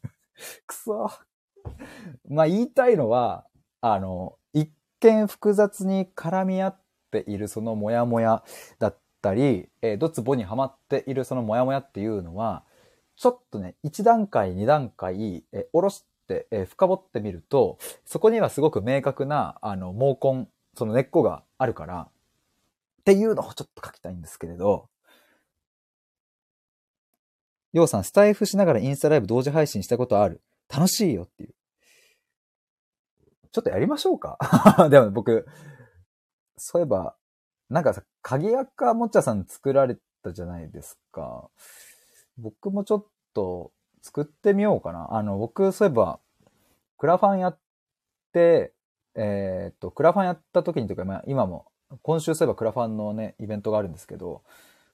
[0.66, 1.10] くそ。
[2.28, 3.46] まあ、言いたいのは、
[3.80, 4.70] あの、一
[5.00, 6.80] 見複雑に絡み合っ
[7.10, 8.42] ているそのモヤモヤ
[8.78, 12.64] だったり、えードツボにはまっているそのモヤモヤっていうのは、
[13.16, 22.08] ちょっとね、一段階、二段階、えー下ろして、えー深掘ってみると、そこにはすごく明確な、あの、毛根、その根っこがあるから、
[23.00, 24.88] っていうのをちょっと書きたいんですけれど、
[27.74, 30.40] ようさん、スタイフしながらインスタライブ同時配信したことある。
[30.68, 31.54] 楽しいよっていう。
[33.50, 34.38] ちょっとやりましょうか
[34.90, 35.46] でも僕、
[36.56, 37.16] そういえば、
[37.68, 41.50] なんかさ、鍵垢もっちゃさん作られたじゃないですか。
[42.38, 43.72] 僕もちょっと
[44.04, 45.08] 作ってみようかな。
[45.12, 46.20] あの、僕、そういえば、
[46.98, 47.58] クラファンやっ
[48.32, 48.74] て、
[49.14, 51.64] えーっと、クラファンやった時にとか、まあ、今も、
[52.02, 54.42] 今週そういえばクラファンのね、イベントがあるんですけど、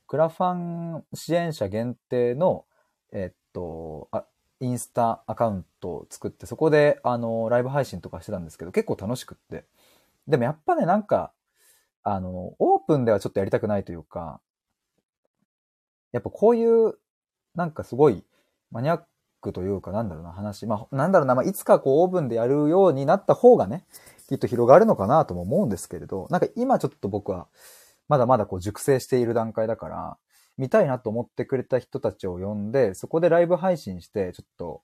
[0.06, 2.66] クラファン支援者限定の、
[3.10, 4.24] えーっと、あ、
[4.60, 9.64] インスタアカウントを作って、そこで、あの、ライブ配信とかしてたんですけど、結構楽しくって。
[10.28, 11.32] でもやっぱね、なんか、
[12.04, 14.40] あの、オープンではちょっとやりたくないというか、
[16.12, 16.94] やっぱこういう、
[17.56, 18.24] なんかすごい
[18.70, 19.00] マニアッ
[19.40, 20.66] クというか、なんだろうな、話。
[20.66, 23.84] まあ、なんだろうな、まあ、いつかこうオープンでやるようになった方がね、
[24.28, 27.48] きっと広がるのかなとも思うんですけれど、なんか今ちょっと僕は、
[28.08, 30.16] まだまだこう熟成している段階だから、
[30.56, 34.82] 見たいなと思ってくれた人たちを呼んで、そこでライブ配信して、ちょっと、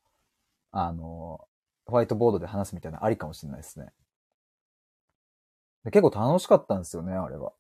[0.73, 1.47] あの、
[1.87, 3.93] ホワイトボードで話すみたいなありかもしれないですね。
[5.85, 7.53] で結構楽しかったんですよね、あれは。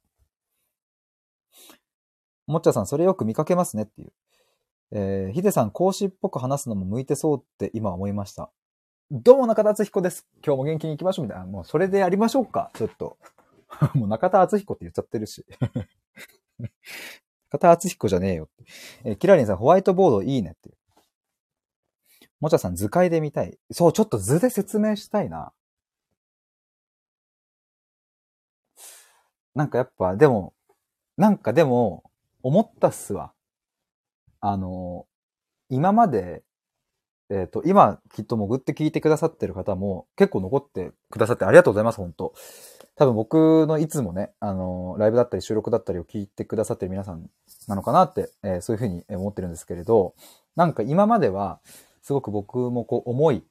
[2.47, 4.12] もっちゃさん、それよく見かけますねっていう。
[4.93, 8.51] えー、ヒデさん、講師っぽく話すのも向いてそうって今思いました。
[9.11, 10.27] どうも中田敦彦です。
[10.45, 11.47] 今日も元気に行きましょうみたいな。
[11.47, 13.19] もうそれでやりましょうか、ちょっと。
[13.95, 15.45] もう中田敦彦って言っちゃってるし。
[17.51, 18.65] 中田敦彦じゃねえよって。
[19.05, 20.71] えーキラリンさん、ホワイトボードいいねって。
[22.39, 23.59] もちゃさん、図解で見たい。
[23.73, 25.53] そう、ちょっと図で説明したいな。
[29.55, 30.55] なんかやっぱ、でも、
[31.17, 32.05] なんかでも、
[32.43, 33.33] 思ったっすわ。
[34.41, 35.07] あの、
[35.69, 36.43] 今まで、
[37.29, 42.35] えっ、と、今、きっと潜って聞いてくださってる方も結構残ってくださってありがとうございます、本当。
[42.95, 47.29] 多分僕のいつもね、あの、ライブだったり収録だったりを聞いてくださってる皆さん
[47.67, 50.15] なのかなって、えーそういうふうに思ってるんですけれど、
[50.55, 51.61] なんか今までは、
[52.01, 53.43] すごく僕もこう思い、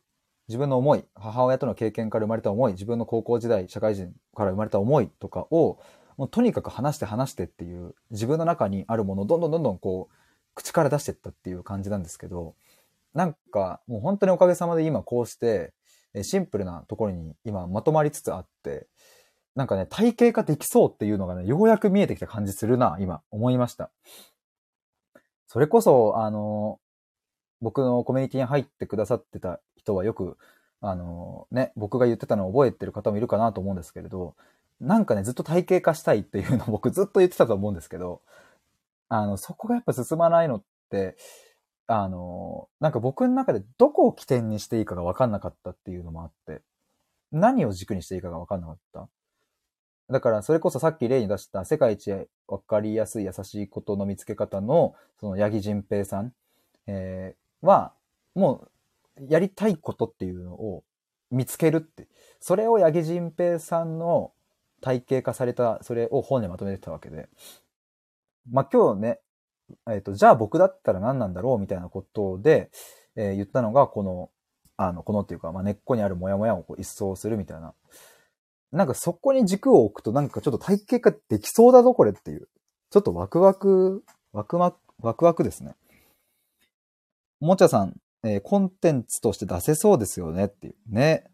[0.48, 5.80] 自分の思い、母親との経験から生まれた思い、自分の高校時代、社会人から生まれた思いとかを、
[6.18, 10.16] もうとにかく話して話してっていう、自分の中にあるものをどんどんどんどんこう、
[10.56, 12.56] 口から出してったっていう感じなんですけど、
[13.14, 15.74] なんかもう本当におかげさまで今こうして、
[16.24, 18.88] シンプルなところに今まとまりつつあって、
[19.56, 23.90] なんかね、体系化できそうっていうのがね、ようやく見えてきた感じするな、今、思いました。
[25.48, 26.80] それこそ、あの、
[27.62, 30.38] 僕のコミュニティに入ってくださってた人はよく、
[30.82, 34.36] あの、ね、僕が言ってたのを覚えてる方もいるかなと思うんですけれど、
[34.82, 38.22] なんかね、ずっと体系化したいっていうのを僕ずっと言ってたと思うんですけど、
[39.10, 41.18] あの、そこがやっぱ進まないのって、
[41.88, 46.62] あの、なんか僕の中でどこを起点にしていいかが分かんなかったっていうのもあって、
[47.32, 49.08] 何を軸にしていいかが分かんなかった？
[50.10, 52.12] だから、それこそさっき例に出した世界一
[52.48, 56.34] 分かりやすい優しいことの見つけ方の、その八木仁平さん、
[56.88, 57.94] えーは、
[58.36, 58.68] も
[59.20, 60.84] う、やりたいことっていうのを
[61.32, 62.08] 見つけるって。
[62.40, 64.32] それを八木仁平さんの、
[64.82, 67.30] 体系化された、それを本にまとめてたわけで。
[68.52, 69.20] まあ、今日ね、
[69.90, 72.70] えっ、と、じゃあ僕だったら何なんだろうみたいなことで、
[73.16, 74.30] えー言ったのが、この、
[74.78, 77.74] あの、このっていうか、まあ、根っこにあるモヤモヤをこう一掃するみたいな。
[78.72, 82.50] なんかそこに軸を置くとなんかちょっと体系化できそうだぞ、これっていう。
[82.92, 84.04] ちょっとワクワク、
[84.34, 85.76] ワクワク、ワクワクですね。
[87.40, 90.76] もちゃさん、えーコンテンツとして出せそうですよねっていう。
[90.88, 91.26] ね。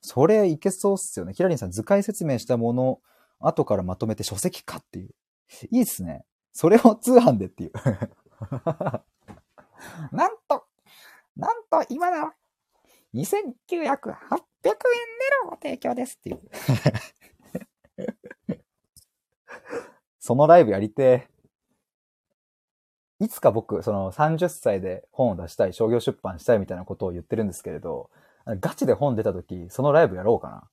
[0.00, 1.32] それいけそうっすよね。
[1.32, 3.00] キラリンさん、図解説明したもの、
[3.40, 5.14] 後からまとめて書籍化っていう。
[5.70, 6.24] いいっすね。
[6.54, 7.72] それを通販でっていう。
[10.12, 10.64] なんと、
[11.36, 12.32] なんと今の
[13.12, 14.74] 2900、800円で
[15.44, 16.40] のご提供ですっていう。
[20.20, 21.28] そのライブやりて。
[23.20, 28.10] いつか僕、その30歳で本を出したい、商業出版したいみたいなことを言ってるんですけれど、
[28.46, 30.68] ガチで本出た時、そのライブやろうかな。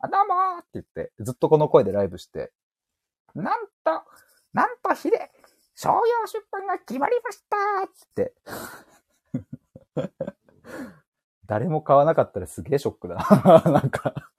[0.00, 2.52] あ、どうもーって言って、ずっとこの声でライブして、
[3.34, 4.02] なんと、
[4.52, 5.30] なんとひで、
[5.74, 5.96] 商業
[6.26, 7.56] 出版が決まりました
[7.94, 8.34] つって。
[11.46, 13.62] 誰も買わなかったらすげえショックだな。
[13.72, 14.30] なんか。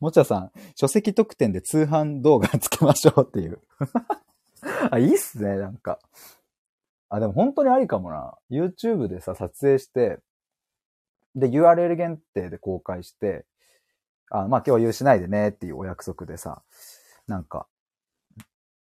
[0.00, 3.60] もちゃさん、書籍特典で通販動画つけましょうっていう。
[4.90, 5.98] あ、いいっすね、なんか。
[7.08, 8.36] あ、でも本当にありかもな。
[8.50, 10.20] YouTube でさ、撮影して、
[11.34, 13.44] で、URL 限定で公開して、
[14.30, 16.62] あ、まあ共有しないでねっていうお約束でさ、
[17.26, 17.66] なんか、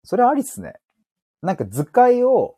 [0.03, 0.73] それありっすね。
[1.41, 2.57] なんか図解を、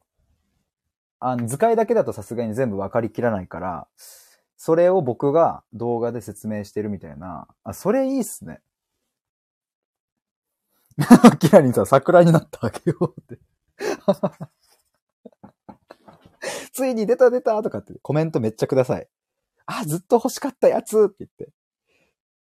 [1.20, 3.88] あの図解だけだとさすがに全部わかりきらないから、
[4.58, 8.62] それを僕が動画で説明してるみたいな、あ、それいいっすね。
[11.40, 13.40] キラリンさん、桜になったわけよって。
[16.72, 19.08] ついに出た出たとかってコメントめっちゃください。
[19.66, 21.50] あ、ずっと欲しかったやつって言って。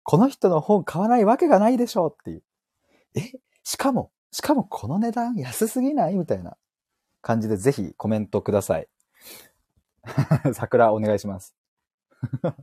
[0.03, 2.43] この人の本買わないわけがないでしょっていう。
[3.15, 3.33] え
[3.63, 6.57] しかも、しかもこの値段安すぎないみたいな
[7.21, 8.89] 感じでぜひコメントください。
[10.55, 11.55] 桜お願いします。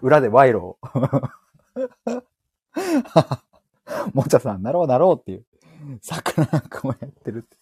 [0.00, 0.78] 裏で賄賂を。
[4.12, 5.44] もちゃさん、なろうなろうっていう。
[6.00, 7.56] 桜なんかもやってるって。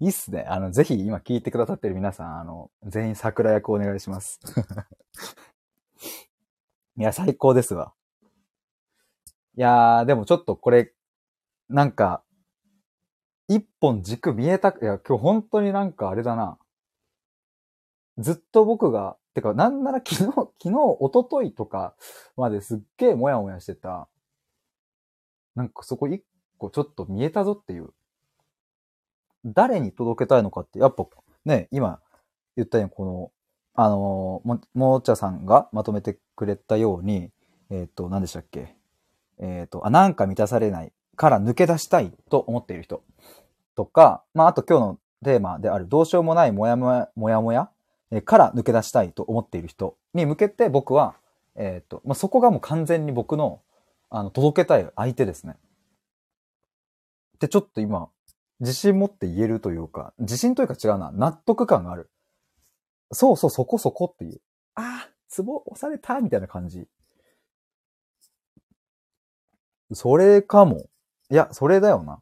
[0.00, 0.44] いいっすね。
[0.48, 4.40] あの、ぜひ今聞いてくださってる皆さん、あの、全員桜役お願いします。
[6.96, 7.92] いや、最高ですわ。
[9.56, 10.92] いやー、でもちょっとこれ、
[11.70, 12.24] なんか、
[13.46, 16.58] 一本軸見えたく、いや、今日本当になんかあれだな。
[18.18, 20.34] ずっと僕が、てか、なんなら昨日、 昨
[20.64, 20.70] 日、
[21.00, 21.94] 一昨日とか
[22.36, 24.08] まですっげえもやもやしてた。
[25.54, 26.24] なんかそこ一
[26.58, 27.94] 個ちょっと見えたぞっていう。
[29.44, 31.06] 誰に届けたいのかって、やっぱ
[31.44, 32.00] ね、今
[32.56, 33.32] 言ったようにこの、
[33.74, 37.32] あのーも、もちゃさんがまとめてくれたように、
[37.70, 38.76] えっ、と、何でしたっけ？
[39.38, 43.02] えっ、と、あ、なんか満たされないから抜け出したいと思っている人
[43.76, 47.68] とか、まあ、あと今日のテーマであるどうしようもないもやもや、もやもや
[48.24, 51.16] から抜け出したいと思っている人に向けて僕は、
[51.56, 53.60] えっ、と、まあ、そこがもう完全に僕の、
[54.08, 55.56] あの、届けたい相手ですね。
[57.38, 58.08] で、ちょっと今、
[58.60, 62.08] 自信持って言えるというか、自信というか違うな、納得感がある。
[63.12, 64.40] そうそう、そこそこっていう。
[64.74, 66.88] ああ、ツボ押されたみたいな感じ。
[69.92, 70.86] それかも。
[71.30, 72.20] いや、それだよな。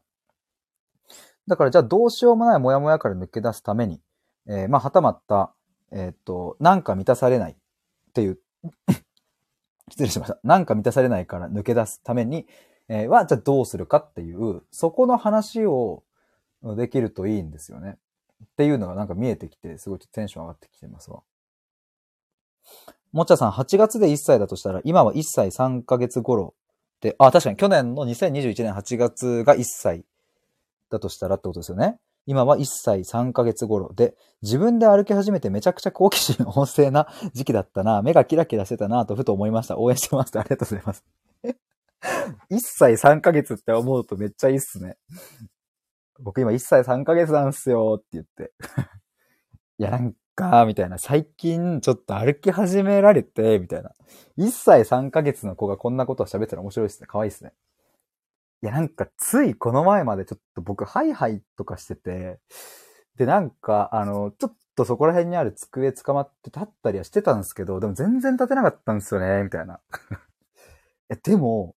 [1.46, 4.00] だからじゃあどうしようもないモヤモヤから抜け出すために、
[4.46, 5.54] えーまあ、はたまった、
[5.90, 7.56] えーっと、なんか満たされないっ
[8.12, 8.38] ていう、
[9.90, 10.38] 失礼しました。
[10.44, 12.46] なんか満たされないから抜け出すために、
[12.88, 16.04] えーは、じゃあどうするかっていう、そこの話を
[16.62, 17.98] できるといいんですよね。
[18.44, 21.22] っていうのがなんか見えてきて、すごいテンション上がってきてますわ。
[23.12, 26.54] もっちゃさん、8月で1歳だとしたら、今は1歳3ヶ月頃
[27.00, 30.04] で、あ、確かに去年の2021年8月が1歳
[30.90, 31.98] だとしたらってことですよね。
[32.26, 39.78] 今は1歳3ヶ月頃で、自分で歩き始めてめちゃくちゃ好奇心旺盛な時期だったな、目がキラキラしてたなとふと思いました。
[39.78, 40.38] 応援してます。
[40.38, 41.04] ありがとうございます。
[42.50, 44.96] 1歳3ヶ月って思うとめっちゃいいっすね。
[46.20, 48.52] 僕今1歳3ヶ月なんすよって言って。
[49.78, 50.98] いやなんか、みたいな。
[50.98, 53.90] 最近ちょっと歩き始められて、みたいな。
[54.38, 57.08] 1歳3ヶ月の子がこんなことを喋ったら面白いですね。
[57.08, 57.52] 可愛いですね。
[58.62, 62.38] いやなんかついこの前までちょっと僕ハイハイとかしてて、
[63.16, 69.80] でなんかあの、ちょっとそこら辺にある机捕まって立ったりはしてたんですけど、でも全然立てなかったんですよね、みたいな。
[71.10, 71.74] え、でも、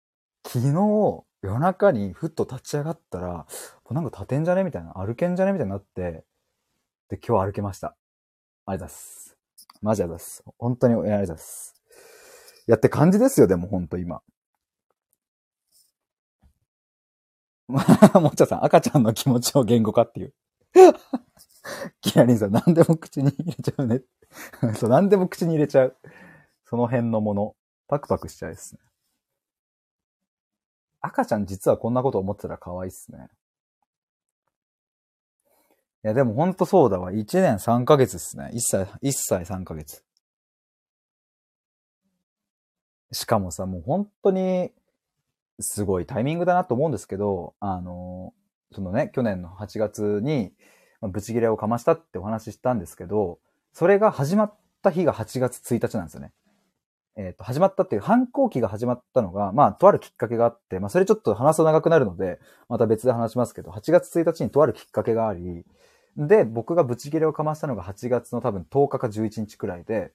[0.46, 3.46] 昨日夜中にふっと立ち上がったら、
[3.90, 4.64] なんか立てんじゃね？
[4.64, 4.92] みたいな。
[4.94, 5.52] 歩けんじゃね？
[5.52, 6.24] みたいになって、
[7.08, 7.96] で、今日歩けました。
[8.70, 9.36] ありがとうございます。
[9.82, 10.44] マジありがとうございます。
[10.58, 11.74] 本当にありがとうございます。
[12.66, 14.22] やって感じですよ、でも本当今。
[17.68, 17.84] ま
[18.14, 20.34] あ、もっちゃさん、赤ちゃんの気持ちを言語化っていう。
[22.00, 24.02] キラリンさん、何でも口に入れちゃうね。
[24.76, 25.96] そう、何でも口に入れちゃう。
[26.64, 27.56] その辺のもの。
[27.88, 28.80] パクパクしちゃうですね。
[31.00, 33.28] 赤ちゃん実はこんなこと思ってたら可愛いっすね。
[36.02, 37.12] いや、でもほんとそうだわ。
[37.12, 38.50] 1年3ヶ月っすね。
[38.54, 40.02] 1歳、1歳3ヶ月。
[43.12, 44.72] しかもさ、もう本当に、
[45.60, 48.32] すごいタイミングだなと思うんですけど、あの、
[48.72, 50.52] そのね、去年の8月に、
[51.02, 53.38] まブチギレをかましたってお話ししたんですけど、
[53.72, 56.32] それが始まった日が8月1日なんですよね。
[57.16, 65.66] えっ、と、始まったっていう反抗期が始まったのが、まあ、とあるきっかけがあって、まあ、それちょっと話すと長くなるので、また別で話しますけど、8月1日にとあるきっかけがあり、
[66.20, 70.12] で、僕がブチギレをかましたのが8月の多分10日か11日くらいで、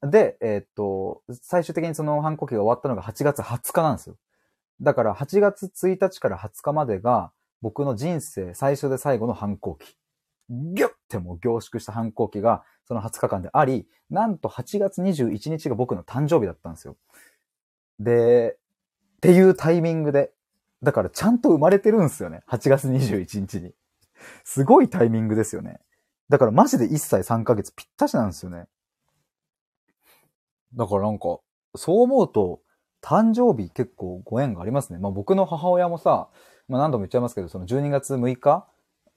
[0.00, 4.16] で、えっ、と、最終的にその反抗期が終わったのが8月20日なんですよ。
[4.80, 9.96] だから8月1日から20日までが僕の人生最初で最後の反抗期。
[10.48, 16.96] ギュッてもう凝縮した反抗期がその20日間であり、なんと8月21日が僕の誕生日だったんですよ。
[17.98, 18.56] で、
[19.16, 20.30] っていうタイミングで、
[20.84, 22.42] だからちゃんと生まれてるんですよね。
[22.48, 23.72] 8月21日に。
[24.44, 25.80] すごいタイミングですよね。
[26.28, 28.66] だからマジで1歳3ヶ月ぴったしなんですよね。
[30.74, 31.38] だからなんか、
[31.74, 32.60] そう思うと、
[33.02, 34.98] 誕生日結構ご縁がありますね。
[34.98, 36.28] まあ僕の母親もさ、
[36.68, 38.66] まあ何度も言っちゃいますけど、その12月6日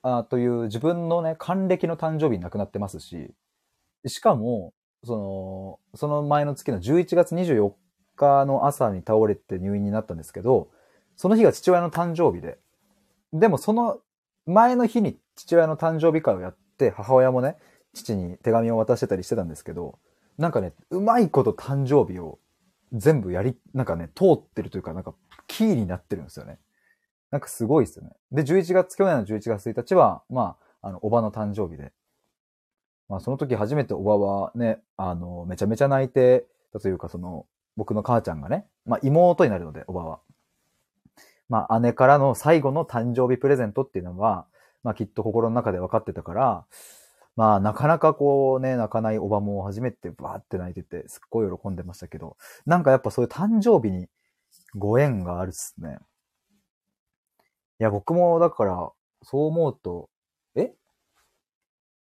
[0.02, 3.34] あという自分のね、還暦の誕生日に亡くなってますし、
[4.06, 4.74] しかも、
[5.04, 5.18] そ
[5.94, 7.74] の、その前の月の11月24
[8.16, 10.70] 日の朝に倒れて入院になったんですけど、
[11.16, 12.60] その日が父親の誕生日で、
[13.34, 14.00] でもその
[14.46, 17.58] 前の日に父親の誕生日会をやって、母親もね、
[17.94, 20.00] 父に手紙を渡してたりしてたんですけど、
[20.38, 22.40] なんかね、うまいこと誕生日を
[22.94, 25.14] 全部やり、なんかね、通ってるというか、なんか、
[25.48, 26.60] キーになってるんですよね。
[27.32, 28.12] なんかすごいですよね。
[28.32, 31.92] で、11月、去年の11月1日は、まあ、あの、おばの誕生日で。
[33.10, 37.46] まあ、その時初めておばはね、あの、めちゃめちゃ泣いてたというか、その、
[37.76, 40.20] 僕の母ちゃんがね、まあ、妹になるので、おばは。
[41.50, 44.46] まあ、姉からの最後の誕生日プレゼントっていうのは、
[44.84, 46.66] まあ、きっと心の中で分かってたから、
[47.36, 54.08] まあ、なかなかこうね、泣かないおばも初めてバーって泣いてて、すっごい喜んでましたけど、なんかやっぱそういう誕生日に
[54.76, 55.98] ご縁があるっすね。
[57.80, 58.92] いや、僕もだから、
[59.22, 60.10] そう思うと、
[60.56, 60.74] え？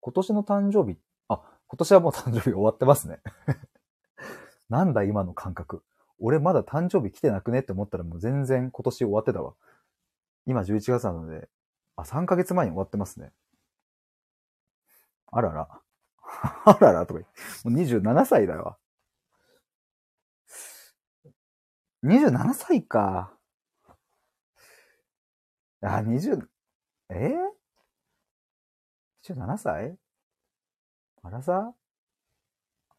[0.00, 0.96] 今年の誕生日、
[1.28, 3.18] あ、今年はもう誕生日終わってますね。
[4.68, 5.82] なんだ今の感覚。
[6.18, 7.60] 俺まだ誕生日来てなくね？
[7.60, 9.54] って思ったらもう全然今年終わってたわ。
[10.46, 11.48] 今11月なので、
[11.96, 13.32] あ、3ヶ月前に終わってますね。
[15.32, 15.82] あらら。
[16.64, 17.32] あららとか言っ
[17.62, 17.68] て。
[17.68, 18.78] もう27歳だわ。
[22.04, 23.32] 27歳か。
[25.82, 26.48] あ、20、
[27.10, 27.34] え？
[29.24, 29.98] ー、?27 歳？
[31.22, 31.74] あらさ？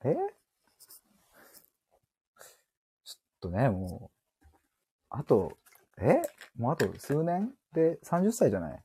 [0.04, 0.14] え？
[3.04, 4.12] ちょっとね、も
[4.44, 4.46] う、
[5.10, 5.58] あと、
[6.00, 6.22] え？
[6.58, 7.52] もうあと数年？
[7.74, 8.84] で30歳じゃない？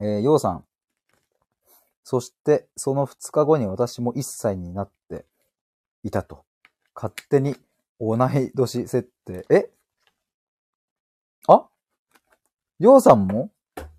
[0.00, 0.64] えー、ようさん。
[2.04, 5.24] そして、その2日後に私も1歳になって
[6.04, 6.44] いたと。
[6.94, 7.56] 勝手に
[8.00, 9.44] 同い年設定。
[9.50, 9.70] え？
[11.48, 11.66] あ？
[12.78, 13.50] ようさんも？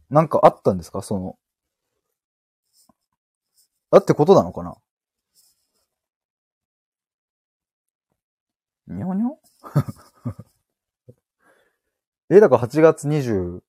[0.09, 1.01] なんかあったんですか？
[1.01, 1.37] その。
[3.91, 4.75] あってことなのかな？
[8.87, 9.39] にょにょ？
[12.29, 13.61] え、だから8月21、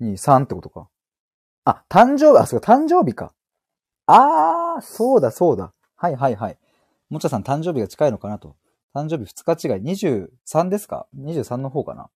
[0.00, 0.88] 2、3ってことか。
[1.64, 3.34] あ、誕生日、あ、そうか、誕生日か。
[4.06, 5.74] あー、そうだ、そうだ。
[5.96, 6.58] はいはいはい。
[7.10, 8.56] もちゃさん誕生日が近いのかなと。
[8.94, 9.82] 誕生日2日違い。
[9.82, 12.10] 23ですか ?23 の方かな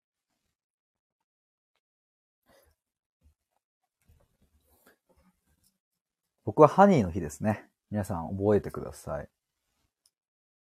[6.44, 7.68] 僕はハニーの日ですね。
[7.90, 9.28] 皆さん覚えてください。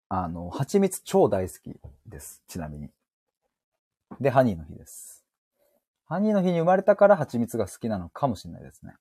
[0.10, 2.44] あの、蜂蜜超大好きです。
[2.48, 2.90] ちなみに。
[4.22, 5.26] で、ハニーの日です。
[6.06, 8.96] ハニーの日に生まれたから蜂蜜が好きなのかもしれないですね。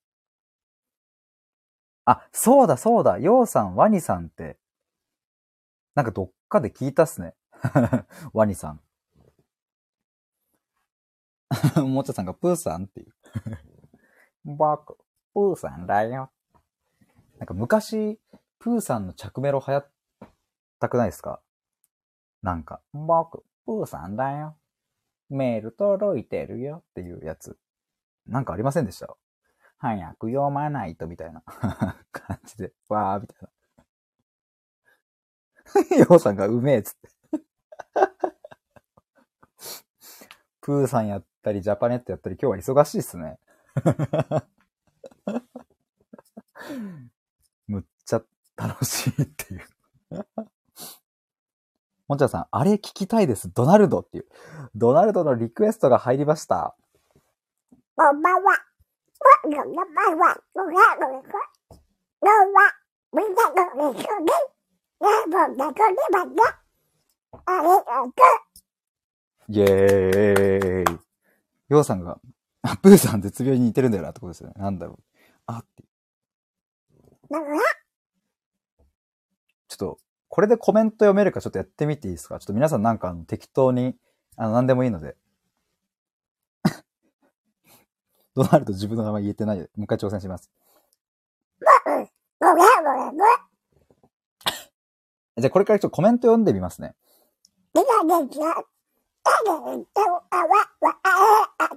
[2.05, 3.19] あ、そうだそうだ。
[3.19, 4.57] ヨウさん、ワニさんって、
[5.95, 7.33] なんかどっかで聞いたっすね。
[8.33, 8.81] ワニさん。
[11.87, 13.13] もちゃさんがプーさんっていう。
[14.43, 14.97] 僕、
[15.33, 16.29] プーさんだよ。
[17.39, 18.19] なんか昔、
[18.59, 19.89] プーさんの着メロ流行っ
[20.79, 21.41] たくないですか？
[22.41, 24.57] なんか、僕、プーさんだよ。
[25.29, 27.57] メール届いてるよっていうやつ。
[28.25, 29.17] なんかありませんでした？
[29.79, 31.43] 早く読まないとみたいな
[32.11, 33.49] 感じで、わーみたいな。
[36.09, 37.09] ヨウさんがうめえっつって。
[40.61, 43.39] プーさんやったり、ジャパネットやったり、今日は忙しいっすね。
[47.67, 48.23] むっちゃ
[48.55, 49.61] 楽しいっていう。
[52.07, 53.51] もんちゃんさん、あれ聞きたいです。
[53.53, 54.25] ドナルドっていう。
[54.75, 56.75] ドナルドのリクエストが入りました。
[57.97, 58.57] こんばんは。
[59.43, 60.69] 僕の名前は、ドラ
[61.09, 61.33] ゴンです。
[62.21, 62.71] どうは、
[63.11, 64.29] みんなの一緒に、
[65.01, 66.61] ラボで撮りました。
[67.45, 68.13] ありがとう。
[69.49, 70.99] イェーイ。
[71.67, 72.21] ヨウさんが、
[72.61, 74.53] あプーさん絶妙に似てるんだよなってことですよね。
[74.57, 75.03] なんだろう。
[75.45, 75.83] あって。
[77.29, 77.45] だか、
[79.67, 79.99] ちょっと、
[80.37, 82.37] これでコメント読めるかちょっとやってみていいですか？
[82.37, 83.95] ちょっと皆さんなんかあの適当に、
[84.35, 85.15] あの、何でもいいので。
[88.35, 90.51] ドナルド自分の名前言えてないで、もう一回挑戦します。
[92.39, 93.23] ドラゴンで
[94.45, 94.61] す。
[95.37, 96.93] じゃあこれからちょっとコメント読んでみますね。
[97.73, 98.45] みんなですよ。
[99.23, 100.47] 誰とあわ
[100.81, 101.69] わああ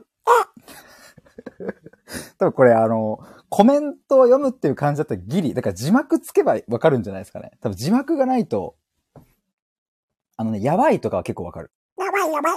[2.38, 5.54] 多分これあの、コメントを読むっていう感じだったらギリ。
[5.54, 7.52] だから字幕つけばわかるんじゃないですかね。
[7.60, 8.76] 多分字幕がないと、
[10.36, 11.70] あのね、やばいとかは結構わかる。
[11.98, 12.54] やばいやばい。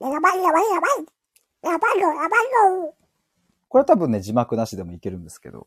[0.00, 1.16] やばいやばいやばい。
[1.62, 2.94] やばいよやばいよ。
[3.68, 5.66] これは多分ね、字幕なしでもいけるんですけど。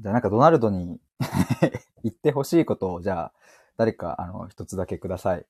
[0.00, 1.00] じゃあなんかドナルドに
[2.02, 3.32] 言ってほしいことを、じゃあ、
[3.76, 5.46] 誰か、あの、一つだけください。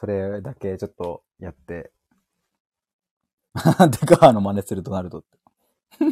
[0.00, 1.92] それだけちょっとやって。
[3.54, 3.62] デ
[4.06, 5.38] カーの真似するドナルドって。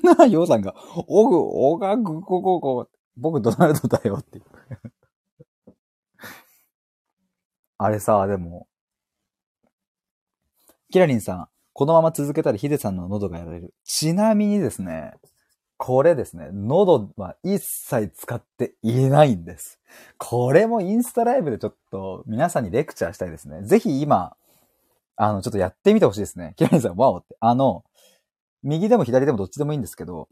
[0.03, 0.75] な ヨウさんが、
[1.07, 2.87] オグ、オガグゴゴゴ、
[3.17, 4.43] 僕ドナルドだよって。
[7.79, 8.69] あれさ、でも、
[10.91, 13.73] キラリンさん、このまま続けたらヒデさんの喉がやられる。
[13.85, 15.15] ちなみにですね、
[15.79, 19.79] これですね、喉は一切使っていないんです。
[20.19, 23.63] これもインスタライブでちょっと皆さんにレクチャーしたいですね。
[23.63, 24.37] ぜひ今、
[25.15, 26.55] あの、ちょっとやってみてほしいですね。
[26.57, 27.37] キラリンさん、ワオって。
[27.39, 27.85] あの、
[28.65, 30.29] 右でも左でもどっちでもいいんですけど、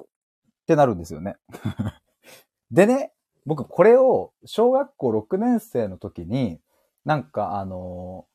[0.00, 1.36] ってなるんですよね。
[2.70, 3.12] でね、
[3.46, 6.60] 僕これを小学校6年生の時に、
[7.04, 8.26] なんかあの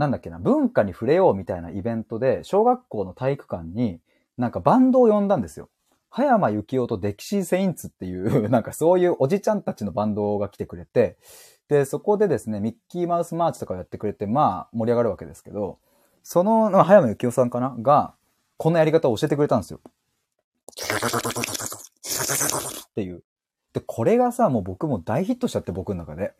[0.00, 4.00] なんだっけな、文化に触れようみたいなイベントで、小学校の体育館に、
[4.38, 5.68] なんかバンドを呼んだんですよ。
[6.08, 11.18] 葉山幸雄とデキシーセインツっていう、なんかそういうおじちゃんたちのバンドが来てくれて、
[11.70, 15.78] で、そこでですね、ミッキーマウスマーチとかをやってくれて、まあ、盛り上がるわけですけど、
[16.22, 17.76] その、葉山幸雄さんかな？
[17.78, 18.14] が、
[18.58, 19.80] このやり方を教えてくれたんですよ。
[22.90, 23.22] っていう。
[23.72, 26.34] で、これがさ、もう僕も大ヒットしちゃって、僕の中で。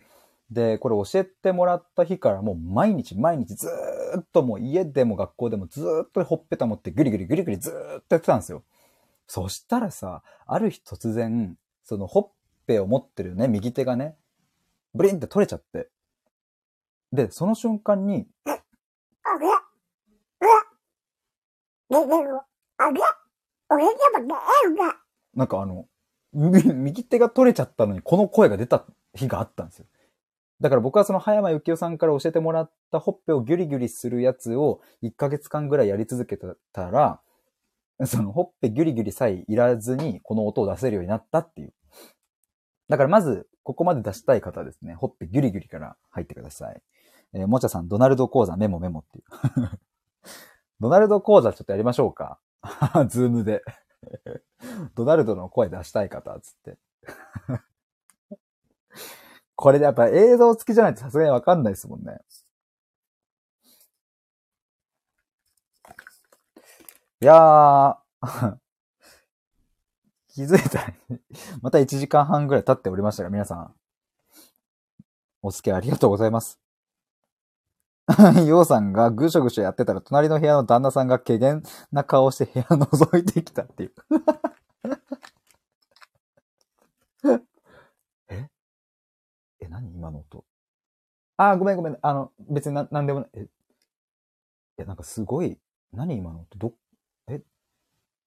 [0.51, 8.65] で、これ教えてもらった日からもう毎日毎日ずーっともう家でも学校でもずーっとほっぺた持ってグリグリグリグリずーっとやってたんですよ。
[9.29, 12.29] そしたらさ、ある日突然、そのほっ
[12.67, 14.17] ぺを持ってるね、右手がね、
[14.95, 15.89] ブリンって取れちゃって。
[17.13, 18.27] で、その瞬間に。
[25.35, 25.87] なんかあの、
[26.33, 28.85] み右手が取れちゃったのにこの声が出た
[29.15, 29.87] 日があったんですよ。
[30.61, 37.21] だから僕はその葉山幸雄さんから教えてもらったほっぺをギュリギュリするやつを1ヶ月間ぐらいやり続けたら、
[38.05, 41.73] そのほっぺギュリギュリさえいらずにこの音を出せるようになったっていう。
[42.89, 46.83] だからまず、ここまで出したい方はですね、ほっぺギュリギュリから入ってください。
[47.35, 49.79] えーもちゃさん、ドナルド講座メモメモっていう。
[50.81, 52.41] ドナルド講座ちょっとやりましょうか。
[53.09, 53.63] ズームで。
[54.95, 56.79] ドナルドの声出したい方、つって。
[59.57, 62.19] これでやっぱ映像付きじゃないとさすがにわかんないですもんね。
[67.23, 67.97] いやー、
[70.41, 70.95] 気づいたら、
[71.61, 73.75] また1時間半ぐらい経っておりましたが、皆さん、
[75.43, 76.59] お付き合いありがとうございます。
[78.47, 81.55] ヨウさんがぐしょぐしょやってたら、隣の部屋の旦那さんが怪げ
[81.93, 83.93] な顔して部屋覗いてきたっていう。
[88.31, 88.49] え？
[89.61, 90.45] え、何今の音？
[91.37, 91.99] あ、ごめんごめん。
[92.03, 93.31] あの、別にな、なんでもない。
[93.35, 93.49] え、
[94.79, 95.59] え、なんかすごい、
[95.93, 96.59] 何今の音？
[96.59, 96.75] ど、
[97.29, 97.43] え、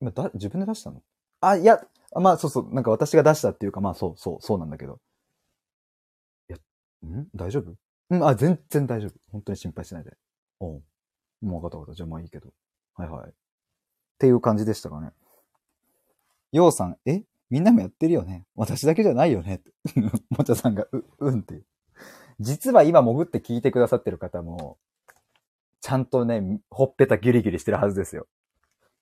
[0.02, 1.02] 今だ、自分で出したの？
[1.48, 5.00] あ、いや、まあそうそう、なんか私が出したっていうか、まあそうそう、そうなんだけど。
[6.50, 6.58] いや、
[7.08, 7.28] ん？
[7.36, 7.74] 大丈夫？
[8.10, 9.12] うん、あ、全然大丈夫。
[9.32, 10.16] 本当に心配しないで。
[10.60, 10.84] おう。
[11.42, 11.98] もう分かった分かった。
[11.98, 12.54] じゃあまあいいけど。
[12.96, 13.30] はいはい。
[13.30, 13.34] っ
[14.20, 15.12] ていう感じでしたかね。
[16.52, 17.24] ようさん、え？
[17.50, 19.62] みんなもやってるよね私だけじゃないよね
[20.30, 21.66] もちゃさんが、う、うんっていう。
[22.40, 24.78] 実は今潜って聞いてくださってる方も、
[25.82, 28.28] ちゃんとね、ほっぺたギリギリしてるはずですよ。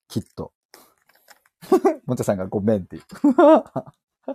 [0.07, 0.51] きっと。
[2.05, 3.03] もちゃさんがごめんっていう。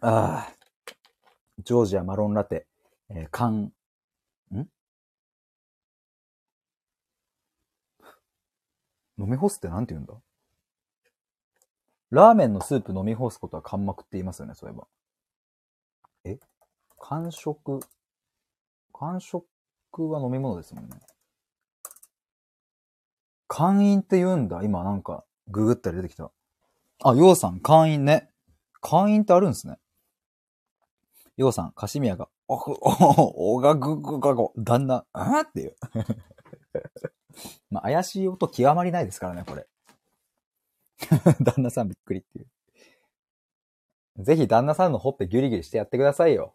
[0.00, 0.54] ああ。
[1.58, 2.66] ジョージアマロンラテ、
[3.08, 3.72] えー、缶、
[4.52, 4.68] ん？
[9.16, 10.14] 飲み干すってなんて言うんだ？
[12.10, 14.86] ラーメンのスープ飲み干すことは乾膜って言いますよね、そういえば。
[16.24, 16.38] え？
[16.98, 17.80] 完食
[18.92, 19.46] 完食
[20.10, 21.00] は飲み物ですもんね。
[23.48, 24.62] 会員って言うんだ。
[24.62, 26.30] 今なんか、ググったら出てきた。
[27.02, 28.30] あ、ヨウさん、会員ね。
[28.80, 29.78] 会員ってあるんですね。
[31.36, 35.76] ヨウさん、カシミヤが、お、お、おがぐぐがご、旦那、あっていう。
[37.70, 39.66] まあ、怪しい音極まりないですからね、これ。
[41.40, 44.24] 旦那さんびっくりっていう。
[44.24, 46.54] ぜひ旦那さんのほっぺギュリギュリしてやってくださいよ。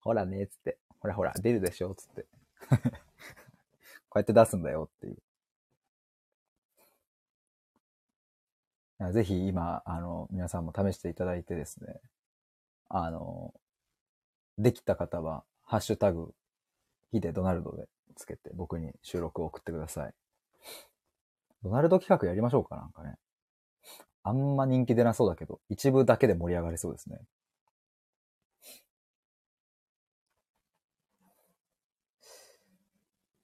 [0.00, 0.78] ほらね、つって。
[1.00, 2.26] ほらほら、出るでしょ、つって。
[4.10, 5.18] こうやって出すんだよっていう。
[9.12, 12.00] ぜひ今、あの、皆さんも試していただいてですね。
[12.88, 13.54] あの、
[14.58, 16.34] できた方は、ハッシュタグ、
[17.12, 20.14] ヒデドナルドでつけて僕に収録を送ってください。
[21.62, 23.16] ドナルド企画やりましょうかなんかね。
[24.22, 27.18] あんま人気出なそうだけど、一部だけで盛り上がりそうですね。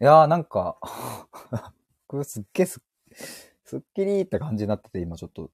[0.00, 0.76] いやーなんか
[2.06, 2.80] これすっげえす、
[3.64, 5.50] すっきりって感じになってて、今ちょっと、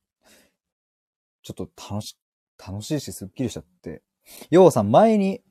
[1.42, 2.18] ちょっと楽し、
[2.58, 4.02] 楽しいしすっきりしちゃって。
[4.50, 5.42] ようさん、前に、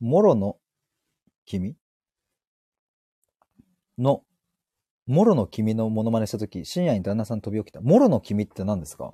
[0.00, 0.58] モロの
[1.46, 1.76] 君？
[3.98, 4.24] の、
[5.06, 7.80] モロの君のモノマネしたとき、深夜に旦那さん飛び起きた。
[7.80, 9.12] モロの君って何ですか？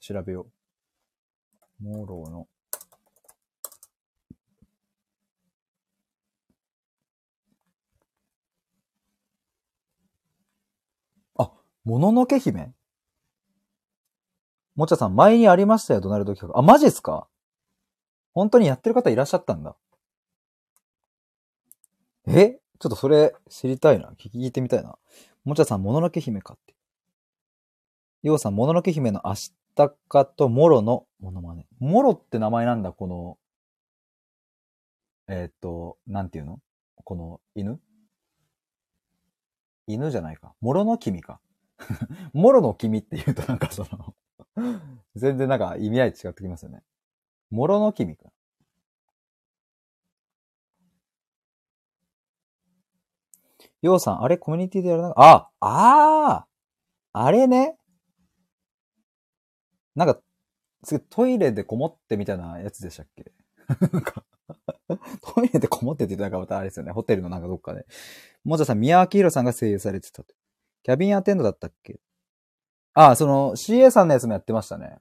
[0.00, 0.46] 調べよ
[1.80, 1.84] う。
[1.84, 2.48] モロの。
[11.38, 11.50] あ、
[11.84, 12.72] もののけ姫？
[14.76, 16.58] もちゃさん、前にありましたよ、ドナルド企画。
[16.58, 17.26] あ、マジっすか？
[18.32, 19.76] 本当にやってる方いらっしゃったんだ。
[22.26, 22.60] え？
[22.78, 24.12] ちょっとそれ知りたいな。
[24.18, 24.96] 聞いてみたいな。
[25.44, 26.74] もちゃさん、もののけ姫かって。
[28.22, 31.66] ようさん、もののけ姫のアシタカとモロのモノマネ。
[31.78, 33.38] モロって名前なんだ、この、
[35.28, 36.60] えーっと、なんていうの？
[37.04, 37.80] この犬？
[39.86, 40.54] 犬じゃないか。
[40.60, 41.40] モロの君か。
[42.32, 44.14] モロの君って言うとなんかその
[45.16, 46.82] 全然なんか意味合い違ってきますよね。
[47.50, 48.30] モロの君か。
[53.82, 56.46] ようさん、あれコミュニティでやらなあ、ああ
[57.12, 57.76] あれね。
[59.94, 60.20] なんか、
[60.84, 63.32] すげトイレでこもってみたいなやつでしたっけ、
[65.22, 66.92] トイレでこもってって言ったらまたあれですよね。
[66.92, 67.86] ホテルのなんかどっかで。
[68.44, 70.34] もじゃさん、宮脇宏さんが声優されてたと。
[70.82, 72.00] キャビンアテンドだったっけ？
[72.94, 74.98] ああ、その CA さんのやつもやってましたね。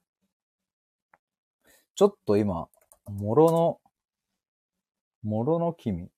[1.95, 2.68] ちょっと今、
[3.07, 3.81] もろの、
[5.23, 6.10] もろの君。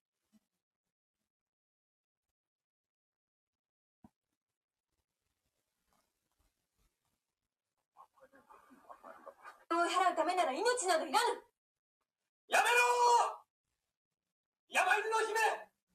[9.72, 11.42] を払うためなら命などいらぬ。
[12.50, 12.70] やめろ
[14.70, 15.40] 山犬の姫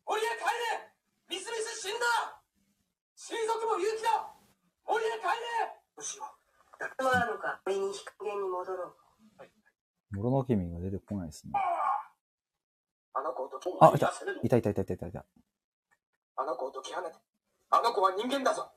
[0.06, 0.44] 森へ帰
[0.80, 1.36] れ！
[1.36, 2.35] ミスミス死んだ
[3.26, 4.22] 親族も勇気だ
[4.86, 5.66] 森へ帰れ
[5.98, 8.94] どうしようはあるのか森に日陰に戻ろ
[10.12, 11.52] うもろの君が出てこないですね。
[13.12, 14.42] あの子を解きあ、いたさせるの？
[14.44, 15.26] いたいたいたいたいたいた。
[16.36, 17.12] あの子を解き放て
[17.70, 18.70] あの子は人間だぞ。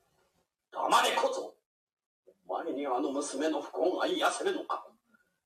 [0.74, 1.54] 黙れこぞ。
[2.48, 4.84] お前にあの娘の不幸が癒せるのか？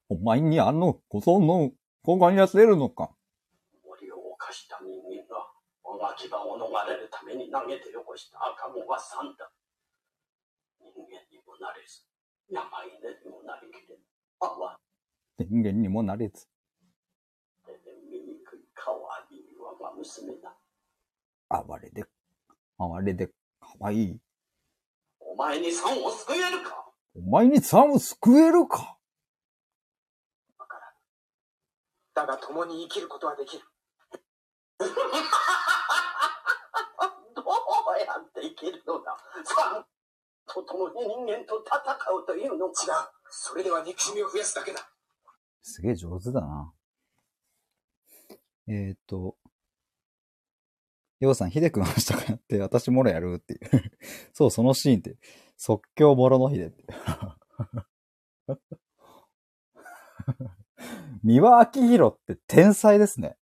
[0.08, 1.72] お前にあの小僧の
[2.04, 3.12] 子が癒せるのか？
[3.86, 5.03] 森を犯した人
[6.12, 9.50] 牙を逃れるために投げてよこした赤子が三だ。
[10.80, 12.04] 人間にもなれず、
[12.50, 12.92] 山犬
[13.24, 14.02] にもなりきれぬ。
[14.42, 14.78] あわ
[15.40, 16.48] 人間にもなれず。
[17.68, 20.56] れで醜いかわいい我が娘だ。
[21.50, 22.06] 哀れで、
[22.78, 23.34] 哀れで、か
[23.80, 24.20] わいい。
[25.20, 26.84] お前に三を救えるか？
[27.16, 28.98] お前にさを救えるか？
[30.58, 30.96] わからぬ。
[32.14, 33.64] だが共に生きることはできる。
[38.44, 39.86] 生きるのだ三
[40.46, 41.80] と共に人間と戦
[42.16, 42.74] うというの違う。。
[43.30, 44.90] それでは憎しみを増やすだけだ。
[45.62, 46.74] すげえ上手だな。
[48.68, 49.38] えーっと、
[51.20, 53.60] ようさん、ひでくん明日からやって、私もろやるっていう。
[54.34, 55.18] そう、そのシーンって、
[55.58, 56.86] 即興もろのひでって。
[61.24, 63.38] 三輪明宏って天才ですね。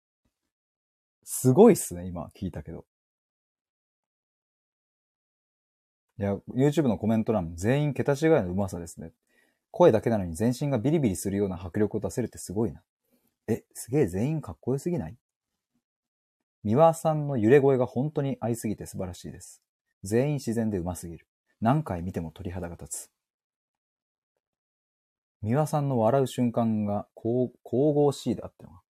[1.23, 2.85] すごいっすね、今聞いたけど。
[6.21, 9.11] いや、YouTube のコメント欄全員桁違いの上手さですね。
[9.71, 12.83] 声だけなのに全身がビリビリするような迫力を出せるってすごいな。
[13.47, 15.17] え、すげえ全員かっこよすぎない？
[16.63, 19.63] 三輪さんの揺れ声が本当に合いすぎて素晴らしいです。
[20.03, 21.25] 全員自然で上手すぎる。
[21.59, 23.09] 何回見ても鳥肌が立つ。
[25.41, 28.83] 三輪さんの笑う瞬間が神々しいであったのか。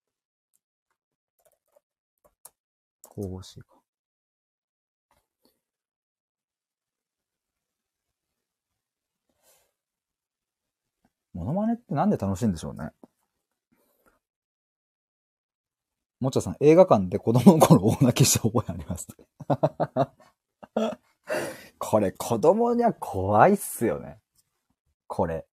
[3.16, 3.81] 神々しいか。
[11.42, 12.92] モノマネってなんで楽しいんでしょうね。
[16.20, 19.08] もちゃさん、映画館で子供の頃大泣きした覚えあります？
[21.80, 24.20] これ子供には怖いっすよね。
[25.08, 25.48] これ。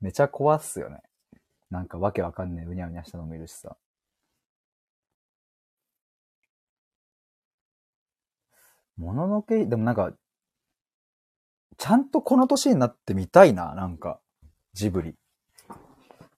[0.00, 1.02] めちゃ怖っすよね。
[1.68, 3.76] なんかわけわかんねえうにゃうにゃしたのもいるしさ。
[8.96, 10.14] もののけ、でもなんか、
[11.76, 14.22] ちゃんとこの年になってみたいな、なんか、
[14.74, 15.14] ジブリ。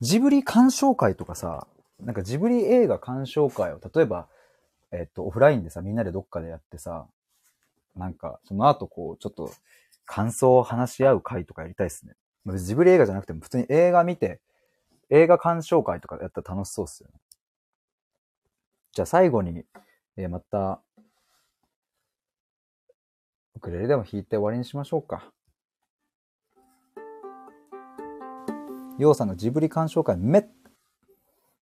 [0.01, 1.67] ジブリ鑑賞会とかさ、
[2.01, 4.29] なんかジブリ映画鑑賞会を、例えば、
[4.91, 7.07] えっと、オフラインでさ、みんなでどっかでやってさ、
[7.97, 9.53] なんか、その後こう、ちょっと、
[10.07, 12.15] 感想を話し合う会とかやりたいっすね。
[12.59, 14.41] ジブリ映画じゃなくても、普通に映画見て、
[15.11, 17.21] 映画鑑賞会とかやったら楽しそうっすよね。
[18.93, 19.65] じゃあ最後に、
[20.17, 20.81] えーまた、
[23.57, 25.34] ウクレレでも弾いて終わりにしましょうか。
[28.97, 30.47] ヨウさんがジブリ鑑賞会めっ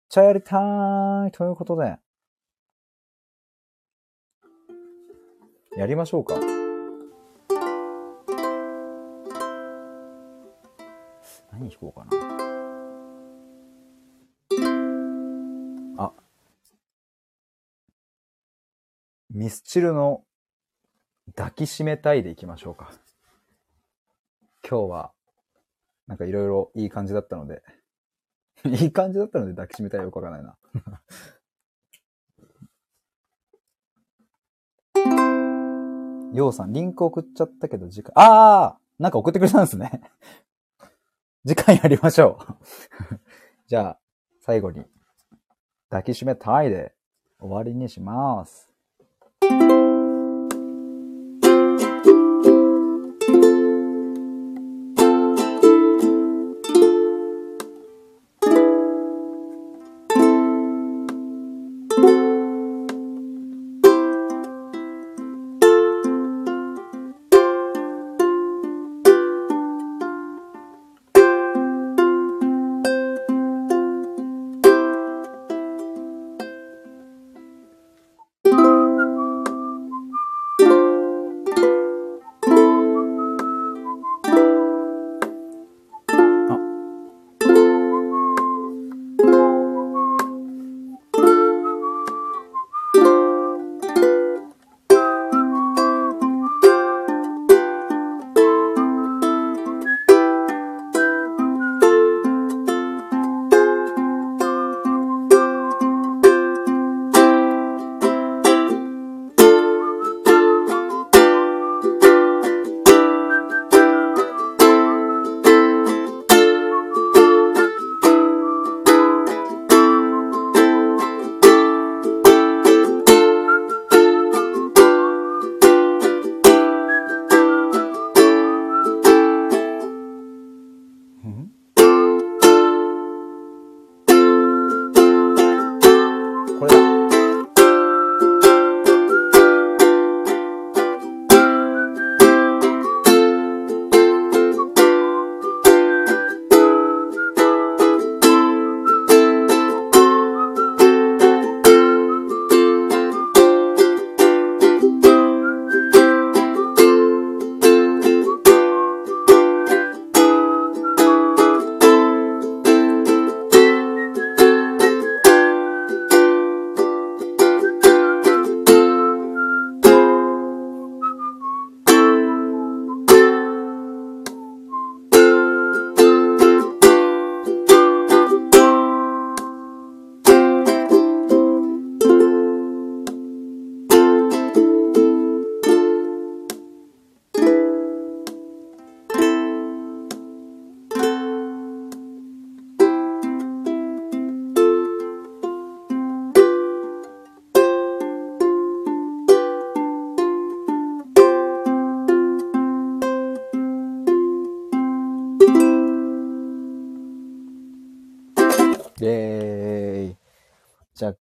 [0.09, 1.97] ちゃやりたいということで、
[5.77, 6.35] やりましょうか。
[11.53, 12.11] 何弾こうかな。
[16.05, 16.13] あ。
[19.31, 20.25] ミスチルの
[21.35, 22.91] 抱きしめたいでいきましょうか。
[24.69, 25.13] 今日は、
[26.07, 27.62] なんかいろいろいい感じだったので、
[28.65, 30.57] いい感じだったので抱きしめたいよくわからないな。
[36.33, 40.01] ようさん、リンク送っちゃったけど、次回、ああなんか送ってくれたんですね。
[41.47, 43.19] 次回やりましょう。
[43.66, 43.99] じゃあ、
[44.41, 44.87] 最後に、
[45.91, 46.95] 抱きしめたいで
[47.39, 48.70] 終わりにします。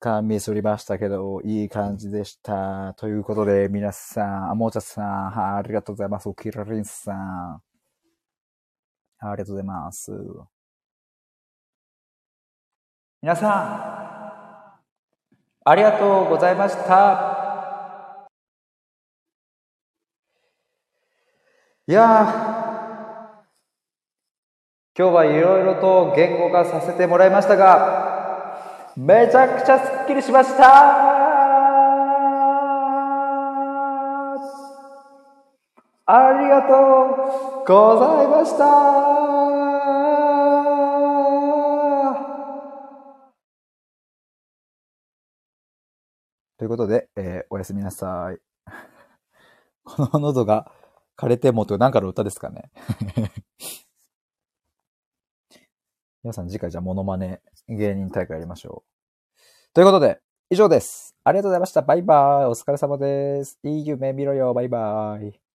[0.03, 2.93] 干ミスりましたけど、いい感じでした。
[2.97, 6.29] ということで、皆さん、あもーちゃさん、ありがとうございます。
[6.35, 7.61] キラリンさん。
[9.19, 10.11] ありがとうございます。
[13.21, 13.51] 皆さん、
[15.63, 18.27] ありがとうございました。
[21.87, 28.12] いやー、今日はいろいろと言語化させてもらいましたが、
[28.95, 31.23] めちゃくちゃスッキリしました
[36.05, 36.67] ありがと
[37.63, 39.33] うございました
[46.57, 48.37] ということで、えーおやすみなさい。
[49.83, 50.71] この喉が
[51.17, 52.71] 枯れてもとなんかの歌ですかね。
[56.23, 59.73] 皆さん次回じゃあモノマネ芸人大会やりましょう。
[59.73, 61.15] ということで、以上です。
[61.25, 61.81] ありがとうございました。
[61.81, 62.45] バイバイ。
[62.45, 63.59] お疲れ様です。
[63.63, 64.53] いい夢見ろよ。
[64.53, 65.52] バイバイ。